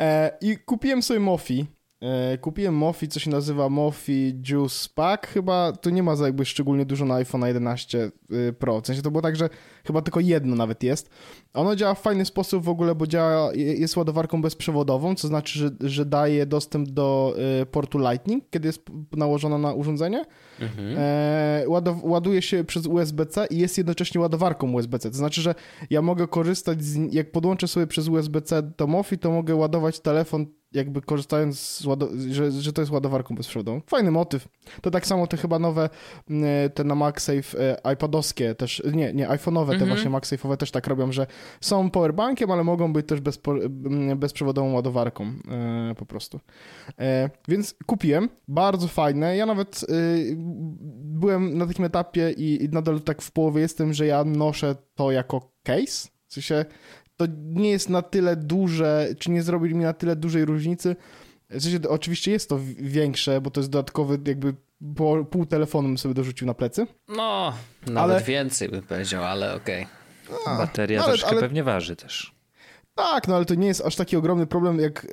E, 0.00 0.38
I 0.40 0.56
kupiłem 0.58 1.02
sobie 1.02 1.20
Mofi. 1.20 1.66
E, 2.02 2.38
kupiłem 2.38 2.74
Mofi, 2.74 3.08
co 3.08 3.20
się 3.20 3.30
nazywa 3.30 3.68
Mofi 3.68 4.34
Juice 4.48 4.88
Pack. 4.94 5.26
Chyba 5.26 5.72
to 5.72 5.90
nie 5.90 6.02
ma 6.02 6.16
za 6.16 6.24
jakby 6.24 6.44
szczególnie 6.44 6.84
dużo 6.86 7.04
na 7.04 7.14
iPhone 7.14 7.42
11 7.46 8.10
y, 8.32 8.52
Pro. 8.58 8.80
W 8.80 8.86
sensie 8.86 9.02
to 9.02 9.10
było 9.10 9.22
tak, 9.22 9.36
że 9.36 9.48
chyba 9.86 10.02
tylko 10.02 10.20
jedno 10.20 10.56
nawet 10.56 10.82
jest. 10.82 11.10
Ono 11.54 11.76
działa 11.76 11.94
w 11.94 12.00
fajny 12.00 12.24
sposób 12.24 12.64
w 12.64 12.68
ogóle, 12.68 12.94
bo 12.94 13.06
działa, 13.06 13.54
jest 13.54 13.96
ładowarką 13.96 14.42
bezprzewodową, 14.42 15.14
co 15.14 15.28
znaczy, 15.28 15.58
że, 15.58 15.70
że 15.80 16.04
daje 16.06 16.46
dostęp 16.46 16.88
do 16.88 17.34
y, 17.62 17.66
portu 17.66 17.98
Lightning, 17.98 18.44
kiedy 18.50 18.68
jest 18.68 18.82
nałożona 19.12 19.58
na 19.58 19.72
urządzenie. 19.72 20.24
Mhm. 20.60 20.94
E, 20.98 21.64
ładuje 22.02 22.42
się 22.42 22.64
przez 22.64 22.86
USB-C 22.86 23.46
i 23.50 23.58
jest 23.58 23.78
jednocześnie 23.78 24.20
ładowarką 24.20 24.72
USB-C. 24.72 25.10
To 25.10 25.16
znaczy, 25.16 25.42
że 25.42 25.54
ja 25.90 26.02
mogę 26.02 26.28
korzystać, 26.28 26.84
z, 26.84 27.14
jak 27.14 27.32
podłączę 27.32 27.68
sobie 27.68 27.86
przez 27.86 28.08
USB-C 28.08 28.62
do 28.62 28.86
Mofi, 28.86 29.18
to 29.18 29.30
mogę 29.30 29.54
ładować 29.54 30.00
telefon 30.00 30.46
jakby 30.72 31.00
korzystając 31.00 31.60
z 31.60 31.86
że, 32.30 32.50
że 32.52 32.72
to 32.72 32.82
jest 32.82 32.92
ładowarką 32.92 33.34
bezprzewodową. 33.34 33.80
Fajny 33.86 34.10
motyw. 34.10 34.48
To 34.82 34.90
tak 34.90 35.06
samo 35.06 35.26
te 35.26 35.36
chyba 35.36 35.58
nowe, 35.58 35.90
m, 36.30 36.44
te 36.74 36.84
na 36.84 36.94
MagSafe 36.94 37.58
e, 37.86 37.92
iPadowskie 37.92 38.54
też, 38.54 38.82
nie, 38.92 39.12
nie, 39.12 39.28
iPhone'owe, 39.28 39.66
te 39.68 39.72
Mhm. 39.72 39.88
właśnie 39.88 40.10
MagSafe'owe 40.10 40.56
też 40.56 40.70
tak 40.70 40.86
robią, 40.86 41.12
że 41.12 41.26
są 41.60 41.90
powerbankiem, 41.90 42.50
ale 42.50 42.64
mogą 42.64 42.92
być 42.92 43.06
też 43.06 43.20
bezpo, 43.20 43.54
bezprzewodową 44.16 44.72
ładowarką 44.72 45.24
e, 45.24 45.94
po 45.94 46.06
prostu. 46.06 46.40
E, 46.98 47.30
więc 47.48 47.74
kupiłem, 47.86 48.28
bardzo 48.48 48.88
fajne. 48.88 49.36
Ja 49.36 49.46
nawet 49.46 49.82
y, 49.82 50.34
byłem 51.04 51.58
na 51.58 51.66
takim 51.66 51.84
etapie 51.84 52.30
i, 52.30 52.64
i 52.64 52.68
nadal 52.68 53.00
tak 53.00 53.22
w 53.22 53.30
połowie 53.32 53.60
jestem, 53.60 53.92
że 53.94 54.06
ja 54.06 54.24
noszę 54.24 54.74
to 54.94 55.10
jako 55.10 55.52
case. 55.62 56.08
W 56.26 56.32
sensie 56.34 56.64
to 57.16 57.26
nie 57.42 57.70
jest 57.70 57.90
na 57.90 58.02
tyle 58.02 58.36
duże, 58.36 59.08
czy 59.18 59.30
nie 59.30 59.42
zrobili 59.42 59.74
mi 59.74 59.84
na 59.84 59.92
tyle 59.92 60.16
dużej 60.16 60.44
różnicy. 60.44 60.96
W 61.50 61.62
sensie, 61.62 61.88
oczywiście 61.88 62.30
jest 62.30 62.48
to 62.48 62.58
większe, 62.78 63.40
bo 63.40 63.50
to 63.50 63.60
jest 63.60 63.70
dodatkowy 63.70 64.18
jakby 64.26 64.54
pół 65.30 65.46
telefonu 65.46 65.88
bym 65.88 65.98
sobie 65.98 66.14
dorzucił 66.14 66.46
na 66.46 66.54
plecy. 66.54 66.86
No, 67.08 67.52
nawet 67.86 68.16
Ale- 68.16 68.24
więcej 68.24 68.68
bym 68.68 68.82
powiedział, 68.82 69.24
ale 69.24 69.54
okej. 69.54 69.86
Bateria 70.46 71.00
ale- 71.02 71.08
troszkę 71.12 71.30
ale- 71.30 71.40
pewnie 71.40 71.64
waży 71.64 71.96
też. 71.96 72.40
Tak, 72.94 73.28
no 73.28 73.36
ale 73.36 73.44
to 73.44 73.54
nie 73.54 73.66
jest 73.66 73.80
aż 73.80 73.96
taki 73.96 74.16
ogromny 74.16 74.46
problem, 74.46 74.80
jak 74.80 75.04
e, 75.04 75.08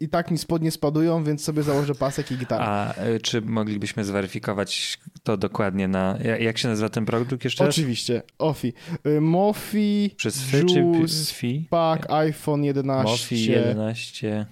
i 0.00 0.08
tak 0.08 0.30
mi 0.30 0.38
spodnie 0.38 0.70
spadują, 0.70 1.24
więc 1.24 1.44
sobie 1.44 1.62
założę 1.62 1.94
pasek 1.94 2.30
i 2.32 2.36
gitarę. 2.36 2.64
A 2.64 2.94
e, 2.94 3.20
czy 3.20 3.40
moglibyśmy 3.40 4.04
zweryfikować 4.04 4.98
to 5.22 5.36
dokładnie 5.36 5.88
na... 5.88 6.18
ja- 6.24 6.38
Jak 6.38 6.58
się 6.58 6.68
nazywa 6.68 6.88
ten 6.88 7.04
produkt 7.06 7.44
jeszcze 7.44 7.64
raz? 7.66 7.74
Oczywiście, 7.74 8.22
Ofi. 8.38 8.72
Y, 9.06 9.20
Mofi, 9.20 10.10
Przez 10.16 10.42
Fy 10.42 10.64
czy 10.64 10.84
Fi? 11.32 11.66
Pack, 11.70 12.10
iPhone 12.10 12.64
11 12.64 13.10
Mofi 13.12 13.46
11. 13.46 14.46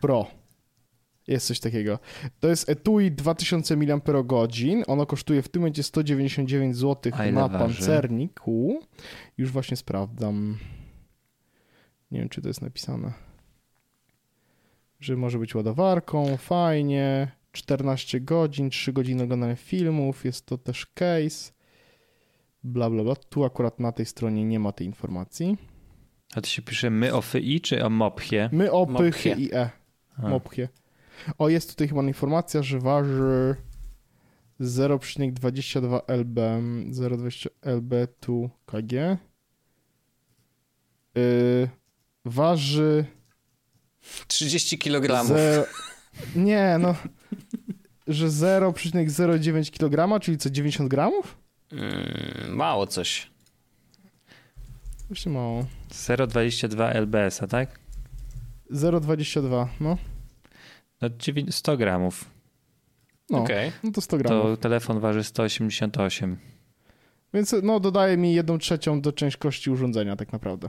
Pro. 0.00 0.26
Jest 1.26 1.46
coś 1.46 1.60
takiego. 1.60 1.98
To 2.40 2.48
jest 2.48 2.68
etui 2.68 3.10
2000 3.10 3.76
mAh. 3.76 4.00
Ono 4.86 5.06
kosztuje 5.06 5.42
w 5.42 5.48
tym 5.48 5.62
momencie 5.62 5.82
199 5.82 6.76
zł 6.76 7.12
na 7.32 7.48
waży? 7.48 7.58
pancerniku. 7.58 8.80
Już 9.38 9.50
właśnie 9.50 9.76
sprawdzam. 9.76 10.58
Nie 12.10 12.20
wiem, 12.20 12.28
czy 12.28 12.42
to 12.42 12.48
jest 12.48 12.62
napisane. 12.62 13.12
Że 15.00 15.16
może 15.16 15.38
być 15.38 15.54
ładowarką, 15.54 16.36
fajnie. 16.36 17.28
14 17.52 18.20
godzin, 18.20 18.70
3 18.70 18.92
godziny 18.92 19.22
oglądania 19.22 19.56
filmów, 19.56 20.24
jest 20.24 20.46
to 20.46 20.58
też 20.58 20.86
case. 20.86 21.52
Bla, 22.64 22.90
bla, 22.90 23.04
bla. 23.04 23.16
Tu 23.16 23.44
akurat 23.44 23.80
na 23.80 23.92
tej 23.92 24.06
stronie 24.06 24.44
nie 24.44 24.60
ma 24.60 24.72
tej 24.72 24.86
informacji. 24.86 25.56
A 26.34 26.40
to 26.40 26.46
się 26.46 26.62
pisze 26.62 26.90
my 26.90 27.14
o 27.14 27.22
FI 27.22 27.60
czy 27.60 27.84
o 27.84 27.90
MOPchie? 27.90 28.48
My 28.52 28.72
o 28.72 28.86
pychy 28.86 29.30
i 29.38 29.54
e. 29.54 29.70
Mopchie. 30.18 30.68
O, 31.38 31.48
jest 31.48 31.70
tutaj 31.70 31.88
chyba 31.88 32.02
informacja, 32.02 32.62
że 32.62 32.78
waży 32.80 33.56
0,22 34.60 36.00
lb, 36.08 36.40
0,20 36.90 37.48
lb 37.62 38.06
tu 38.20 38.50
kg. 38.66 39.18
Yy, 41.14 41.68
waży 42.24 43.04
30 44.26 44.78
kg. 44.78 45.24
ze... 45.24 45.66
Nie, 46.36 46.76
no, 46.80 46.94
że 48.06 48.28
0,09 48.28 49.70
kg, 49.78 50.20
czyli 50.20 50.38
co, 50.38 50.50
90 50.50 50.88
gramów? 50.88 51.38
Mm, 51.72 52.56
mało 52.56 52.86
coś. 52.86 53.30
Właśnie 55.08 55.32
mało. 55.32 55.66
0,22 55.90 56.94
lbs, 56.94 57.40
tak? 57.50 57.80
0,22, 58.70 59.66
no. 59.80 59.96
No 61.02 61.08
9 61.18 61.54
100 61.54 61.76
gramów. 61.76 62.24
No, 63.30 63.38
Okej. 63.38 63.72
no 63.84 63.92
to 63.92 64.00
100 64.00 64.18
gramów. 64.18 64.44
To 64.44 64.56
telefon 64.56 65.00
waży 65.00 65.24
188. 65.24 66.36
Więc 67.34 67.54
no, 67.62 67.80
dodaje 67.80 68.16
mi 68.16 68.34
jedną 68.34 68.58
trzecią 68.58 69.00
do 69.00 69.12
ciężkości 69.12 69.70
urządzenia 69.70 70.16
tak 70.16 70.32
naprawdę. 70.32 70.68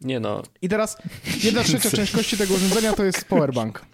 Nie 0.00 0.20
no, 0.20 0.42
I 0.62 0.68
teraz 0.68 0.98
jedna 1.42 1.62
trzecia 1.62 1.90
ciężkości 1.96 2.36
tego 2.36 2.54
urządzenia 2.54 2.92
to 2.92 3.04
jest 3.04 3.24
powerbank. 3.24 3.86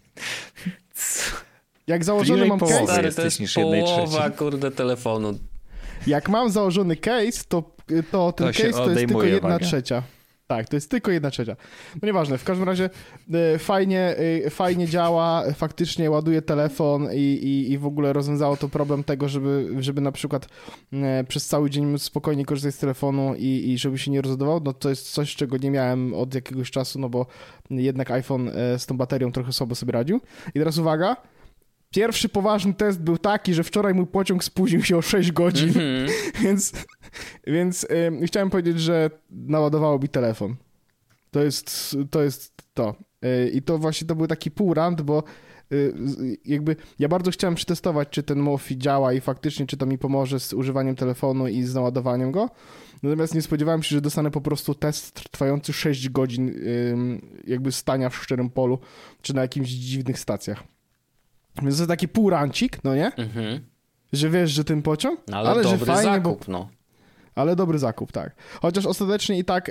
Jak 1.87 2.05
założony 2.05 2.47
mam 2.47 2.61
case, 2.61 2.85
stary, 2.85 3.13
to 3.13 3.23
jest 3.25 3.39
połowa, 3.55 4.31
kurde, 4.31 4.71
telefonu. 4.71 5.39
jak 6.07 6.29
mam 6.29 6.51
założony 6.51 6.97
case, 6.97 7.45
to, 7.49 7.77
to 8.11 8.33
ten 8.33 8.47
To 8.47 8.53
case 8.53 8.73
to 8.73 8.91
jest 8.91 9.07
tylko 9.07 9.23
jedna 9.23 9.59
trzecia. 9.59 10.03
Tak, 10.47 10.69
to 10.69 10.77
jest 10.77 10.91
tylko 10.91 11.11
jedna 11.11 11.31
trzecia. 11.31 11.57
No 12.03 12.07
nieważne, 12.07 12.39
w 12.39 12.45
każdym 12.45 12.67
razie 12.67 12.91
e, 13.33 13.59
fajnie, 13.59 14.17
e, 14.47 14.51
fajnie 14.51 14.89
działa, 14.89 15.45
faktycznie 15.55 16.11
ładuje 16.11 16.43
telefon 16.43 17.09
i, 17.13 17.19
i, 17.19 17.73
i 17.73 17.79
w 17.79 17.87
ogóle 17.87 18.13
rozwiązało 18.13 18.57
to 18.57 18.69
problem 18.69 19.05
tego, 19.05 19.29
żeby, 19.29 19.69
żeby 19.81 20.01
na 20.01 20.13
przykład 20.13 20.49
e, 20.93 21.25
przez 21.25 21.47
cały 21.47 21.71
dzień 21.71 21.87
móc 21.87 22.03
spokojnie 22.03 22.45
korzystać 22.45 22.75
z 22.75 22.79
telefonu 22.79 23.35
i, 23.35 23.71
i 23.73 23.79
żeby 23.79 23.99
się 23.99 24.11
nie 24.11 24.23
rozładował. 24.23 24.61
No 24.65 24.73
to 24.73 24.91
jest 24.91 25.13
coś, 25.13 25.37
czego 25.37 25.57
nie 25.57 25.71
miałem 25.71 26.15
od 26.15 26.35
jakiegoś 26.35 26.71
czasu, 26.71 26.99
no 26.99 27.09
bo 27.09 27.27
jednak 27.71 28.11
iPhone 28.11 28.51
z 28.79 28.87
tą 28.87 28.97
baterią 28.97 29.33
trochę 29.33 29.53
słabo 29.53 29.75
sobie 29.75 29.93
radził. 29.93 30.21
I 30.55 30.59
teraz 30.59 30.79
uwaga, 30.79 31.17
Pierwszy 31.95 32.29
poważny 32.29 32.75
test 32.75 33.01
był 33.01 33.19
taki, 33.19 33.55
że 33.55 33.65
wczoraj 33.65 33.95
mój 33.95 34.07
pociąg 34.07 34.45
spóźnił 34.45 34.83
się 34.83 34.97
o 34.97 35.03
6 35.03 35.33
godzin, 35.33 35.69
Mhm. 35.69 36.09
więc, 36.45 36.73
więc 37.47 37.87
ym, 38.07 38.27
chciałem 38.27 38.51
powiedzieć, 38.51 38.81
że 38.81 39.11
naładowało 39.31 39.99
mi 39.99 40.09
telefon. 40.09 40.57
To 41.31 41.43
jest 41.43 41.97
to. 42.11 42.23
Jest 42.23 42.55
to. 42.75 42.95
Yy, 43.23 43.51
I 43.51 43.63
to 43.63 43.79
właśnie 43.79 44.07
to 44.07 44.15
był 44.15 44.27
taki 44.27 44.51
pół 44.51 44.75
rant, 44.75 45.03
bo 45.03 45.23
y, 45.73 45.95
jakby 46.45 46.77
ja 46.99 47.09
bardzo 47.09 47.31
chciałem 47.31 47.55
przetestować, 47.55 48.09
czy 48.11 48.23
ten 48.23 48.39
Mofi 48.39 48.79
działa 48.79 49.13
i 49.13 49.21
faktycznie, 49.21 49.67
czy 49.67 49.77
to 49.77 49.87
mi 49.87 49.99
pomoże 49.99 50.41
z 50.41 50.53
używaniem 50.53 50.97
telefonu 50.97 51.49
i 51.49 51.63
z 51.63 51.75
naładowaniem 51.75 52.33
go. 52.33 52.51
Natomiast 53.03 53.35
nie 53.35 53.43
spodziewałem 53.43 53.83
się, 53.83 53.95
że 53.95 54.01
dostanę 54.01 54.31
po 54.31 54.41
prostu 54.41 54.75
test 54.75 55.31
trwający 55.31 55.73
6 55.73 56.09
godzin 56.09 56.55
jakby 57.47 57.73
stania 57.73 58.09
w 58.09 58.17
szczerym 58.17 58.51
polu, 58.51 58.79
czy 59.23 59.35
na 59.35 59.43
jakimś 59.43 59.69
dziwnych 59.69 60.19
stacjach. 60.19 60.74
Więc 61.63 61.77
to 61.77 61.83
jest 61.83 61.89
taki 61.89 62.09
półrancik, 62.09 62.85
no 62.85 62.95
nie? 62.95 63.15
Mhm. 63.15 63.61
Że 64.13 64.31
wiesz, 64.31 64.51
że 64.51 64.65
ten 64.65 64.83
pociąg, 64.83 65.21
no, 65.29 65.37
ale, 65.37 65.51
ale 65.51 65.63
dobry 65.63 65.79
że 65.79 65.87
fajnie, 65.87 66.03
zakup, 66.03 66.47
bo... 66.47 66.53
no. 66.53 66.69
Ale 67.35 67.57
dobry 67.57 67.79
zakup, 67.79 68.13
tak. 68.13 68.35
Chociaż 68.63 68.87
ostatecznie 68.87 69.39
i 69.39 69.45
tak, 69.45 69.71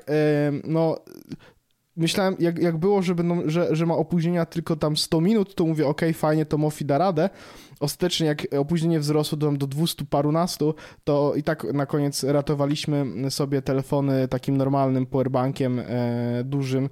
no 0.63 0.99
myślałem, 1.95 2.35
jak, 2.39 2.59
jak 2.59 2.77
było, 2.77 3.01
że, 3.01 3.15
będą, 3.15 3.41
że, 3.45 3.75
że 3.75 3.85
ma 3.85 3.95
opóźnienia 3.95 4.45
tylko 4.45 4.75
tam 4.75 4.97
100 4.97 5.21
minut, 5.21 5.55
to 5.55 5.65
mówię, 5.65 5.87
ok, 5.87 6.01
fajnie, 6.13 6.45
to 6.45 6.57
Mofi 6.57 6.85
da 6.85 6.97
radę. 6.97 7.29
Ostatecznie, 7.79 8.27
jak 8.27 8.43
opóźnienie 8.57 8.99
wzrosło 8.99 9.37
do, 9.37 9.51
do 9.51 9.67
200 9.67 10.05
parunastu, 10.05 10.75
to 11.03 11.35
i 11.35 11.43
tak 11.43 11.63
na 11.73 11.85
koniec 11.85 12.23
ratowaliśmy 12.23 13.05
sobie 13.31 13.61
telefony 13.61 14.27
takim 14.27 14.57
normalnym 14.57 15.05
powerbankiem 15.05 15.79
e, 15.79 16.43
dużym, 16.43 16.89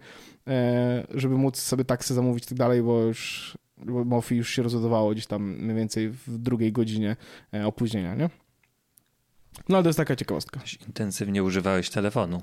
e, 0.47 1.07
żeby 1.09 1.35
móc 1.37 1.59
sobie 1.59 1.85
taksy 1.85 2.13
zamówić 2.13 2.43
i 2.43 2.47
tak 2.47 2.57
dalej, 2.57 2.83
bo 2.83 2.99
już 2.99 3.57
Mofi 3.86 4.36
już 4.36 4.49
się 4.49 4.63
rozładowało 4.63 5.11
gdzieś 5.11 5.27
tam 5.27 5.57
mniej 5.57 5.75
więcej 5.75 6.09
w 6.09 6.38
drugiej 6.38 6.71
godzinie 6.71 7.15
e, 7.53 7.67
opóźnienia, 7.67 8.15
nie? 8.15 8.29
No 9.69 9.77
ale 9.77 9.84
to 9.84 9.89
jest 9.89 9.97
taka 9.97 10.15
ciekawostka. 10.15 10.59
Intensywnie 10.88 11.43
używałeś 11.43 11.89
telefonu. 11.89 12.41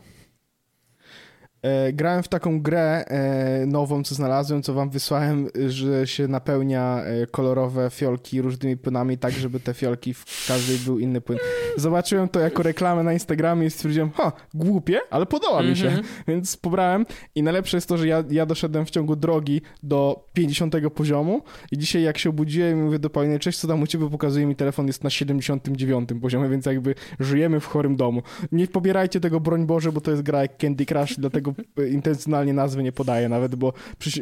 E, 1.62 1.92
grałem 1.92 2.22
w 2.22 2.28
taką 2.28 2.62
grę 2.62 3.04
e, 3.06 3.66
nową, 3.66 4.04
co 4.04 4.14
znalazłem, 4.14 4.62
co 4.62 4.74
wam 4.74 4.90
wysłałem, 4.90 5.48
że 5.68 6.06
się 6.06 6.28
napełnia 6.28 7.02
e, 7.04 7.26
kolorowe 7.26 7.90
fiolki 7.90 8.42
różnymi 8.42 8.76
płynami, 8.76 9.18
tak 9.18 9.32
żeby 9.32 9.60
te 9.60 9.74
fiolki 9.74 10.14
w 10.14 10.46
każdej 10.48 10.78
był 10.78 10.98
inny 10.98 11.20
płyn. 11.20 11.38
Zobaczyłem 11.76 12.28
to 12.28 12.40
jako 12.40 12.62
reklamę 12.62 13.02
na 13.02 13.12
Instagramie 13.12 13.66
i 13.66 13.70
stwierdziłem, 13.70 14.10
ha, 14.10 14.32
głupie, 14.54 15.00
ale 15.10 15.26
podoba 15.26 15.62
mi 15.62 15.76
się, 15.76 15.88
mm 15.88 16.00
-hmm. 16.00 16.06
więc 16.28 16.56
pobrałem 16.56 17.06
i 17.34 17.42
najlepsze 17.42 17.76
jest 17.76 17.88
to, 17.88 17.98
że 17.98 18.06
ja, 18.06 18.24
ja 18.30 18.46
doszedłem 18.46 18.86
w 18.86 18.90
ciągu 18.90 19.16
drogi 19.16 19.60
do 19.82 20.24
50 20.32 20.74
poziomu 20.94 21.42
i 21.72 21.78
dzisiaj 21.78 22.02
jak 22.02 22.18
się 22.18 22.30
obudziłem 22.30 22.78
i 22.78 22.82
mówię 22.82 22.98
do 22.98 23.10
Pauliny, 23.10 23.38
cześć, 23.38 23.58
co 23.58 23.68
tam 23.68 23.82
u 23.82 23.86
ciebie, 23.86 24.10
pokazuje 24.10 24.46
mi 24.46 24.56
telefon, 24.56 24.86
jest 24.86 25.04
na 25.04 25.10
79 25.10 26.08
poziomie, 26.20 26.48
więc 26.48 26.66
jakby 26.66 26.94
żyjemy 27.20 27.60
w 27.60 27.66
chorym 27.66 27.96
domu. 27.96 28.22
Nie 28.52 28.66
pobierajcie 28.66 29.20
tego, 29.20 29.40
broń 29.40 29.66
Boże, 29.66 29.92
bo 29.92 30.00
to 30.00 30.10
jest 30.10 30.22
gra 30.22 30.42
jak 30.42 30.58
Candy 30.58 30.86
Crush, 30.86 31.14
dlatego 31.18 31.47
tego 31.52 31.88
intencjonalnie 31.88 32.52
nazwy 32.52 32.82
nie 32.82 32.92
podaję 32.92 33.28
nawet, 33.28 33.54
bo 33.54 33.72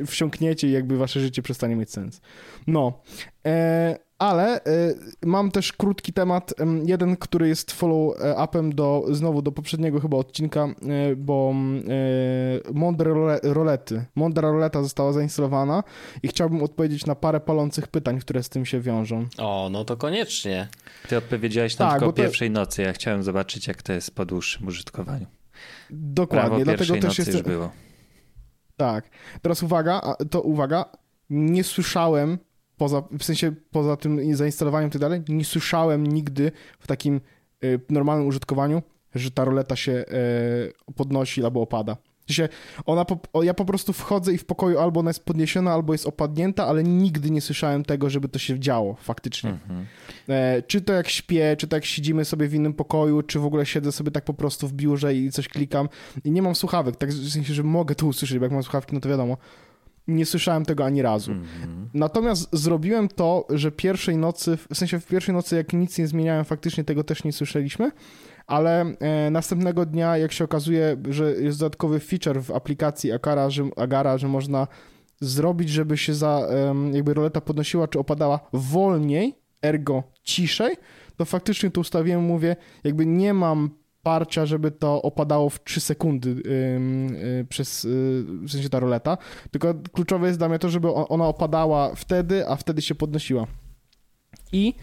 wsiąkniecie 0.07 0.68
i 0.68 0.72
jakby 0.72 0.97
wasze 0.97 1.20
życie 1.20 1.43
przestanie 1.43 1.77
mieć 1.77 1.91
sens. 1.91 2.20
No. 2.66 3.01
E, 3.47 4.07
ale 4.18 4.64
e, 4.64 4.95
mam 5.22 5.51
też 5.51 5.72
krótki 5.72 6.12
temat, 6.12 6.55
jeden, 6.85 7.16
który 7.16 7.49
jest 7.49 7.72
follow-upem 7.72 8.74
do, 8.74 9.05
znowu 9.11 9.43
do 9.43 9.53
poprzedniego 9.53 10.01
chyba 10.01 10.16
odcinka, 10.16 10.64
e, 10.64 11.16
bo 11.16 11.55
e, 12.68 12.72
Mondra 12.72 13.11
Rolety, 13.43 14.05
Mondra 14.14 14.51
Roleta 14.51 14.83
została 14.83 15.12
zainstalowana 15.12 15.83
i 16.22 16.29
chciałbym 16.29 16.62
odpowiedzieć 16.62 17.07
na 17.07 17.14
parę 17.14 17.41
palących 17.41 17.89
pytań, 17.89 18.18
które 18.18 18.43
z 18.43 18.49
tym 18.49 18.66
się 18.66 18.81
wiążą. 18.81 19.27
O, 19.39 19.68
no 19.72 19.85
to 19.85 19.97
koniecznie. 19.97 20.68
Ty 21.09 21.16
odpowiedziałeś 21.16 21.74
tam 21.77 21.89
tak, 21.89 21.99
tylko 21.99 22.11
o 22.11 22.12
pierwszej 22.12 22.49
to... 22.49 22.61
nocy, 22.61 22.83
ja 22.83 22.93
chciałem 22.93 23.22
zobaczyć, 23.22 23.66
jak 23.66 23.83
to 23.83 23.93
jest 23.93 24.14
po 24.14 24.24
dłuższym 24.24 24.66
użytkowaniu. 24.66 25.27
Dokładnie, 25.91 26.65
Prawo 26.65 26.65
dlatego 26.65 27.09
też 27.09 27.19
jest. 27.19 27.43
było. 27.43 27.71
Tak. 28.77 29.11
Teraz 29.43 29.63
uwaga, 29.63 30.15
to 30.31 30.43
uwaga, 30.43 30.85
nie 31.31 31.65
słyszałem 31.65 32.39
poza, 32.77 33.03
w 33.19 33.25
sensie 33.25 33.53
poza 33.71 33.97
tym 33.97 34.37
zainstalowaniem 34.37 34.89
i 34.89 34.93
tak 34.93 35.01
dalej, 35.01 35.23
nie 35.29 35.45
słyszałem 35.45 36.07
nigdy 36.07 36.53
w 36.79 36.87
takim 36.87 37.21
y, 37.65 37.81
normalnym 37.91 38.27
użytkowaniu, 38.27 38.83
że 39.15 39.31
ta 39.31 39.45
roleta 39.45 39.77
się 39.77 39.93
y, 39.93 40.95
podnosi 40.95 41.45
albo 41.45 41.61
opada. 41.61 41.97
Się, 42.31 42.49
ona 42.87 43.05
po, 43.05 43.43
ja 43.43 43.55
po 43.55 43.64
prostu 43.64 43.93
wchodzę 43.93 44.33
i 44.33 44.39
w 44.39 44.45
pokoju 44.45 44.79
albo 44.79 45.01
ona 45.01 45.11
jest 45.11 45.24
podniesiona, 45.24 45.72
albo 45.72 45.95
jest 45.95 46.07
opadnięta, 46.07 46.66
ale 46.66 46.83
nigdy 46.83 47.31
nie 47.31 47.41
słyszałem 47.41 47.85
tego, 47.85 48.11
żeby 48.11 48.29
to 48.29 48.39
się 48.39 48.61
działo 48.61 48.97
faktycznie. 49.01 49.51
Mhm. 49.51 49.87
E, 50.29 50.62
czy 50.62 50.81
to 50.81 50.93
jak 50.93 51.09
śpię, 51.09 51.57
czy 51.59 51.66
to 51.66 51.77
jak 51.77 51.85
siedzimy 51.85 52.24
sobie 52.24 52.49
w 52.49 52.55
innym 52.55 52.74
pokoju, 52.74 53.22
czy 53.22 53.39
w 53.39 53.45
ogóle 53.45 53.66
siedzę 53.66 53.93
sobie 53.93 54.11
tak 54.11 54.24
po 54.24 54.35
prostu 54.35 54.68
w 54.68 54.72
biurze 54.72 55.14
i 55.14 55.31
coś 55.31 55.49
klikam 55.49 55.89
i 56.24 56.31
nie 56.31 56.43
mam 56.43 56.55
słuchawek, 56.55 56.97
tak 56.97 57.11
w 57.11 57.33
sensie, 57.33 57.55
że 57.55 57.62
mogę 57.62 57.95
to 57.95 58.07
usłyszeć, 58.07 58.39
bo 58.39 58.45
jak 58.45 58.53
mam 58.53 58.62
słuchawki, 58.62 58.95
no 58.95 59.01
to 59.01 59.09
wiadomo. 59.09 59.37
Nie 60.09 60.27
słyszałem 60.27 60.64
tego 60.64 60.85
ani 60.85 61.03
razu. 61.03 61.33
Mhm. 61.33 61.91
Natomiast 61.95 62.49
zrobiłem 62.53 63.09
to, 63.09 63.47
że 63.51 63.72
pierwszej 63.72 64.16
nocy, 64.16 64.57
w 64.57 64.77
sensie 64.77 65.01
w 65.01 65.07
pierwszej 65.07 65.35
nocy 65.35 65.57
jak 65.57 65.72
nic 65.72 65.99
nie 65.99 66.07
zmieniałem, 66.07 66.45
faktycznie 66.45 66.85
tego 66.85 67.05
też 67.05 67.24
nie 67.24 67.33
słyszeliśmy, 67.33 67.91
ale 68.47 68.81
e, 68.81 69.31
następnego 69.31 69.87
dnia, 69.87 70.17
jak 70.17 70.33
się 70.33 70.45
okazuje, 70.45 70.97
że 71.11 71.33
jest 71.33 71.59
dodatkowy 71.59 72.01
feature 72.01 72.43
w 72.43 72.51
aplikacji 72.51 73.13
Agara, 73.13 73.51
że, 73.51 73.65
Agara, 73.77 74.19
że 74.19 74.29
można 74.29 74.69
zrobić, 75.21 75.71
żeby 75.71 75.97
się 75.97 76.15
za, 76.15 76.49
jakby 76.93 77.15
roleta 77.15 77.41
podnosiła 77.41 77.89
czy 77.89 77.99
opadała 77.99 78.41
wolniej, 78.53 79.35
ergo 79.63 80.03
ciszej, 80.23 80.77
to 81.17 81.25
faktycznie 81.25 81.71
to 81.71 81.81
ustawiłem, 81.81 82.23
mówię, 82.23 82.57
jakby 82.85 83.07
nie 83.07 83.35
mam 83.35 83.71
parcia, 84.03 84.47
żeby 84.47 84.71
to 84.71 85.03
opadało 85.03 85.51
w 85.51 85.65
3 85.65 85.81
sekundy 85.81 86.31
yy, 86.31 87.45
przez, 87.45 87.85
yy, 87.85 87.91
w 88.25 88.51
sensie 88.51 88.69
ta 88.69 88.81
roleta, 88.81 89.19
tylko 89.51 89.75
kluczowe 89.93 90.27
jest 90.27 90.39
dla 90.39 90.49
mnie 90.49 90.59
to, 90.59 90.69
żeby 90.69 90.95
ona 90.95 91.27
opadała 91.27 91.95
wtedy, 91.95 92.49
a 92.49 92.57
wtedy 92.57 92.83
się 92.83 92.95
podnosiła. 92.95 93.47
I 94.53 94.75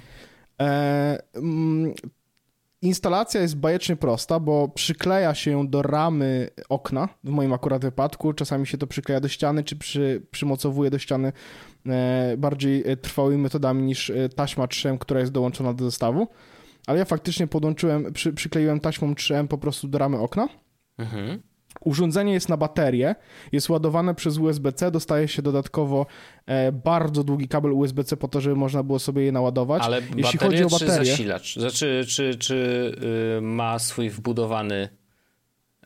Instalacja 2.83 3.41
jest 3.41 3.57
bajecznie 3.57 3.95
prosta, 3.95 4.39
bo 4.39 4.69
przykleja 4.69 5.35
się 5.35 5.51
ją 5.51 5.67
do 5.67 5.81
ramy 5.81 6.49
okna, 6.69 7.09
w 7.23 7.29
moim 7.29 7.53
akurat 7.53 7.81
wypadku. 7.81 8.33
Czasami 8.33 8.67
się 8.67 8.77
to 8.77 8.87
przykleja 8.87 9.19
do 9.19 9.27
ściany, 9.27 9.63
czy 9.63 9.75
przy, 9.75 10.25
przymocowuje 10.31 10.89
do 10.89 10.99
ściany 10.99 11.31
e, 11.85 12.35
bardziej 12.37 12.83
e, 12.91 12.97
trwałymi 12.97 13.43
metodami 13.43 13.83
niż 13.83 14.09
e, 14.09 14.29
taśma 14.29 14.65
3M, 14.65 14.97
która 14.97 15.19
jest 15.19 15.31
dołączona 15.31 15.73
do 15.73 15.85
zestawu. 15.85 16.27
Ale 16.87 16.99
ja 16.99 17.05
faktycznie 17.05 17.47
podłączyłem, 17.47 18.13
przy, 18.13 18.33
przykleiłem 18.33 18.79
taśmą 18.79 19.13
3M 19.13 19.47
po 19.47 19.57
prostu 19.57 19.87
do 19.87 19.97
ramy 19.97 20.17
okna. 20.17 20.49
Mhm. 20.97 21.41
Urządzenie 21.85 22.33
jest 22.33 22.49
na 22.49 22.57
baterię, 22.57 23.15
jest 23.51 23.69
ładowane 23.69 24.15
przez 24.15 24.37
USB-C, 24.37 24.91
dostaje 24.91 25.27
się 25.27 25.41
dodatkowo 25.41 26.05
e, 26.45 26.71
bardzo 26.71 27.23
długi 27.23 27.47
kabel 27.47 27.71
USB-C 27.73 28.17
po 28.17 28.27
to, 28.27 28.41
żeby 28.41 28.55
można 28.55 28.83
było 28.83 28.99
sobie 28.99 29.23
je 29.23 29.31
naładować. 29.31 29.83
Ale 29.83 30.01
Jeśli 30.15 30.39
chodzi 30.39 30.63
o 30.63 30.69
baterię, 30.69 30.99
czy 30.99 31.05
zasilacz? 31.05 31.59
Znaczy, 31.59 32.05
czy, 32.07 32.35
czy 32.35 32.55
y, 33.37 33.41
ma 33.41 33.79
swój 33.79 34.09
wbudowany 34.09 34.89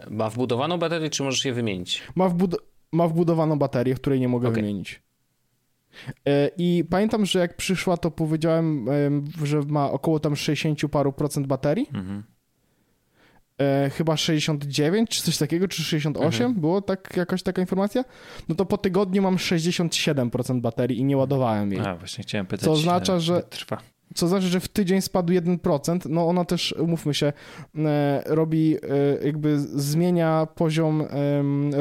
ma 0.10 0.30
wbudowaną 0.30 0.78
baterię, 0.78 1.10
czy 1.10 1.24
możesz 1.24 1.46
je 1.46 1.54
wymienić? 1.54 2.04
Ma, 2.16 2.30
wbud 2.30 2.56
ma 2.92 3.08
wbudowaną 3.08 3.60
baterię, 3.60 3.96
której 3.96 4.20
nie 4.20 4.28
mogę 4.28 4.48
okay. 4.48 4.62
wymienić. 4.62 5.02
E, 6.28 6.52
I 6.58 6.84
pamiętam, 6.90 7.26
że 7.26 7.40
jak 7.40 7.58
przyszła, 7.58 7.98
to 7.98 8.12
powiedziałem, 8.12 8.86
że 9.44 9.62
ma 9.62 9.92
około 9.92 10.20
tam 10.20 10.36
60 10.36 10.92
paru 10.92 11.14
procent 11.14 11.48
baterii. 11.48 11.90
Mhm 11.94 12.24
e, 13.58 13.90
chyba 13.90 14.18
69 14.18 15.10
czy 15.10 15.22
coś 15.22 15.38
takiego, 15.38 15.68
czy 15.68 15.84
68, 15.84 16.46
mhm. 16.46 16.62
było 16.62 16.82
tak, 16.82 17.14
jakaś 17.18 17.44
taka 17.44 17.62
informacja, 17.62 18.04
no 18.50 18.56
to 18.56 18.66
po 18.66 18.78
tygodniu 18.78 19.22
mam 19.22 19.36
67% 19.36 20.62
baterii 20.62 21.00
i 21.00 21.04
nie 21.04 21.18
ładowałem 21.18 21.72
jej. 21.72 21.82
A, 21.82 21.96
właśnie 21.96 22.24
chciałem 22.24 22.46
pytać, 22.46 22.66
co 22.66 22.72
oznacza, 22.72 23.20
że 23.20 23.44
trwa. 23.44 23.78
Co 24.16 24.28
znaczy, 24.28 24.48
że 24.48 24.60
w 24.60 24.68
tydzień 24.68 25.02
spadł 25.02 25.34
1%, 25.34 26.10
no 26.10 26.28
ona 26.28 26.46
też, 26.46 26.76
umówmy 26.80 27.14
się, 27.14 27.34
e, 27.76 28.24
robi, 28.26 28.76
e, 28.76 29.26
jakby 29.26 29.60
zmienia 29.60 30.48
poziom 30.56 31.02
e, 31.02 31.08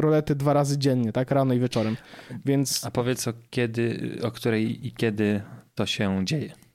rolety 0.01 0.35
dwa 0.35 0.53
razy 0.53 0.79
dziennie, 0.79 1.13
tak, 1.13 1.31
rano 1.31 1.55
i 1.55 1.61
wieczorem, 1.61 1.97
więc... 2.45 2.87
A 2.87 2.91
powiedz 2.91 3.29
o 3.29 3.33
kiedy, 3.51 4.19
o 4.23 4.31
której 4.31 4.87
i 4.87 4.93
kiedy 4.93 5.43
to 5.75 5.87
się 5.87 6.25
dzieje. 6.25 6.66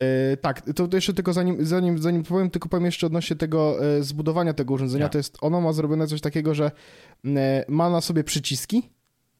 Yy, 0.00 0.36
tak, 0.36 0.62
to, 0.74 0.88
jeszcze 0.92 1.14
tylko 1.14 1.32
zanim, 1.32 1.66
zanim, 1.66 1.98
zanim 1.98 2.22
powiem, 2.22 2.50
tylko 2.50 2.68
powiem 2.68 2.84
jeszcze 2.84 3.06
odnośnie 3.06 3.36
tego 3.36 3.84
yy, 3.84 4.04
zbudowania 4.04 4.54
tego 4.54 4.74
urządzenia, 4.74 5.04
ja. 5.04 5.08
to 5.08 5.18
jest, 5.18 5.38
ono 5.40 5.60
ma 5.60 5.72
zrobione 5.72 6.06
coś 6.06 6.20
takiego, 6.20 6.54
że 6.54 6.70
yy, 7.24 7.32
ma 7.68 7.90
na 7.90 8.00
sobie 8.00 8.24
przyciski, 8.24 8.90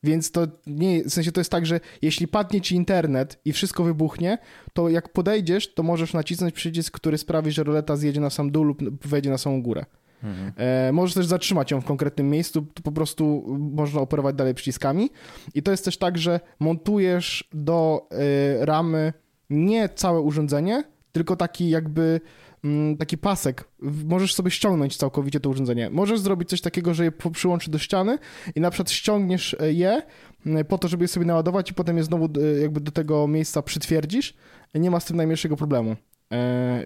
więc 0.02 0.30
to 0.30 0.46
nie, 0.66 1.04
w 1.04 1.11
sensie 1.11 1.32
to 1.32 1.40
jest 1.40 1.50
tak, 1.50 1.66
że 1.66 1.80
jeśli 2.02 2.28
padnie 2.28 2.61
ci 2.61 2.74
internet 2.74 3.40
i 3.44 3.52
wszystko 3.52 3.84
wybuchnie, 3.84 4.38
to 4.72 4.88
jak 4.88 5.12
podejdziesz, 5.12 5.74
to 5.74 5.82
możesz 5.82 6.12
nacisnąć 6.12 6.54
przycisk, 6.54 6.94
który 6.94 7.18
sprawi, 7.18 7.50
że 7.50 7.64
roleta 7.64 7.96
zjedzie 7.96 8.20
na 8.20 8.30
sam 8.30 8.50
dół 8.50 8.64
lub 8.64 9.06
wejdzie 9.06 9.30
na 9.30 9.38
samą 9.38 9.62
górę. 9.62 9.84
Mhm. 10.22 10.52
E, 10.56 10.92
możesz 10.92 11.14
też 11.14 11.26
zatrzymać 11.26 11.70
ją 11.70 11.80
w 11.80 11.84
konkretnym 11.84 12.30
miejscu, 12.30 12.66
to 12.74 12.82
po 12.82 12.92
prostu 12.92 13.44
można 13.59 14.00
operować 14.00 14.36
dalej 14.36 14.54
przyciskami. 14.54 15.11
I 15.54 15.62
to 15.62 15.70
jest 15.70 15.84
też 15.84 15.98
tak, 15.98 16.18
że 16.18 16.40
montujesz 16.61 17.48
do 17.52 18.09
e, 18.11 18.66
ramy 18.66 19.12
nie 19.51 19.88
całe 19.88 20.20
urządzenie, 20.20 20.84
tylko 21.12 21.36
taki 21.36 21.70
jakby 21.70 22.20
mm, 22.64 22.96
taki 22.96 23.18
pasek. 23.18 23.64
Możesz 24.05 24.34
sobie 24.34 24.51
ściągnąć 24.51 24.96
całkowicie 24.96 25.40
to 25.40 25.51
urządzenie. 25.51 25.90
Możesz 25.90 26.20
zrobić 26.20 26.49
coś 26.49 26.61
takiego, 26.61 26.94
że 26.94 27.05
je 27.05 27.12
przyłączysz 27.32 27.68
do 27.68 27.78
ściany 27.78 28.18
i 28.55 28.61
na 28.61 28.70
przykład 28.70 28.90
ściągniesz 28.90 29.57
e, 29.61 29.72
je 29.72 30.03
mm, 30.46 30.64
po 30.64 30.78
to, 30.78 30.88
żeby 30.88 31.05
je 31.05 31.09
sobie 31.09 31.26
naładować 31.26 31.70
i 31.70 31.74
potem 31.74 31.96
je 31.96 32.05
znowu 32.05 32.24
e, 32.24 32.61
jakby 32.61 32.80
do 32.80 32.90
tego 32.90 33.28
miejsca 33.28 33.62
przytwierdzisz. 33.62 34.34
Nie 34.74 34.90
ma 34.90 35.01
z 35.01 35.05
tym 35.05 35.16
najmniejszego 35.16 35.57
problemu. 35.57 35.96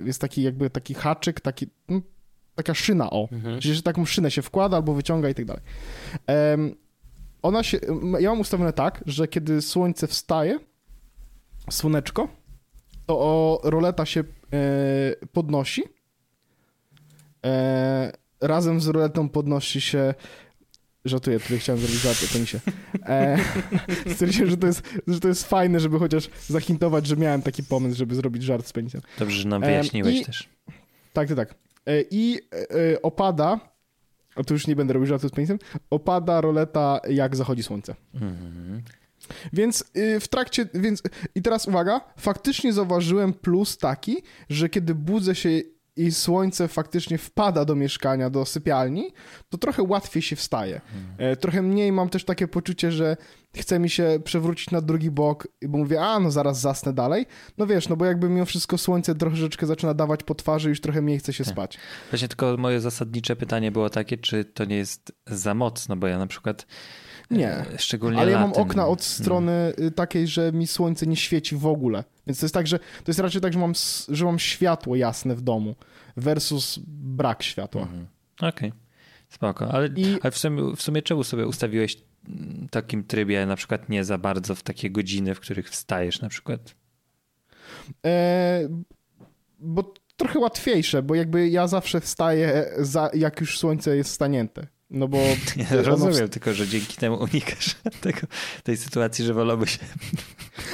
Jest 0.04 0.20
taki 0.20 0.42
jakby 0.42 0.70
taki 0.70 0.94
haczyk, 0.94 1.40
taki, 1.40 1.66
no, 1.88 2.00
taka 2.54 2.74
szyna, 2.74 3.10
o. 3.10 3.28
Mhm. 3.32 3.60
Czyli, 3.60 3.74
że 3.74 3.82
taką 3.82 4.04
szynę 4.04 4.30
się 4.30 4.42
wkłada 4.42 4.76
albo 4.76 4.94
wyciąga 4.94 5.28
i 5.28 5.34
tak 5.34 5.44
dalej. 5.44 5.62
Ona 7.42 7.62
się, 7.62 7.78
ja 8.20 8.30
mam 8.30 8.40
ustawione 8.40 8.72
tak, 8.72 9.04
że 9.06 9.28
kiedy 9.28 9.62
słońce 9.62 10.06
wstaje, 10.06 10.58
słoneczko, 11.70 12.28
to 13.07 13.61
roleta 13.64 14.07
się 14.07 14.20
e, 14.20 14.24
podnosi. 15.32 15.82
E, 17.46 18.12
razem 18.40 18.80
z 18.80 18.88
roletą 18.88 19.28
podnosi 19.28 19.80
się 19.80 20.14
Żartuję, 21.05 21.40
tutaj 21.40 21.59
chciałem 21.59 21.80
zrobić 21.80 22.00
żart 22.00 22.24
o 22.30 22.32
tenisie. 22.32 22.61
E, 23.07 23.38
stwierdziłem, 24.14 24.50
że 24.50 24.57
to, 24.57 24.66
jest, 24.66 24.82
że 25.07 25.20
to 25.20 25.28
jest 25.28 25.48
fajne, 25.48 25.80
żeby 25.80 25.98
chociaż 25.98 26.28
zahintować, 26.46 27.07
że 27.07 27.16
miałem 27.16 27.42
taki 27.42 27.62
pomysł, 27.62 27.96
żeby 27.96 28.14
zrobić 28.14 28.42
żart 28.42 28.66
z 28.66 28.72
penisem. 28.72 29.00
Dobrze, 29.18 29.36
że 29.40 29.48
nam 29.48 29.62
wyjaśniłeś 29.62 30.20
e, 30.20 30.24
też. 30.24 30.48
Tak, 31.12 31.28
tak, 31.28 31.36
tak. 31.36 31.55
E, 31.86 32.03
I 32.11 32.38
e, 32.53 33.03
opada, 33.03 33.61
a 34.34 34.44
tu 34.44 34.55
już 34.55 34.66
nie 34.66 34.76
będę 34.76 34.94
robił 34.94 35.07
żartu 35.07 35.28
z 35.28 35.32
penisem, 35.32 35.59
opada 35.90 36.40
roleta 36.40 37.00
jak 37.09 37.36
zachodzi 37.36 37.62
słońce. 37.62 37.94
Mhm. 38.14 38.82
Więc 39.53 39.85
y, 39.97 40.20
w 40.20 40.28
trakcie, 40.28 40.66
więc 40.74 41.03
i 41.35 41.43
teraz 41.43 41.68
uwaga, 41.68 42.01
faktycznie 42.16 42.72
zauważyłem 42.72 43.33
plus 43.33 43.78
taki, 43.78 44.22
że 44.49 44.68
kiedy 44.68 44.95
budzę 44.95 45.35
się 45.35 45.61
i 45.97 46.12
słońce 46.12 46.68
faktycznie 46.68 47.18
wpada 47.18 47.64
do 47.64 47.74
mieszkania, 47.74 48.30
do 48.30 48.47
sypialni, 48.47 49.12
to 49.49 49.59
trochę 49.59 49.83
łatwiej 49.83 50.22
się 50.22 50.37
wstaje. 50.37 50.80
Hmm. 51.18 51.37
Trochę 51.37 51.62
mniej 51.62 51.93
mam 51.93 52.09
też 52.09 52.24
takie 52.24 52.49
poczucie, 52.49 52.93
że 52.93 53.16
chce 53.57 53.78
mi 53.78 53.91
się 53.91 54.20
przewrócić 54.24 54.70
na 54.70 54.80
drugi 54.80 55.11
bok, 55.11 55.49
bo 55.68 55.78
mówię, 55.78 56.01
a 56.01 56.20
no 56.20 56.30
zaraz 56.30 56.61
zasnę 56.61 56.93
dalej. 56.93 57.26
No 57.59 57.66
wiesz, 57.66 57.89
no 57.89 57.97
bo 57.97 58.05
jakby 58.05 58.28
mimo 58.28 58.45
wszystko 58.45 58.78
słońce 58.78 59.14
troszeczkę 59.14 59.66
zaczyna 59.66 59.95
dawać 59.95 60.22
po 60.22 60.35
twarzy, 60.35 60.68
już 60.68 60.80
trochę 60.80 61.03
mniej 61.03 61.18
chce 61.18 61.33
się 61.33 61.45
tak. 61.45 61.53
spać. 61.53 61.78
Właśnie 62.11 62.28
tylko 62.28 62.57
moje 62.57 62.80
zasadnicze 62.80 63.37
pytanie 63.37 63.72
było 63.72 63.91
takie, 63.91 64.18
czy 64.18 64.45
to 64.45 64.64
nie 64.64 64.76
jest 64.76 65.12
za 65.26 65.55
mocno, 65.55 65.97
bo 65.97 66.07
ja 66.07 66.18
na 66.18 66.26
przykład 66.26 66.66
nie. 67.33 67.51
E, 67.51 67.66
szczególnie 67.78 68.18
Ale 68.18 68.30
ja 68.30 68.41
mam 68.41 68.53
okna 68.53 68.87
od 68.87 69.03
strony 69.03 69.72
hmm. 69.76 69.93
takiej, 69.93 70.26
że 70.26 70.53
mi 70.53 70.66
słońce 70.66 71.07
nie 71.07 71.16
świeci 71.16 71.57
w 71.57 71.66
ogóle. 71.66 72.05
Więc 72.26 72.41
to 72.41 72.47
jest 72.47 72.55
tak, 72.55 72.66
że 72.66 72.78
to 72.78 73.05
jest 73.07 73.20
raczej 73.20 73.41
tak, 73.41 73.53
że 73.53 73.59
mam, 73.59 73.72
że 74.09 74.24
mam 74.24 74.39
światło 74.39 74.97
jasne 74.97 75.35
w 75.35 75.41
domu 75.41 75.74
versus 76.16 76.78
brak 76.87 77.43
światła. 77.43 77.83
Mhm. 77.83 78.07
Okej. 78.37 78.49
Okay. 78.68 78.72
Spoko, 79.28 79.72
ale, 79.72 79.89
I... 79.97 80.18
ale 80.22 80.30
w, 80.30 80.39
sumie, 80.39 80.76
w 80.76 80.83
sumie 80.83 81.03
czemu 81.03 81.24
sobie 81.24 81.47
ustawiłeś 81.47 81.97
takim 82.70 83.05
trybie 83.05 83.47
na 83.47 83.57
przykład 83.57 83.89
nie 83.89 84.05
za 84.05 84.18
bardzo 84.18 84.55
w 84.55 84.62
takie 84.62 84.91
godziny, 84.91 85.35
w 85.35 85.41
których 85.41 85.70
wstajesz 85.70 86.20
na 86.20 86.28
przykład? 86.28 86.74
E, 88.07 88.68
bo 89.59 89.95
trochę 90.16 90.39
łatwiejsze, 90.39 91.03
bo 91.03 91.14
jakby 91.14 91.49
ja 91.49 91.68
zawsze 91.68 92.01
wstaję, 92.01 92.70
za, 92.78 93.11
jak 93.14 93.41
już 93.41 93.59
słońce 93.59 93.97
jest 93.97 94.11
stanięte. 94.11 94.66
No 94.93 95.09
bo... 95.09 95.18
Ja 95.70 95.82
rozumiem, 95.82 96.26
w... 96.26 96.30
tylko 96.30 96.55
że 96.55 96.68
dzięki 96.68 96.97
temu 96.97 97.16
unikasz 97.16 97.76
tego, 98.01 98.20
tej 98.62 98.76
sytuacji, 98.76 99.24
że 99.24 99.34
wolałby 99.34 99.66
się... 99.66 99.78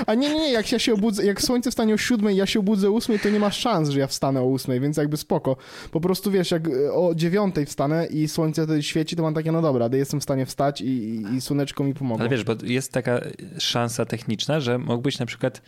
A 0.06 0.14
nie, 0.14 0.28
nie, 0.28 0.40
nie, 0.40 0.52
jak 0.52 0.72
ja 0.72 0.78
się 0.78 0.94
obudzę, 0.94 1.26
jak 1.26 1.42
słońce 1.42 1.70
wstanie 1.70 1.94
o 1.94 1.98
siódmej, 1.98 2.36
ja 2.36 2.46
się 2.46 2.60
obudzę 2.60 2.88
o 2.88 2.90
ósmej, 2.90 3.18
to 3.18 3.30
nie 3.30 3.38
ma 3.38 3.50
szans, 3.50 3.88
że 3.88 3.98
ja 3.98 4.06
wstanę 4.06 4.40
o 4.40 4.44
ósmej, 4.44 4.80
więc 4.80 4.96
jakby 4.96 5.16
spoko. 5.16 5.56
Po 5.90 6.00
prostu 6.00 6.30
wiesz, 6.30 6.50
jak 6.50 6.68
o 6.92 7.14
dziewiątej 7.14 7.66
wstanę 7.66 8.06
i 8.06 8.28
słońce 8.28 8.64
wtedy 8.64 8.82
świeci, 8.82 9.16
to 9.16 9.22
mam 9.22 9.34
takie, 9.34 9.52
no 9.52 9.62
dobra, 9.62 9.88
jestem 9.92 10.20
w 10.20 10.22
stanie 10.22 10.46
wstać 10.46 10.80
i, 10.80 11.24
i 11.36 11.40
słoneczko 11.40 11.84
mi 11.84 11.94
pomoże. 11.94 12.20
Ale 12.20 12.30
wiesz, 12.30 12.44
bo 12.44 12.54
jest 12.62 12.92
taka 12.92 13.20
szansa 13.58 14.04
techniczna, 14.04 14.60
że 14.60 14.78
mógłbyś 14.78 15.18
na 15.18 15.26
przykład 15.26 15.62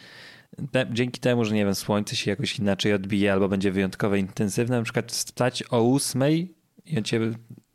dzięki 0.92 1.20
temu, 1.20 1.44
że 1.44 1.54
nie 1.54 1.64
wiem, 1.64 1.74
słońce 1.74 2.16
się 2.16 2.30
jakoś 2.30 2.58
inaczej 2.58 2.92
odbije 2.92 3.32
albo 3.32 3.48
będzie 3.48 3.72
wyjątkowo 3.72 4.16
intensywne, 4.16 4.76
na 4.76 4.82
przykład 4.82 5.12
wstać 5.12 5.64
o 5.70 5.82
ósmej 5.82 6.54
i 6.86 6.98
on 6.98 7.04
cię, 7.04 7.20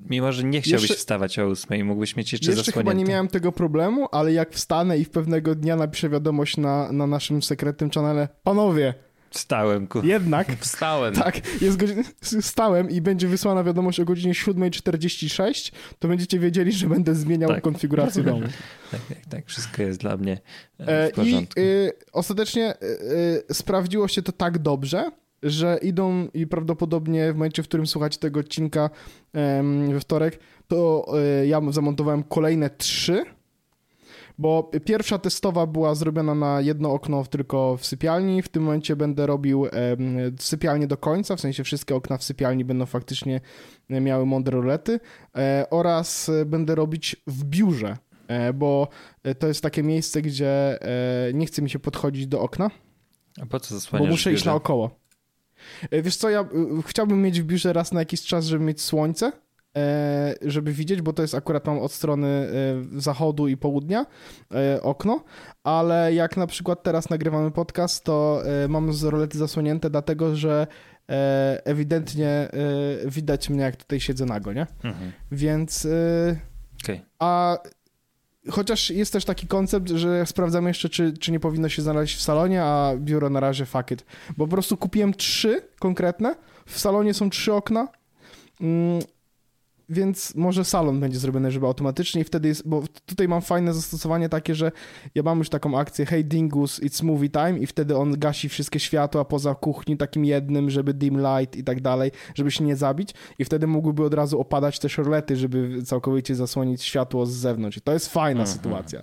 mimo 0.09 0.31
że 0.31 0.43
nie 0.43 0.61
chciałbyś 0.61 0.89
jeszcze, 0.89 0.95
wstawać 0.95 1.39
o 1.39 1.47
ósmej, 1.47 1.83
mógłbyś 1.83 2.15
mieć 2.15 2.31
jeszcze, 2.31 2.51
jeszcze 2.51 2.65
zasłonięte. 2.65 2.91
chyba 2.91 3.03
nie 3.03 3.11
miałem 3.11 3.27
tego 3.27 3.51
problemu, 3.51 4.07
ale 4.11 4.33
jak 4.33 4.53
wstanę 4.53 4.97
i 4.97 5.05
w 5.05 5.09
pewnego 5.09 5.55
dnia 5.55 5.75
napiszę 5.75 6.09
wiadomość 6.09 6.57
na, 6.57 6.91
na 6.91 7.07
naszym 7.07 7.43
sekretnym 7.43 7.89
kanale, 7.89 8.27
panowie, 8.43 8.93
Wstałem, 9.35 9.87
ku. 9.87 10.05
Jednak. 10.05 10.47
Wstałem. 10.59 11.15
Tak, 11.15 11.61
jest 11.61 11.77
godzina, 11.77 12.03
wstałem 12.41 12.89
i 12.89 13.01
będzie 13.01 13.27
wysłana 13.27 13.63
wiadomość 13.63 13.99
o 13.99 14.05
godzinie 14.05 14.33
7.46, 14.33 15.71
to 15.99 16.07
będziecie 16.07 16.39
wiedzieli, 16.39 16.71
że 16.71 16.87
będę 16.87 17.15
zmieniał 17.15 17.49
tak. 17.49 17.63
konfigurację 17.63 18.23
domu. 18.23 18.47
Tak, 18.91 19.01
tak, 19.09 19.17
tak, 19.29 19.45
wszystko 19.45 19.81
jest 19.81 19.99
dla 19.99 20.17
mnie 20.17 20.41
e, 20.77 21.09
w 21.09 21.11
porządku. 21.11 21.59
I 21.59 21.63
y, 21.63 21.91
ostatecznie 22.11 22.73
y, 22.73 22.85
y, 23.49 23.53
sprawdziło 23.53 24.07
się 24.07 24.21
to 24.21 24.31
tak 24.31 24.57
dobrze, 24.57 25.11
że 25.45 25.79
idą 25.81 26.27
i 26.33 26.47
prawdopodobnie 26.47 27.33
w 27.33 27.35
momencie, 27.35 27.63
w 27.63 27.67
którym 27.67 27.87
słuchacie 27.87 28.19
tego 28.19 28.39
odcinka 28.39 28.89
we 29.91 29.99
wtorek, 29.99 30.39
to 30.67 31.05
e, 31.41 31.47
ja 31.47 31.61
zamontowałem 31.71 32.23
kolejne 32.23 32.69
trzy, 32.69 33.25
bo 34.37 34.71
pierwsza 34.85 35.17
testowa 35.17 35.67
była 35.67 35.95
zrobiona 35.95 36.35
na 36.35 36.61
jedno 36.61 36.91
okno 36.91 37.25
tylko 37.25 37.77
w 37.77 37.85
sypialni. 37.85 38.41
W 38.41 38.49
tym 38.49 38.63
momencie 38.63 38.95
będę 38.95 39.25
robił 39.25 39.65
sypialnię 40.39 40.87
do 40.87 40.97
końca, 40.97 41.35
w 41.35 41.41
sensie 41.41 41.63
wszystkie 41.63 41.95
okna 41.95 42.17
w 42.17 42.23
sypialni 42.23 42.65
będą 42.65 42.85
faktycznie 42.85 43.41
miały 43.89 44.25
mądre 44.25 44.61
rolety 44.61 44.99
e, 45.37 45.67
oraz 45.69 46.31
będę 46.45 46.75
robić 46.75 47.15
w 47.27 47.43
biurze, 47.43 47.97
e, 48.27 48.53
bo 48.53 48.87
to 49.39 49.47
jest 49.47 49.61
takie 49.61 49.83
miejsce, 49.83 50.21
gdzie 50.21 50.79
nie 51.33 51.45
chce 51.45 51.61
mi 51.61 51.69
się 51.69 51.79
podchodzić 51.79 52.27
do 52.27 52.41
okna. 52.41 52.71
A 53.41 53.45
po 53.45 53.59
co 53.59 53.75
zasłaniasz 53.75 54.07
Bo 54.07 54.11
muszę 54.11 54.33
iść 54.33 54.45
naokoło. 54.45 55.04
E, 55.91 56.01
wiesz 56.01 56.17
co, 56.17 56.29
ja 56.29 56.39
e, 56.39 56.45
chciałbym 56.85 57.21
mieć 57.21 57.41
w 57.41 57.45
biurze 57.45 57.73
raz 57.73 57.91
na 57.91 57.99
jakiś 57.99 58.21
czas, 58.21 58.45
żeby 58.45 58.65
mieć 58.65 58.81
słońce, 58.81 59.31
e, 59.77 60.35
żeby 60.41 60.73
widzieć, 60.73 61.01
bo 61.01 61.13
to 61.13 61.21
jest 61.21 61.35
akurat 61.35 61.67
mam 61.67 61.79
od 61.79 61.91
strony 61.91 62.47
zachodu 62.97 63.47
i 63.47 63.57
południa 63.57 64.05
okno, 64.81 65.23
ale 65.63 66.13
jak 66.13 66.37
na 66.37 66.47
przykład 66.47 66.83
teraz 66.83 67.09
nagrywamy 67.09 67.51
podcast, 67.51 68.03
to 68.03 68.41
mam 68.69 68.93
z 68.93 69.03
rolety 69.03 69.37
zasłonięte, 69.37 69.89
dlatego 69.89 70.35
że 70.35 70.67
ewidentnie 71.65 72.49
widać 73.05 73.49
mnie, 73.49 73.61
jak 73.61 73.75
tutaj 73.75 73.99
siedzę 73.99 74.25
nago, 74.25 74.53
nie? 74.53 74.67
Mhm. 74.83 75.11
Więc... 75.31 75.87
Okay. 76.83 77.01
A 77.19 77.57
Chociaż 78.51 78.89
jest 78.89 79.13
też 79.13 79.25
taki 79.25 79.47
koncept, 79.47 79.89
że 79.89 80.25
sprawdzamy 80.25 80.69
jeszcze, 80.69 80.89
czy, 80.89 81.17
czy 81.17 81.31
nie 81.31 81.39
powinno 81.39 81.69
się 81.69 81.81
znaleźć 81.81 82.15
w 82.15 82.21
salonie, 82.21 82.63
a 82.63 82.93
biuro 82.97 83.29
na 83.29 83.39
razie 83.39 83.65
fuck 83.65 83.91
it. 83.91 84.05
Bo 84.37 84.45
po 84.45 84.51
prostu 84.51 84.77
kupiłem 84.77 85.13
trzy 85.13 85.61
konkretne. 85.79 86.35
W 86.65 86.79
salonie 86.79 87.13
są 87.13 87.29
trzy 87.29 87.53
okna. 87.53 87.87
Więc 89.89 90.35
może 90.35 90.65
salon 90.65 90.99
będzie 90.99 91.19
zrobiony, 91.19 91.51
żeby 91.51 91.65
automatycznie 91.65 92.21
i 92.21 92.23
wtedy 92.23 92.47
jest, 92.47 92.67
bo 92.67 92.83
tutaj 93.05 93.27
mam 93.27 93.41
fajne 93.41 93.73
zastosowanie 93.73 94.29
takie, 94.29 94.55
że 94.55 94.71
ja 95.15 95.23
mam 95.23 95.37
już 95.37 95.49
taką 95.49 95.79
akcję 95.79 96.05
hey 96.05 96.23
Dingus, 96.23 96.81
it's 96.81 97.03
movie 97.03 97.29
time 97.29 97.59
i 97.59 97.67
wtedy 97.67 97.97
on 97.97 98.19
gasi 98.19 98.49
wszystkie 98.49 98.79
światła 98.79 99.25
poza 99.25 99.55
kuchni 99.55 99.97
takim 99.97 100.25
jednym, 100.25 100.69
żeby 100.69 100.93
dim 100.93 101.17
light 101.17 101.55
i 101.55 101.63
tak 101.63 101.81
dalej, 101.81 102.11
żeby 102.35 102.51
się 102.51 102.63
nie 102.63 102.75
zabić 102.75 103.09
i 103.39 103.45
wtedy 103.45 103.67
mógłby 103.67 104.03
od 104.03 104.13
razu 104.13 104.39
opadać 104.39 104.79
te 104.79 104.89
szorlety, 104.89 105.35
żeby 105.35 105.83
całkowicie 105.83 106.35
zasłonić 106.35 106.83
światło 106.83 107.25
z 107.25 107.31
zewnątrz 107.31 107.77
i 107.77 107.81
to 107.81 107.93
jest 107.93 108.09
fajna 108.09 108.41
mhm. 108.41 108.57
sytuacja. 108.57 109.01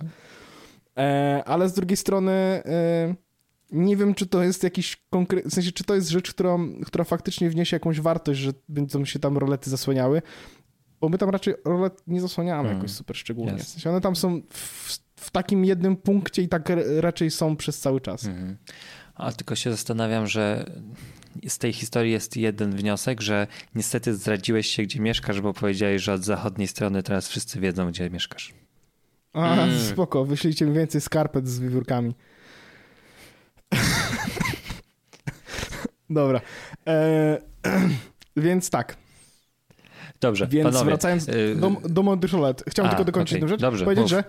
E, 0.97 1.43
ale 1.45 1.69
z 1.69 1.73
drugiej 1.73 1.97
strony 1.97 2.31
e, 2.31 3.15
nie 3.71 3.97
wiem, 3.97 4.13
czy 4.13 4.25
to 4.25 4.43
jest 4.43 4.63
jakiś 4.63 5.03
konkretny, 5.09 5.51
w 5.51 5.53
sensie, 5.53 5.71
czy 5.71 5.83
to 5.83 5.95
jest 5.95 6.09
rzecz, 6.09 6.33
która, 6.33 6.57
która 6.85 7.03
faktycznie 7.03 7.49
wniesie 7.49 7.75
jakąś 7.75 8.01
wartość, 8.01 8.39
że 8.39 8.51
będą 8.69 9.05
się 9.05 9.19
tam 9.19 9.37
rolety 9.37 9.69
zasłaniały, 9.69 10.21
bo 11.03 11.09
my 11.09 11.17
tam 11.17 11.29
raczej 11.29 11.53
rolet 11.65 12.03
nie 12.07 12.21
zasłaniamy 12.21 12.69
mm. 12.69 12.75
jakoś 12.75 12.91
super 12.91 13.17
szczególnie. 13.17 13.53
Yes. 13.53 13.63
W 13.63 13.67
sensie 13.67 13.89
one 13.89 14.01
tam 14.01 14.15
są 14.15 14.41
w, 14.49 14.99
w, 15.15 15.31
takim 15.31 15.65
jednym 15.65 15.97
punkcie 15.97 16.41
i 16.41 16.49
tak 16.49 16.69
raczej 16.99 17.31
są 17.31 17.55
przez 17.55 17.79
cały 17.79 18.01
czas. 18.01 18.25
Mm. 18.25 18.57
A 19.15 19.31
tylko 19.31 19.55
się 19.55 19.71
zastanawiam, 19.71 20.27
że 20.27 20.65
z 21.47 21.57
tej 21.57 21.73
historii 21.73 22.11
jest 22.11 22.37
jeden 22.37 22.71
wniosek, 22.71 23.21
że 23.21 23.47
niestety 23.75 24.15
zdradziłeś 24.15 24.67
się, 24.67 24.83
gdzie 24.83 24.99
mieszkasz, 24.99 25.41
bo 25.41 25.53
powiedziałeś, 25.53 26.01
że 26.01 26.13
od 26.13 26.23
zachodniej 26.23 26.67
strony 26.67 27.03
teraz 27.03 27.27
wszyscy 27.27 27.59
wiedzą, 27.59 27.89
gdzie 27.89 28.09
mieszkasz. 28.09 28.53
A, 29.33 29.53
mm. 29.53 29.79
spoko, 29.79 30.25
wyślijcie 30.25 30.65
mi 30.65 30.73
więcej 30.73 31.01
skarpet 31.01 31.47
z 31.47 31.59
wiewiórkami. 31.59 32.15
Dobra. 36.09 36.41
E, 36.87 37.37
więc 38.37 38.69
tak. 38.69 39.02
Dobrze, 40.23 40.47
Więc 40.47 40.65
panowie. 40.65 40.85
wracając 40.85 41.29
y, 41.29 41.55
do, 41.55 41.71
do 41.89 42.03
Monty 42.03 42.27
Chciałem 42.67 42.87
A, 42.87 42.89
tylko 42.89 43.05
dokończyć 43.05 43.31
okay, 43.31 43.37
jedną 43.37 43.47
rzecz. 43.47 43.61
Dobrze, 43.61 43.85
powiedzieć, 43.85 44.01
mów. 44.03 44.09
że 44.11 44.23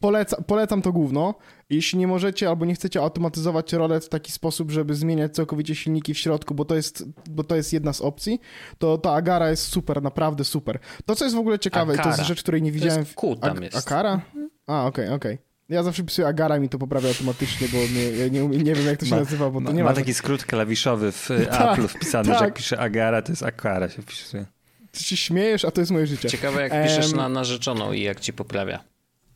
Poleca, 0.00 0.42
polecam 0.46 0.82
to 0.82 0.92
główno. 0.92 1.34
Jeśli 1.70 1.98
nie 1.98 2.06
możecie 2.06 2.48
albo 2.48 2.64
nie 2.64 2.74
chcecie 2.74 3.00
automatyzować 3.00 3.72
rolet 3.72 4.04
w 4.04 4.08
taki 4.08 4.32
sposób, 4.32 4.70
żeby 4.70 4.94
zmieniać 4.94 5.34
całkowicie 5.34 5.74
silniki 5.74 6.14
w 6.14 6.18
środku, 6.18 6.54
bo 6.54 6.64
to 6.64 6.74
jest, 6.74 7.04
bo 7.30 7.44
to 7.44 7.56
jest 7.56 7.72
jedna 7.72 7.92
z 7.92 8.00
opcji, 8.00 8.40
to 8.78 8.98
ta 8.98 9.12
Agara 9.12 9.50
jest 9.50 9.62
super, 9.62 10.02
naprawdę 10.02 10.44
super. 10.44 10.78
To, 11.06 11.14
co 11.14 11.24
jest 11.24 11.36
w 11.36 11.38
ogóle 11.38 11.58
ciekawe, 11.58 11.94
i 11.94 11.96
to 11.96 12.02
jest 12.02 12.08
Akara. 12.08 12.24
rzecz, 12.24 12.42
której 12.42 12.62
nie 12.62 12.70
To 12.70 12.74
widziałem... 12.74 12.98
jest 12.98 13.14
Q 13.14 13.36
tam 13.36 13.62
jest. 13.62 13.76
Akara? 13.76 14.20
A, 14.66 14.86
okej, 14.86 15.08
okej. 15.08 15.38
Ja 15.68 15.82
zawsze 15.82 16.02
pisuję 16.04 16.28
Agara 16.28 16.58
mi 16.58 16.68
to 16.68 16.78
poprawia 16.78 17.08
automatycznie, 17.08 17.68
bo 17.72 17.78
nie, 17.78 18.10
ja 18.10 18.28
nie, 18.28 18.48
nie 18.48 18.74
wiem, 18.74 18.86
jak 18.86 18.98
to 19.00 19.06
się 19.06 19.14
Ma- 19.14 19.20
nazywa, 19.20 19.50
bo 19.50 19.58
to 19.60 19.64
Ma, 19.64 19.72
nie 19.72 19.84
ma 19.84 19.90
ma... 19.90 19.96
taki 19.96 20.14
skrót 20.14 20.44
klawiszowy 20.44 21.12
w 21.12 21.28
Tak, 21.50 21.78
Apple'u 21.78 21.88
wpisany, 21.88 22.24
że 22.24 22.32
tak. 22.32 22.42
jak 22.42 22.54
pisze 22.54 22.78
Agara, 22.78 23.22
to 23.22 23.32
jest 23.32 23.42
Akara 23.42 23.88
się 23.88 24.02
wpisuje. 24.02 24.46
Ty 24.94 25.04
się 25.04 25.16
śmiejesz, 25.16 25.64
a 25.64 25.70
to 25.70 25.80
jest 25.80 25.92
moje 25.92 26.06
życie. 26.06 26.28
Ciekawe 26.28 26.62
jak 26.62 26.72
Em, 26.72 26.84
piszesz 26.84 27.12
na 27.12 27.28
narzeczoną 27.28 27.92
i 27.92 28.00
jak 28.02 28.20
ci 28.20 28.32
poprawia. 28.32 28.84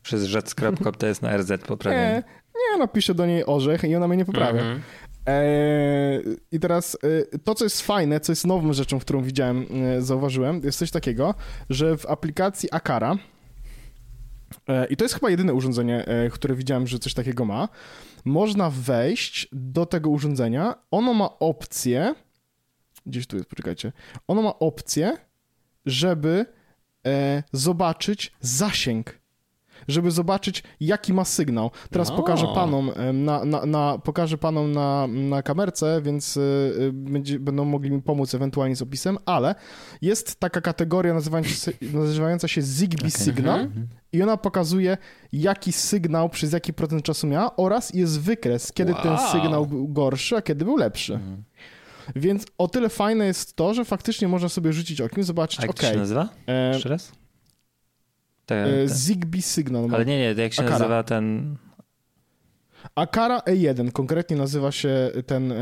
Przez 0.03 0.23
rzec.com 0.25 0.93
to 0.97 1.07
jest 1.07 1.21
na 1.21 1.37
RZ 1.37 1.49
Nie, 1.49 1.57
poprawienie. 1.57 2.23
nie, 2.55 2.77
no 2.79 2.87
piszę 2.87 3.15
do 3.15 3.25
niej 3.25 3.45
orzech 3.45 3.83
i 3.83 3.95
ona 3.95 4.07
mnie 4.07 4.17
nie 4.17 4.25
poprawia. 4.25 4.61
Mhm. 4.61 4.81
Eee, 5.25 6.21
I 6.51 6.59
teraz 6.59 6.97
e, 7.33 7.37
to, 7.39 7.55
co 7.55 7.65
jest 7.65 7.81
fajne, 7.81 8.19
co 8.19 8.31
jest 8.31 8.47
nową 8.47 8.73
rzeczą, 8.73 8.99
którą 8.99 9.21
widziałem, 9.23 9.65
e, 9.97 10.01
zauważyłem, 10.01 10.61
jest 10.63 10.79
coś 10.79 10.91
takiego, 10.91 11.35
że 11.69 11.97
w 11.97 12.05
aplikacji 12.05 12.69
Akara, 12.71 13.17
i 14.89 14.97
to 14.97 15.05
jest 15.05 15.13
chyba 15.15 15.29
jedyne 15.29 15.53
urządzenie, 15.53 16.05
które 16.31 16.55
widziałem, 16.55 16.87
że 16.87 16.99
coś 16.99 17.13
takiego 17.13 17.45
ma, 17.45 17.69
można 18.25 18.69
wejść 18.69 19.47
do 19.51 19.85
tego 19.85 20.09
urządzenia. 20.09 20.75
Ono 20.91 21.13
ma 21.13 21.39
opcję, 21.39 22.15
gdzieś 23.05 23.27
tu 23.27 23.35
jest, 23.37 23.49
poczekajcie, 23.49 23.91
ono 24.27 24.41
ma 24.41 24.59
opcję, 24.59 25.17
żeby 25.85 26.45
e, 27.05 27.43
zobaczyć 27.53 28.31
zasięg 28.41 29.19
żeby 29.87 30.11
zobaczyć, 30.11 30.63
jaki 30.79 31.13
ma 31.13 31.25
sygnał. 31.25 31.71
Teraz 31.89 32.09
O. 32.09 32.15
pokażę 32.15 32.47
panom 32.55 32.91
em, 32.95 33.23
na, 33.23 33.45
na, 33.45 33.65
na, 33.65 33.97
pokażę 33.97 34.37
panom 34.37 34.71
na, 34.71 35.07
na 35.07 35.43
kamerce, 35.43 36.01
więc 36.01 36.37
y, 36.37 36.89
będzie, 36.93 37.39
będą 37.39 37.65
mogli 37.65 37.91
mi 37.91 38.01
pomóc 38.01 38.35
ewentualnie 38.35 38.75
z 38.75 38.81
opisem, 38.81 39.17
ale 39.25 39.55
jest 40.01 40.39
taka 40.39 40.61
kategoria 40.61 41.13
nazywająca 41.13 41.49
się, 41.49 41.71
nazywająca 41.93 42.47
się 42.47 42.61
Zigbee 42.61 43.11
Signal 43.11 43.69
i 44.13 44.23
ona 44.23 44.37
pokazuje, 44.37 44.97
jaki 45.31 45.71
sygnał 45.71 46.29
przez 46.29 46.53
jaki 46.53 46.73
procent 46.73 47.03
czasu 47.03 47.27
miała 47.27 47.55
oraz 47.55 47.93
jest 47.93 48.21
wykres, 48.21 48.73
kiedy 48.73 48.93
ten 48.93 49.11
Wow. 49.11 49.31
sygnał 49.31 49.65
był 49.65 49.87
gorszy, 49.87 50.37
a 50.37 50.41
kiedy 50.41 50.65
był 50.65 50.77
lepszy. 50.77 51.19
Więc 52.15 52.45
o 52.57 52.67
tyle 52.67 52.89
fajne 52.89 53.25
jest 53.25 53.55
to, 53.55 53.73
że 53.73 53.85
faktycznie 53.85 54.27
można 54.27 54.49
sobie 54.49 54.73
rzucić 54.73 55.01
okiem, 55.01 55.23
zobaczyć, 55.23 55.59
A 55.59 55.63
jak 55.63 55.73
to 55.75 55.79
okej, 55.79 55.91
się 55.91 55.97
nazywa? 55.99 56.29
e, 56.47 56.73
Jeszcze 56.73 56.89
raz? 56.89 57.11
Te, 58.45 58.63
e, 58.63 58.67
te. 58.67 58.87
Zigbee 58.87 59.41
Signal. 59.41 59.87
Ale 59.93 60.05
nie, 60.05 60.19
nie, 60.19 60.35
to 60.35 60.41
jak 60.41 60.53
się 60.53 60.61
Akara. 60.61 60.79
nazywa 60.79 61.03
ten... 61.03 61.57
Akara 62.95 63.39
E1 63.39 63.91
konkretnie 63.91 64.37
nazywa 64.37 64.71
się 64.71 65.11
ten, 65.25 65.51
e, 65.51 65.57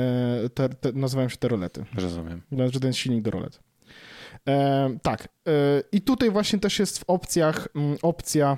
te, 0.54 0.70
te, 0.70 0.92
nazywają 0.92 1.30
się 1.30 1.38
te 1.38 1.48
rolety. 1.48 1.86
Rozumiem. 1.96 2.42
Znaczy 2.52 2.80
ten 2.80 2.94
silnik 2.94 3.24
do 3.24 3.32
rolet. 3.32 3.60
E, 4.48 4.90
tak. 5.02 5.24
E, 5.48 5.52
I 5.92 6.02
tutaj 6.02 6.32
właśnie 6.32 6.60
też 6.60 6.80
jest 6.80 7.00
w 7.00 7.04
opcjach 7.08 7.68
mm, 7.76 7.98
opcja 8.02 8.58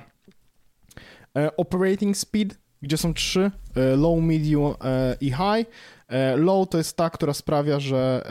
e, 1.37 1.55
operating 1.57 2.17
speed, 2.17 2.55
gdzie 2.81 2.97
są 2.97 3.13
trzy, 3.13 3.51
e, 3.75 3.95
low, 3.95 4.19
medium 4.21 4.73
e, 4.83 5.15
i 5.21 5.25
high. 5.25 5.65
E, 6.09 6.37
low 6.37 6.69
to 6.69 6.77
jest 6.77 6.97
ta, 6.97 7.09
która 7.09 7.33
sprawia, 7.33 7.79
że 7.79 8.23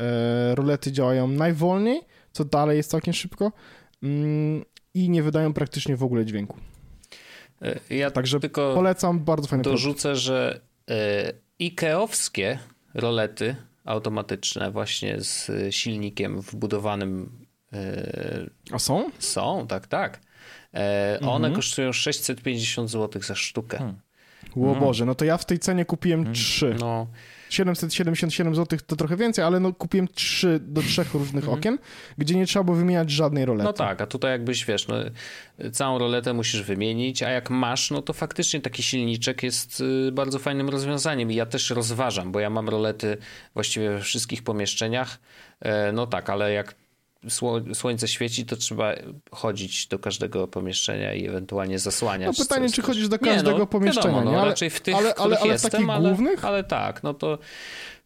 e, 0.50 0.54
rolety 0.54 0.92
działają 0.92 1.28
najwolniej, 1.28 2.00
co 2.32 2.44
dalej 2.44 2.76
jest 2.76 2.90
całkiem 2.90 3.14
szybko 3.14 3.52
mm, 4.02 4.64
i 4.94 5.10
nie 5.10 5.22
wydają 5.22 5.52
praktycznie 5.52 5.96
w 5.96 6.02
ogóle 6.02 6.24
dźwięku. 6.26 6.56
E, 7.62 7.94
Ja 7.94 8.10
Także 8.10 8.40
tylko 8.40 8.74
Polecam, 8.74 9.20
bardzo 9.20 9.48
fajny 9.48 9.64
produkt. 9.64 9.82
dorzucę, 9.82 10.16
że 10.16 10.60
e, 10.90 11.32
Ikeowskie 11.58 12.58
rolety 12.94 13.56
automatyczne 13.84 14.70
właśnie 14.70 15.20
z 15.20 15.50
silnikiem 15.74 16.40
wbudowanym 16.40 17.32
A 18.72 18.78
są? 18.78 19.10
są, 19.18 19.66
tak, 19.66 19.86
tak. 19.86 20.20
E, 20.74 21.14
Mhm. 21.20 21.32
One 21.32 21.50
kosztują 21.50 21.92
650 21.92 22.90
zł 22.90 23.22
za 23.22 23.34
sztukę. 23.34 23.78
Hmm. 23.78 23.96
O 24.56 24.74
Boże, 24.80 25.04
no 25.04 25.14
to 25.14 25.24
ja 25.24 25.36
w 25.36 25.44
tej 25.44 25.58
cenie 25.58 25.84
kupiłem 25.84 26.32
trzy. 26.32 26.76
No, 26.80 27.06
777 27.50 28.54
zł 28.54 28.78
to 28.86 28.96
trochę 28.96 29.16
więcej, 29.16 29.44
ale 29.44 29.60
no 29.60 29.72
kupiłem 29.72 30.08
trzy 30.08 30.60
do 30.62 30.82
trzech 30.82 31.14
różnych 31.14 31.48
okien, 31.48 31.78
gdzie 32.18 32.34
nie 32.34 32.46
trzeba 32.46 32.64
było 32.64 32.76
wymieniać 32.76 33.10
żadnej 33.10 33.44
rolety. 33.44 33.66
no 33.66 33.72
tak, 33.72 34.00
a 34.00 34.06
tutaj 34.06 34.30
jakbyś, 34.30 34.64
wiesz, 34.64 34.88
no, 34.88 34.96
całą 35.72 35.98
roletę 35.98 36.32
musisz 36.32 36.62
wymienić, 36.62 37.22
a 37.22 37.30
jak 37.30 37.50
masz, 37.50 37.90
no 37.90 38.02
to 38.02 38.12
faktycznie 38.12 38.60
taki 38.60 38.82
silniczek 38.82 39.42
jest 39.42 39.80
y, 39.80 40.12
bardzo 40.12 40.38
fajnym 40.38 40.68
rozwiązaniem 40.68 41.32
i 41.32 41.34
ja 41.34 41.46
też 41.46 41.70
rozważam, 41.70 42.32
bo 42.32 42.40
ja 42.40 42.50
mam 42.50 42.68
rolety 42.68 43.16
właściwie 43.54 43.90
we 43.90 44.00
wszystkich 44.00 44.42
pomieszczeniach, 44.42 45.18
E, 45.60 45.92
no 45.92 46.06
tak, 46.06 46.30
ale 46.30 46.52
jak 46.52 46.74
słońce 47.74 48.08
świeci, 48.08 48.46
to 48.46 48.56
trzeba 48.56 48.92
chodzić 49.32 49.86
do 49.86 49.98
każdego 49.98 50.48
pomieszczenia 50.48 51.14
i 51.14 51.26
ewentualnie 51.26 51.78
zasłaniać. 51.78 52.38
No 52.38 52.44
pytanie, 52.44 52.66
coś- 52.66 52.76
czy 52.76 52.82
chodzisz 52.82 53.08
do 53.08 53.16
Nie, 53.16 53.32
każdego 53.32 53.58
no, 53.58 53.66
pomieszczenia, 53.66 54.08
wiadomo, 54.08 54.24
nie? 54.30 54.32
No, 54.36 54.40
Ale- 54.42 54.50
raczej 54.50 54.70
w 54.70 54.80
tych, 54.80 54.94
ale- 54.96 55.14
ale, 55.14 55.38
ale- 55.38 55.52
jestem, 55.52 55.70
takich 55.70 55.88
ale, 55.90 56.08
głównych? 56.08 56.44
ale 56.44 56.64
tak, 56.64 57.02
no 57.02 57.14
to 57.14 57.38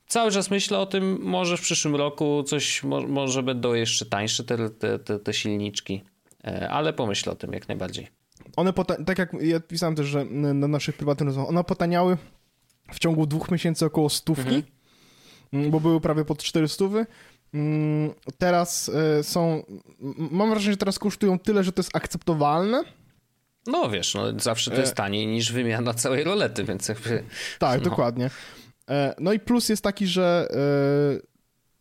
cały 0.07 0.31
czas 0.31 0.51
myślę 0.51 0.79
o 0.79 0.87
tym, 0.87 1.19
może 1.23 1.57
w 1.57 1.61
przyszłym 1.61 1.97
roku 1.97 2.43
coś, 2.43 2.83
mo, 2.85 3.01
może 3.01 3.43
będą 3.43 3.75
jeszcze 3.75 4.07
tańsze 4.07 4.45
te, 4.45 4.71
te, 4.71 4.99
te, 4.99 5.19
te 5.19 5.33
silniczki, 5.35 6.03
E, 6.45 6.71
ale 6.71 6.93
pomyślę 6.93 7.33
o 7.33 7.35
tym 7.37 7.53
jak 7.53 7.69
najbardziej. 7.69 8.09
One, 8.57 8.73
tak 9.07 9.19
jak 9.19 9.33
ja 9.41 9.61
pisałem 9.61 9.95
też, 9.95 10.07
że 10.07 10.25
na 10.25 10.69
naszych 10.69 10.97
prywatnych 10.97 11.27
rozmowach, 11.27 11.51
one 11.51 11.65
potaniały 11.65 12.17
w 12.93 12.99
ciągu 12.99 13.27
dwóch 13.27 13.51
miesięcy 13.51 13.87
około 13.87 14.11
stówki, 14.11 14.63
mm, 15.53 15.71
bo 15.71 15.81
były 15.81 16.01
prawie 16.01 16.25
pod 16.25 16.43
400. 16.43 16.85
Mm, 17.55 18.11
Teraz 18.39 18.89
e, 19.19 19.23
są, 19.25 19.63
mam 20.31 20.51
wrażenie, 20.51 20.73
że 20.73 20.77
teraz 20.77 20.99
kosztują 20.99 21.39
tyle, 21.39 21.65
że 21.65 21.73
to 21.73 21.81
jest 21.83 21.97
akceptowalne. 21.97 22.85
No 23.67 23.91
wiesz, 23.91 24.15
no, 24.15 24.23
zawsze 24.41 24.71
to 24.71 24.81
jest 24.81 24.93
E. 24.93 24.95
taniej 24.95 25.27
niż 25.27 25.53
wymiana 25.53 25.95
całej 25.95 26.25
rolety, 26.25 26.65
więc 26.65 26.89
jakby... 26.89 27.25
Tak, 27.59 27.81
No. 27.85 27.91
dokładnie. 27.91 28.31
E, 28.91 29.15
No 29.19 29.33
i 29.33 29.41
plus 29.41 29.69
jest 29.69 29.83
taki, 29.83 30.07
że 30.07 30.49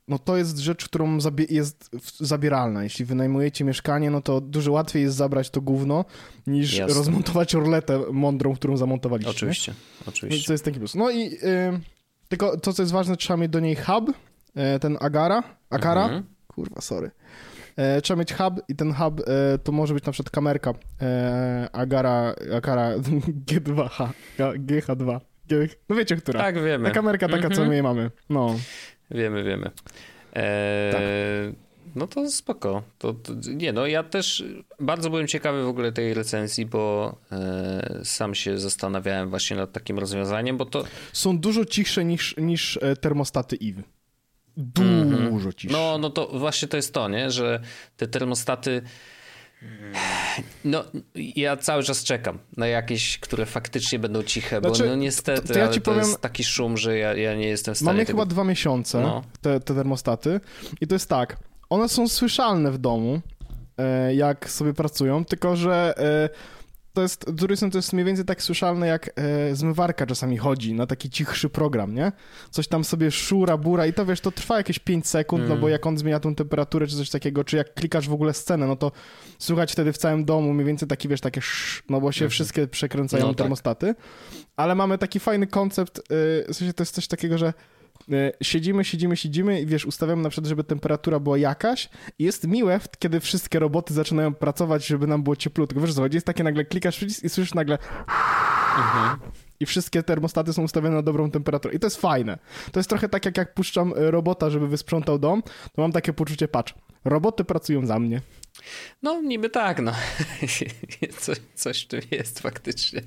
no 0.08 0.20
to 0.20 0.38
jest 0.38 0.58
rzecz, 0.58 0.86
którą 0.86 1.18
jest 1.50 1.90
zabieralna. 2.20 2.84
Jeśli 2.84 3.06
wynajmujecie 3.06 3.64
mieszkanie, 3.66 4.12
no 4.12 4.22
to 4.22 4.42
dużo 4.42 4.72
łatwiej 4.72 5.04
jest 5.04 5.16
zabrać 5.16 5.50
to 5.50 5.62
gówno, 5.62 6.06
niż 6.48 6.74
Jasne. 6.78 6.96
rozmontować 6.96 7.54
roletę 7.54 8.00
mądrą, 8.12 8.56
którą 8.56 8.78
zamontowaliście. 8.78 9.32
Oczywiście, 9.32 9.72
Więc 9.96 10.08
oczywiście. 10.08 10.48
to 10.48 10.54
jest 10.54 10.66
taki 10.66 10.80
plus. 10.80 10.96
No 10.96 11.12
i 11.12 11.38
tylko 12.30 12.58
to, 12.58 12.74
co 12.74 12.82
jest 12.84 12.92
ważne, 12.94 13.18
trzeba 13.18 13.38
mieć 13.38 13.52
do 13.52 13.60
niej 13.60 13.76
hub, 13.76 14.14
ten 14.82 14.98
Agara, 15.00 15.44
Akara, 15.70 16.04
Mhm. 16.06 16.24
kurwa, 16.48 16.82
sorry. 16.82 17.12
E, 17.76 18.02
trzeba 18.02 18.20
mieć 18.20 18.34
hub 18.34 18.62
i 18.68 18.76
ten 18.76 18.94
hub 18.94 19.20
e, 19.20 19.58
to 19.58 19.72
może 19.72 19.94
być 19.94 20.06
na 20.06 20.12
przykład 20.12 20.30
kamerka 20.32 20.74
e, 21.02 21.70
Agara, 21.74 22.36
Akara 22.58 22.98
G2H, 23.48 24.10
GH2. 24.40 25.20
G- 25.48 25.68
No 25.90 25.96
wiecie, 25.96 26.16
która. 26.16 26.40
Tak, 26.40 26.64
wiemy. 26.64 26.90
Ta 26.90 26.92
kamerka 26.96 27.28
taka, 27.28 27.50
co 27.50 27.62
Mhm. 27.62 27.70
my 27.70 27.84
mamy. 27.84 28.12
No. 28.30 28.56
Wiemy, 29.12 29.44
wiemy. 29.44 29.70
Eee, 30.34 30.92
Tak. 30.92 31.02
No 31.96 32.08
to 32.08 32.30
spoko. 32.32 32.84
To, 33.00 33.14
to, 33.14 33.34
nie, 33.56 33.74
no 33.74 33.88
ja 33.88 34.04
też 34.04 34.44
bardzo 34.80 35.10
byłem 35.10 35.28
ciekawy 35.28 35.64
w 35.64 35.68
ogóle 35.68 35.92
tej 35.92 36.14
recenzji, 36.14 36.66
bo 36.66 37.16
e, 37.32 38.00
sam 38.04 38.36
się 38.36 38.58
zastanawiałem 38.58 39.30
właśnie 39.30 39.58
nad 39.58 39.72
takim 39.72 40.00
rozwiązaniem, 40.00 40.58
bo 40.58 40.66
to 40.66 40.84
Są 41.14 41.38
dużo 41.40 41.66
cichsze 41.66 42.06
niż, 42.06 42.36
niż 42.38 42.80
e, 42.82 42.96
termostaty 42.96 43.58
Eve. 43.62 43.82
Dużo 44.58 45.54
cichsze. 45.54 45.78
no, 45.78 45.98
no 45.98 46.10
to 46.10 46.28
właśnie 46.40 46.68
to 46.68 46.78
jest 46.78 46.94
to, 46.94 47.10
nie? 47.10 47.32
że 47.32 47.60
te 47.98 48.08
termostaty 48.08 48.82
no 50.66 50.84
ja 51.16 51.58
cały 51.58 51.84
czas 51.84 52.04
czekam 52.04 52.40
na 52.58 52.68
jakieś, 52.68 53.18
które 53.18 53.46
faktycznie 53.46 54.00
będą 54.00 54.24
ciche, 54.24 54.60
Znaczy, 54.60 54.84
bo 54.84 54.90
no 54.90 54.96
niestety, 54.96 55.42
to- 55.48 55.54
to 55.54 55.60
ja 55.60 55.66
ale 55.66 55.74
ci 55.74 55.82
to 55.82 55.92
powiem- 55.92 56.00
jest 56.08 56.22
taki 56.22 56.44
szum, 56.44 56.78
że 56.78 56.98
ja, 56.98 57.14
ja 57.14 57.36
nie 57.36 57.48
jestem 57.48 57.74
w 57.76 57.78
stanie 57.78 57.94
Mamy 57.94 58.06
tego... 58.06 58.18
chyba 58.20 58.26
dwa 58.26 58.44
miesiące, 58.44 59.02
No. 59.02 59.24
te, 59.42 59.60
te 59.60 59.76
termostaty. 59.76 60.40
I 60.82 60.88
to 60.88 60.96
jest 60.96 61.10
tak, 61.10 61.38
one 61.70 61.90
są 61.90 62.08
słyszalne 62.08 62.72
w 62.72 62.78
domu, 62.78 63.22
e, 63.78 64.16
jak 64.16 64.50
sobie 64.50 64.74
pracują, 64.74 65.26
tylko 65.26 65.56
że 65.56 65.94
e, 65.98 66.30
to 66.94 67.02
jest, 67.02 67.26
strony 67.38 67.72
to 67.72 67.78
jest 67.78 67.94
mniej 67.94 68.06
więcej 68.06 68.26
tak 68.26 68.44
słyszalne, 68.44 68.88
jak 68.88 69.10
e, 69.16 69.56
zmywarka 69.56 70.06
czasami 70.06 70.38
chodzi 70.38 70.74
na 70.74 70.88
taki 70.88 71.10
cichszy 71.10 71.50
program, 71.50 71.96
nie? 71.96 72.12
Coś 72.50 72.68
tam 72.68 72.84
sobie 72.84 73.12
szura, 73.12 73.58
bura 73.58 73.86
i 73.86 73.94
to 73.94 74.06
wiesz, 74.06 74.22
to 74.22 74.32
trwa 74.32 74.58
jakieś 74.58 74.80
5 74.80 75.08
sekund, 75.08 75.44
no 75.50 75.56
bo 75.58 75.70
jak 75.70 75.86
on 75.88 75.98
zmienia 75.98 76.20
tą 76.20 76.36
temperaturę 76.36 76.88
czy 76.88 76.96
coś 76.98 77.10
takiego, 77.10 77.44
czy 77.44 77.58
jak 77.58 77.74
klikasz 77.74 78.10
w 78.10 78.14
ogóle 78.14 78.34
scenę, 78.34 78.68
no 78.68 78.76
to 78.76 78.92
słychać 79.40 79.72
wtedy 79.72 79.94
w 79.94 79.98
całym 79.98 80.26
domu 80.26 80.54
mniej 80.54 80.66
więcej 80.68 80.88
taki, 80.88 81.08
wiesz, 81.08 81.22
takie 81.22 81.40
sz, 81.40 81.84
no 81.90 82.02
bo 82.02 82.12
się 82.12 82.30
wszystkie 82.30 82.68
przekręcają 82.68 83.24
No 83.24 83.30
tak. 83.30 83.38
termostaty. 83.38 83.96
Ale 84.56 84.76
mamy 84.76 84.98
taki 84.98 85.20
fajny 85.20 85.48
koncept, 85.48 86.00
y, 86.00 86.02
w 86.54 86.56
sensie 86.56 86.74
to 86.74 86.82
jest 86.82 86.96
coś 86.96 87.08
takiego, 87.08 87.38
że 87.38 87.54
siedzimy, 88.44 88.84
siedzimy, 88.84 89.18
siedzimy 89.18 89.62
i 89.62 89.66
wiesz, 89.66 89.86
ustawiamy 89.86 90.24
na 90.24 90.30
przykład, 90.30 90.50
żeby 90.50 90.64
temperatura 90.64 91.20
była 91.20 91.38
jakaś 91.38 91.90
i 92.20 92.24
jest 92.24 92.48
miłe, 92.48 92.80
kiedy 93.00 93.20
wszystkie 93.20 93.60
roboty 93.60 93.94
zaczynają 93.94 94.34
pracować, 94.34 94.88
żeby 94.88 95.08
nam 95.08 95.24
było 95.24 95.36
cieplutko. 95.36 95.82
Wiesz 95.82 95.94
co, 95.94 96.08
jest 96.12 96.26
takie 96.26 96.44
nagle 96.44 96.66
klikasz 96.66 96.98
przycisk 96.98 97.24
i 97.24 97.30
słyszysz 97.30 97.54
nagle 97.54 97.78
mhm. 98.78 99.20
i 99.60 99.66
wszystkie 99.66 100.04
termostaty 100.04 100.54
są 100.54 100.64
ustawione 100.64 100.96
na 100.96 101.02
dobrą 101.02 101.32
temperaturę. 101.32 101.74
I 101.74 101.80
to 101.80 101.88
jest 101.88 101.98
fajne. 101.98 102.38
To 102.72 102.80
jest 102.80 102.90
trochę 102.90 103.10
tak, 103.10 103.26
jak 103.26 103.38
jak 103.38 103.54
puszczam 103.54 103.94
robota, 103.96 104.50
żeby 104.50 104.68
wysprzątał 104.68 105.20
dom, 105.20 105.44
to 105.44 105.82
mam 105.82 105.92
takie 105.92 106.14
poczucie, 106.14 106.48
patrz, 106.48 106.74
roboty 107.06 107.44
pracują 107.44 107.86
za 107.86 108.00
mnie. 108.00 108.22
No 109.02 109.22
niby 109.22 109.50
tak, 109.50 109.82
no. 109.82 109.92
coś, 111.20 111.38
coś 111.56 111.86
tu 111.86 111.98
jest 112.12 112.40
faktycznie. 112.40 113.02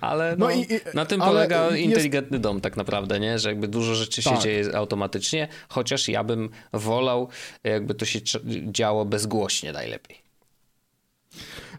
Ale 0.00 0.36
no, 0.38 0.46
no 0.46 0.52
i, 0.52 0.66
na 0.94 1.06
tym 1.06 1.20
polega 1.20 1.76
inteligentny 1.76 2.34
jest... 2.34 2.42
dom 2.42 2.60
tak 2.60 2.76
naprawdę, 2.76 3.20
nie? 3.20 3.38
Że 3.38 3.48
jakby 3.48 3.68
dużo 3.68 3.94
rzeczy 3.94 4.22
tak. 4.22 4.36
się 4.36 4.42
dzieje 4.42 4.76
automatycznie, 4.76 5.48
chociaż 5.68 6.08
ja 6.08 6.24
bym 6.24 6.50
wolał, 6.72 7.28
jakby 7.64 7.94
to 7.94 8.04
się 8.04 8.18
działo 8.66 9.04
bezgłośnie 9.04 9.72
najlepiej. 9.72 10.16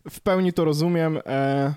W 0.09 0.19
pełni 0.19 0.53
to 0.53 0.65
rozumiem. 0.65 1.19
E... 1.25 1.73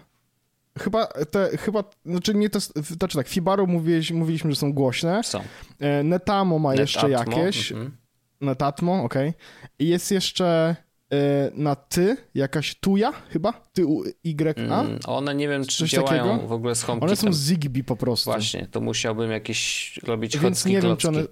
Chyba, 0.78 1.06
te, 1.06 1.56
chyba, 1.56 1.84
znaczy 2.06 2.34
nie 2.34 2.50
to, 2.50 2.60
znaczy 2.60 3.16
tak, 3.16 3.28
Fibaru 3.28 3.66
mówiliśmy, 3.66 4.16
mówiliśmy, 4.16 4.50
że 4.50 4.56
są 4.56 4.72
głośne. 4.72 5.22
Są. 5.22 5.44
E, 5.80 6.02
Netamo 6.02 6.58
ma 6.58 6.74
Netatmo, 6.74 6.82
jeszcze 6.82 7.10
jakieś. 7.10 7.72
Mm 7.72 8.03
-hmm. 8.44 8.46
Netatmo, 8.46 9.04
okej. 9.04 9.28
Okay. 9.28 9.40
I 9.78 9.88
jest 9.88 10.10
jeszcze 10.10 10.76
E, 11.14 11.50
na 11.54 11.76
ty, 11.76 12.16
jakaś 12.34 12.74
tuja 12.74 13.12
chyba? 13.12 13.52
Ty 13.72 13.82
Y 14.24 14.70
A? 14.70 14.82
Mm, 14.82 14.98
one 15.06 15.34
nie 15.34 15.48
wiem, 15.48 15.64
czy 15.64 15.78
Coś 15.78 15.90
działają 15.90 16.28
takiego? 16.28 16.48
w 16.48 16.52
ogóle 16.52 16.74
z 16.74 16.82
HomeKitem. 16.82 17.08
One 17.08 17.16
są 17.16 17.32
Zigbee 17.32 17.84
po 17.84 17.96
prostu. 17.96 18.30
Właśnie, 18.30 18.66
to 18.70 18.80
musiałbym 18.80 19.30
jakieś 19.30 19.96
robić 20.02 20.38
Więc 20.38 20.64
nie 20.64 20.80
wiem, 20.80 20.96
czy 20.96 21.08
one... 21.08 21.22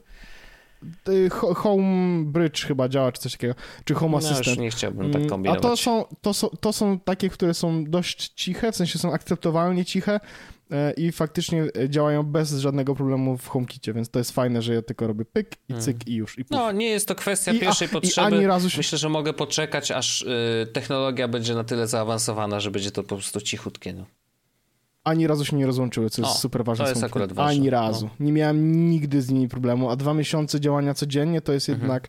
Home 1.30 2.24
Bridge 2.24 2.64
chyba 2.64 2.88
działa, 2.88 3.12
czy 3.12 3.22
coś 3.22 3.32
takiego, 3.32 3.54
czy 3.84 3.94
Home 3.94 4.12
no, 4.12 4.18
Assistant. 4.18 4.58
Nie 4.58 4.70
chciałbym 4.70 5.12
tak 5.12 5.26
kombinować. 5.26 5.64
A 5.64 5.68
to 5.68 5.76
są, 5.76 6.04
to, 6.20 6.34
są, 6.34 6.48
to 6.48 6.72
są 6.72 6.98
takie, 6.98 7.28
które 7.28 7.54
są 7.54 7.84
dość 7.84 8.28
ciche, 8.28 8.72
w 8.72 8.76
sensie 8.76 8.98
są 8.98 9.12
akceptowalnie 9.12 9.84
ciche, 9.84 10.20
i 10.96 11.12
faktycznie 11.12 11.64
e, 11.78 11.90
działają 11.90 12.22
bez 12.22 12.52
żadnego 12.52 12.94
problemu 12.94 13.36
w 13.38 13.48
HomeKicie, 13.48 13.92
więc 13.92 14.10
to 14.10 14.18
jest 14.18 14.32
fajne, 14.32 14.62
że 14.62 14.74
ja 14.74 14.82
tylko 14.82 15.06
robię 15.06 15.24
pyk 15.24 15.56
i 15.68 15.74
cyk 15.74 15.98
hmm. 15.98 16.06
i 16.06 16.14
już. 16.14 16.38
I 16.38 16.44
no, 16.50 16.72
nie 16.72 16.86
jest 16.86 17.08
to 17.08 17.14
kwestia 17.14 17.52
I, 17.52 17.60
pierwszej 17.60 17.88
a, 17.88 17.90
potrzeby. 17.90 18.36
Ani 18.36 18.46
razu 18.46 18.70
się... 18.70 18.76
Myślę, 18.76 18.98
że 18.98 19.08
mogę 19.08 19.32
poczekać, 19.32 19.90
aż 19.90 20.22
y, 20.22 20.66
technologia 20.72 21.28
będzie 21.28 21.54
na 21.54 21.64
tyle 21.64 21.86
zaawansowana, 21.86 22.60
że 22.60 22.70
będzie 22.70 22.90
to 22.90 23.02
po 23.02 23.16
prostu 23.16 23.40
cichutkie. 23.40 23.92
No. 23.92 24.06
Ani 25.04 25.26
razu 25.26 25.44
się 25.44 25.56
nie 25.56 25.66
rozłączyły, 25.66 26.10
co 26.10 26.22
jest 26.22 26.34
o, 26.34 26.38
super 26.38 26.64
ważne. 26.64 26.84
To 26.84 26.90
jest 26.90 27.04
akurat 27.04 27.32
ważne. 27.32 27.50
Ani 27.50 27.70
razu. 27.70 28.06
No. 28.06 28.26
Nie 28.26 28.32
miałem 28.32 28.90
nigdy 28.90 29.22
z 29.22 29.30
nimi 29.30 29.48
problemu, 29.48 29.90
a 29.90 29.96
dwa 29.96 30.14
miesiące 30.14 30.60
działania 30.60 30.94
codziennie 30.94 31.40
to 31.40 31.52
jest 31.52 31.68
mhm. 31.68 31.82
jednak 31.82 32.08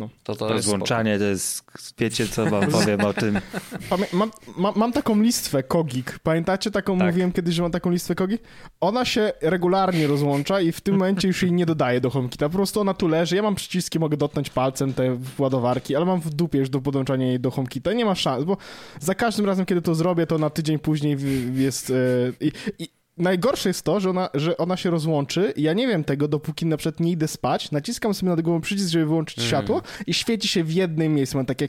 no. 0.00 0.08
To, 0.24 0.36
to 0.36 0.48
Rozłączanie 0.48 1.18
to 1.18 1.24
jest, 1.24 1.64
wiecie 1.98 2.28
co 2.28 2.46
wam 2.46 2.66
powiem 2.80 3.00
o 3.00 3.12
tym. 3.12 3.38
Mam, 3.90 4.30
mam, 4.56 4.72
mam, 4.76 4.92
taką 4.92 5.22
listwę 5.22 5.62
Kogik. 5.62 6.18
Pamiętacie 6.18 6.70
taką, 6.70 6.98
tak. 6.98 7.06
mówiłem 7.06 7.32
kiedyś, 7.32 7.54
że 7.54 7.62
mam 7.62 7.70
taką 7.70 7.90
listwę 7.90 8.14
Kogik? 8.14 8.42
Ona 8.80 9.04
się 9.04 9.32
regularnie 9.40 10.06
rozłącza 10.06 10.60
i 10.60 10.72
w 10.72 10.80
tym 10.80 10.94
momencie 10.94 11.28
już 11.28 11.42
jej 11.42 11.52
nie 11.52 11.66
dodaję 11.66 12.00
do 12.00 12.10
HomeKita. 12.10 12.48
Po 12.48 12.54
prostu 12.54 12.80
ona 12.80 12.94
tu 12.94 13.08
leży, 13.08 13.36
ja 13.36 13.42
mam 13.42 13.54
przyciski, 13.54 13.98
mogę 13.98 14.16
dotknąć 14.16 14.50
palcem 14.50 14.94
te 14.94 15.18
ładowarki, 15.38 15.96
ale 15.96 16.04
mam 16.04 16.20
w 16.20 16.30
dupie 16.34 16.58
już 16.58 16.70
do 16.70 16.80
podłączania 16.80 17.26
jej 17.26 17.40
do 17.40 17.50
HomeKita. 17.50 17.92
Nie 17.92 18.04
ma 18.04 18.14
szans, 18.14 18.44
bo 18.44 18.56
za 19.00 19.14
każdym 19.14 19.46
razem, 19.46 19.66
kiedy 19.66 19.82
to 19.82 19.94
zrobię, 19.94 20.26
to 20.26 20.38
na 20.38 20.50
tydzień 20.50 20.78
później 20.78 21.16
jest... 21.54 21.90
Yy, 21.90 22.34
i, 22.40 22.52
i 22.78 22.99
najgorsze 23.20 23.68
jest 23.68 23.82
to, 23.82 24.00
że 24.00 24.10
ona, 24.10 24.28
że 24.34 24.56
ona 24.56 24.76
się 24.76 24.90
rozłączy 24.90 25.52
ja 25.56 25.72
nie 25.72 25.86
wiem 25.86 26.04
tego, 26.04 26.28
dopóki 26.28 26.66
na 26.66 26.76
przykład 26.76 27.00
nie 27.00 27.10
idę 27.10 27.28
spać, 27.28 27.70
naciskam 27.70 28.14
sobie 28.14 28.30
nad 28.30 28.40
głową 28.40 28.60
przycisk, 28.60 28.90
żeby 28.90 29.06
wyłączyć 29.06 29.38
mm. 29.38 29.48
światło 29.48 29.82
i 30.06 30.14
świeci 30.14 30.48
się 30.48 30.64
w 30.64 30.72
jednym 30.72 31.14
miejscu. 31.14 31.36
Mam 31.36 31.46
takie 31.46 31.68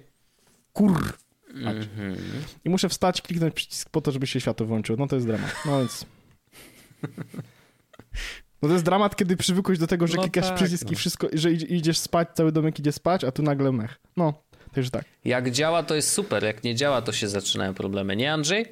kur... 0.73 1.13
Mm 1.53 1.81
-hmm. 1.81 2.15
I 2.65 2.69
muszę 2.69 2.89
wstać, 2.89 3.21
kliknąć 3.21 3.53
przycisk 3.53 3.89
po 3.89 4.01
to, 4.01 4.11
żeby 4.11 4.27
się 4.27 4.41
światło 4.41 4.67
włączyło. 4.67 4.97
No 4.99 5.07
to 5.07 5.15
jest 5.15 5.27
dramat. 5.27 5.55
No 5.65 5.79
więc... 5.79 6.05
No 8.61 8.67
to 8.67 8.73
jest 8.73 8.85
dramat, 8.85 9.15
kiedy 9.15 9.37
przywykłeś 9.37 9.79
do 9.79 9.87
tego, 9.87 10.07
że 10.07 10.15
no 10.15 10.21
klikasz 10.21 10.47
tak, 10.47 10.55
przycisk 10.55 10.85
no. 10.85 10.91
i 10.91 10.95
wszystko, 10.95 11.27
że 11.33 11.51
idziesz 11.51 11.97
spać, 11.97 12.27
cały 12.33 12.51
domek 12.51 12.79
idzie 12.79 12.91
spać, 12.91 13.23
a 13.23 13.31
tu 13.31 13.43
nagle 13.43 13.71
mech. 13.71 13.99
No, 14.17 14.43
także 14.73 14.91
tak. 14.91 15.05
Jak 15.25 15.51
działa, 15.51 15.83
to 15.83 15.95
jest 15.95 16.11
super. 16.11 16.43
Jak 16.43 16.63
nie 16.63 16.75
działa, 16.75 17.01
to 17.01 17.11
się 17.11 17.27
zaczynają 17.27 17.73
problemy. 17.73 18.15
Nie, 18.15 18.33
Andrzej? 18.33 18.65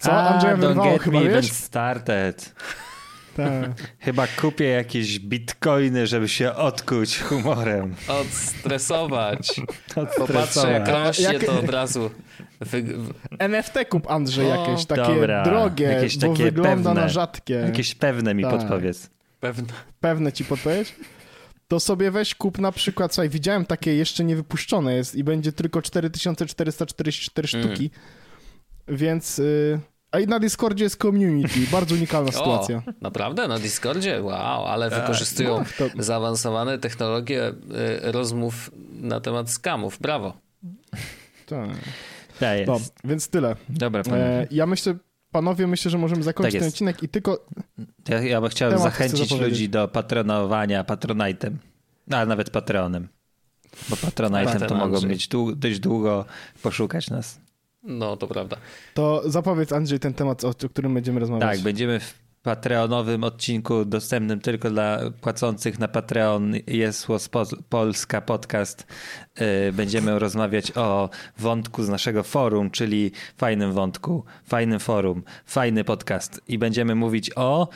Co? 0.00 0.12
Andrzeja 0.12 0.56
wyrwało 0.56 0.92
get 0.92 1.02
chyba, 1.02 1.20
me 1.20 1.28
wiesz? 1.28 1.52
started. 1.52 2.54
Tak. 3.36 3.70
Chyba 3.98 4.26
kupię 4.26 4.64
jakieś 4.64 5.18
bitcoiny, 5.18 6.06
żeby 6.06 6.28
się 6.28 6.54
odkuć 6.54 7.20
humorem. 7.20 7.94
Odstresować. 8.08 9.60
Popatrzę, 10.18 10.72
jak 10.72 10.88
rośnie 10.88 11.24
jak... 11.24 11.44
to 11.44 11.58
od 11.58 11.70
razu. 11.70 12.10
Wy... 12.60 12.84
NFT 13.38 13.74
kup, 13.88 14.10
Andrzej, 14.10 14.48
jakieś 14.48 14.86
takie 14.86 15.14
Dobra. 15.14 15.44
drogie, 15.44 15.84
jakieś 15.84 16.18
takie 16.18 16.28
bo 16.28 16.44
wygląda 16.44 16.74
pewne. 16.74 16.94
na 16.94 17.08
rzadkie. 17.08 17.54
Jakieś 17.54 17.94
pewne 17.94 18.34
mi 18.34 18.42
tak. 18.42 18.52
podpowiedz. 18.52 19.10
Pewne. 19.40 19.68
Pewne 20.00 20.32
ci 20.32 20.44
podpowiedź? 20.44 20.94
To 21.68 21.80
sobie 21.80 22.10
weź 22.10 22.34
kup 22.34 22.58
na 22.58 22.72
przykład, 22.72 23.14
słuchaj, 23.14 23.28
widziałem 23.28 23.66
takie 23.66 23.94
jeszcze 23.94 24.24
niewypuszczone 24.24 24.94
jest 24.94 25.14
i 25.14 25.24
będzie 25.24 25.52
tylko 25.52 25.82
4444 25.82 27.48
mm. 27.54 27.90
Więc... 28.88 29.38
Y 29.38 29.80
a 30.14 30.20
i 30.20 30.26
na 30.26 30.38
Discordzie 30.38 30.84
jest 30.84 30.96
community, 30.96 31.60
bardzo 31.72 31.94
unikalna 31.94 32.32
sytuacja. 32.38 32.76
O, 32.76 32.92
naprawdę? 33.00 33.48
Na 33.48 33.58
Discordzie? 33.58 34.22
Wow, 34.22 34.66
ale 34.66 34.90
tak, 34.90 35.00
wykorzystują 35.00 35.58
no, 35.58 35.88
to... 35.88 36.02
zaawansowane 36.02 36.78
technologie 36.78 37.48
y, 37.48 38.12
rozmów 38.12 38.70
na 38.92 39.20
temat 39.20 39.50
skamów. 39.50 39.98
Brawo. 40.00 40.36
Tak. 41.46 41.68
tak 42.40 42.66
no, 42.66 42.80
więc 43.04 43.28
tyle. 43.28 43.56
Dobra, 43.68 44.02
e, 44.12 44.46
ja 44.50 44.66
myślę, 44.66 44.94
panowie, 45.30 45.66
myślę, 45.66 45.90
że 45.90 45.98
możemy 45.98 46.22
zakończyć 46.22 46.52
tak 46.52 46.60
ten 46.60 46.68
odcinek 46.68 47.02
i 47.02 47.08
tylko... 47.08 47.46
Ja, 48.08 48.22
ja 48.22 48.40
bym 48.40 48.50
chciał 48.50 48.78
zachęcić 48.78 49.40
ludzi 49.40 49.68
do 49.68 49.88
patronowania 49.88 50.84
Patronite'em, 50.84 51.52
a 52.10 52.26
nawet 52.26 52.50
Patreonem. 52.50 53.08
Bo 53.88 53.96
Patronite'em 53.96 54.66
to 54.68 54.74
mogą 54.74 55.00
mieć 55.00 55.28
dłu 55.28 55.54
dość 55.54 55.80
długo 55.80 56.24
poszukać 56.62 57.10
nas. 57.10 57.43
No, 57.84 58.16
to 58.16 58.26
prawda. 58.26 58.56
To 58.94 59.22
zapowiedz 59.26 59.72
Andrzej 59.72 60.00
ten 60.00 60.14
temat, 60.14 60.44
o, 60.44 60.48
o 60.48 60.68
którym 60.70 60.94
będziemy 60.94 61.20
rozmawiać. 61.20 61.56
Tak, 61.56 61.64
będziemy 61.64 62.00
w 62.00 62.24
Patreonowym 62.44 63.24
odcinku 63.24 63.84
dostępnym 63.84 64.40
tylko 64.40 64.70
dla 64.70 64.98
płacących 65.20 65.78
na 65.78 65.88
Patreon 65.88 66.54
jest 66.66 67.06
Polska 67.68 68.20
podcast. 68.20 68.86
Y, 69.68 69.72
będziemy 69.72 70.18
rozmawiać 70.18 70.76
o 70.76 71.10
wątku 71.38 71.82
z 71.82 71.88
naszego 71.88 72.22
forum, 72.22 72.70
czyli 72.70 73.12
fajnym 73.36 73.72
wątku, 73.72 74.24
fajnym 74.44 74.80
forum, 74.80 75.22
fajny 75.46 75.84
podcast 75.84 76.40
i 76.48 76.58
będziemy 76.58 76.94
mówić 76.94 77.30
o 77.36 77.68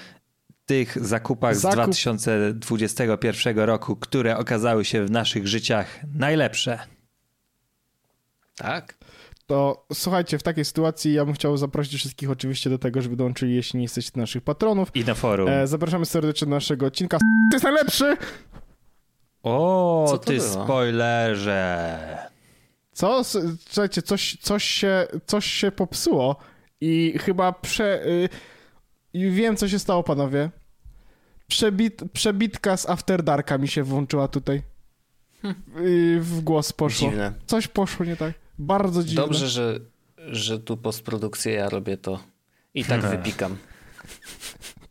tych 0.67 1.07
zakupach 1.07 1.57
Zakup... 1.57 1.73
z 1.73 1.75
2021 1.75 3.59
roku, 3.59 3.97
które 3.97 4.37
okazały 4.37 4.85
się 4.85 5.05
w 5.05 5.11
naszych 5.11 5.49
życiach 5.49 6.01
najlepsze. 6.15 6.79
Tak 8.57 8.99
to 9.49 9.87
słuchajcie, 9.93 10.39
w 10.39 10.43
takiej 10.43 10.65
sytuacji 10.65 11.13
ja 11.13 11.25
bym 11.25 11.35
chciał 11.35 11.57
zaprosić 11.57 11.95
wszystkich 11.95 12.31
oczywiście 12.31 12.71
do 12.71 12.79
tego, 12.79 13.03
żeby 13.03 13.17
dołączyli, 13.17 13.55
jeśli 13.55 13.77
nie 13.77 13.83
jesteście 13.83 14.21
naszych 14.21 14.43
patronów. 14.43 14.91
I 14.95 15.05
na 15.05 15.15
forum. 15.15 15.49
E, 15.49 15.67
zapraszamy 15.67 16.07
serdecznie 16.07 16.47
do 16.47 16.51
naszego 16.55 16.87
odcinka. 16.87 17.19
To 17.51 17.57
jest 17.57 17.65
najlepszy! 17.65 18.17
O, 19.43 20.19
ty 20.25 20.37
było? 20.37 20.65
spoilerze. 20.65 21.99
Co? 22.93 23.25
Słuchajcie, 23.25 24.03
coś, 24.03 24.37
coś, 24.41 24.65
się, 24.65 25.07
coś 25.27 25.47
się 25.47 25.71
popsuło 25.71 26.37
i 26.81 27.15
chyba 27.19 27.53
prze... 27.53 28.07
Y, 28.07 28.29
wiem, 29.15 29.57
co 29.57 29.69
się 29.69 29.79
stało, 29.79 30.03
panowie. 30.03 30.51
Przebit, 31.47 32.03
przebitka 32.13 32.77
z 32.77 32.89
After 32.89 33.23
Darka 33.23 33.59
mi 33.59 33.69
się 33.69 33.83
włączyła 33.83 34.29
tutaj. 34.29 34.63
Hm. 35.43 35.55
Y, 35.79 36.21
w 36.21 36.41
głos 36.41 36.73
poszło. 36.73 37.09
Dziwne. 37.09 37.33
Coś 37.47 37.69
poszło 37.69 38.07
nie 38.07 38.17
tak. 38.17 38.48
Bardzo 38.59 39.05
dziwne. 39.05 39.23
Dobrze, 39.23 39.49
że, 39.49 39.81
że 40.17 40.59
tu 40.59 40.77
postprodukcję 40.77 41.53
ja 41.53 41.69
robię 41.69 41.97
to 41.97 42.21
i 42.75 42.85
tak 42.85 43.01
wypikam. 43.11 43.57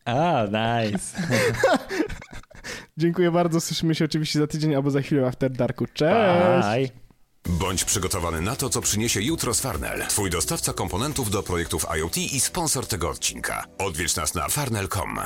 A, 0.04 0.44
nice. 0.44 1.22
Dziękuję 2.96 3.30
bardzo. 3.30 3.60
Słyszymy 3.60 3.94
się 3.94 4.04
oczywiście 4.04 4.38
za 4.38 4.46
tydzień 4.46 4.74
albo 4.74 4.90
za 4.90 5.00
chwilę 5.00 5.26
After 5.26 5.50
Darku. 5.50 5.86
Cześć! 5.94 6.68
Bye. 6.68 7.08
Bądź 7.48 7.84
przygotowany 7.84 8.40
na 8.40 8.56
to, 8.56 8.68
co 8.68 8.80
przyniesie 8.80 9.22
jutro 9.22 9.54
z 9.54 9.60
Farnell. 9.60 10.06
Twój 10.08 10.30
dostawca 10.30 10.72
komponentów 10.72 11.30
do 11.30 11.42
projektów 11.42 11.86
IoT 11.96 12.18
i 12.18 12.40
sponsor 12.40 12.86
tego 12.86 13.10
odcinka. 13.10 13.64
Odwiedź 13.78 14.16
nas 14.16 14.34
na 14.34 14.48
farnell.com. 14.48 15.18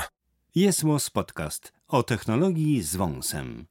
Jest 0.55 0.83
Podcast 1.13 1.73
o 1.89 2.03
technologii 2.03 2.83
z 2.83 2.97
wąsem. 2.97 3.67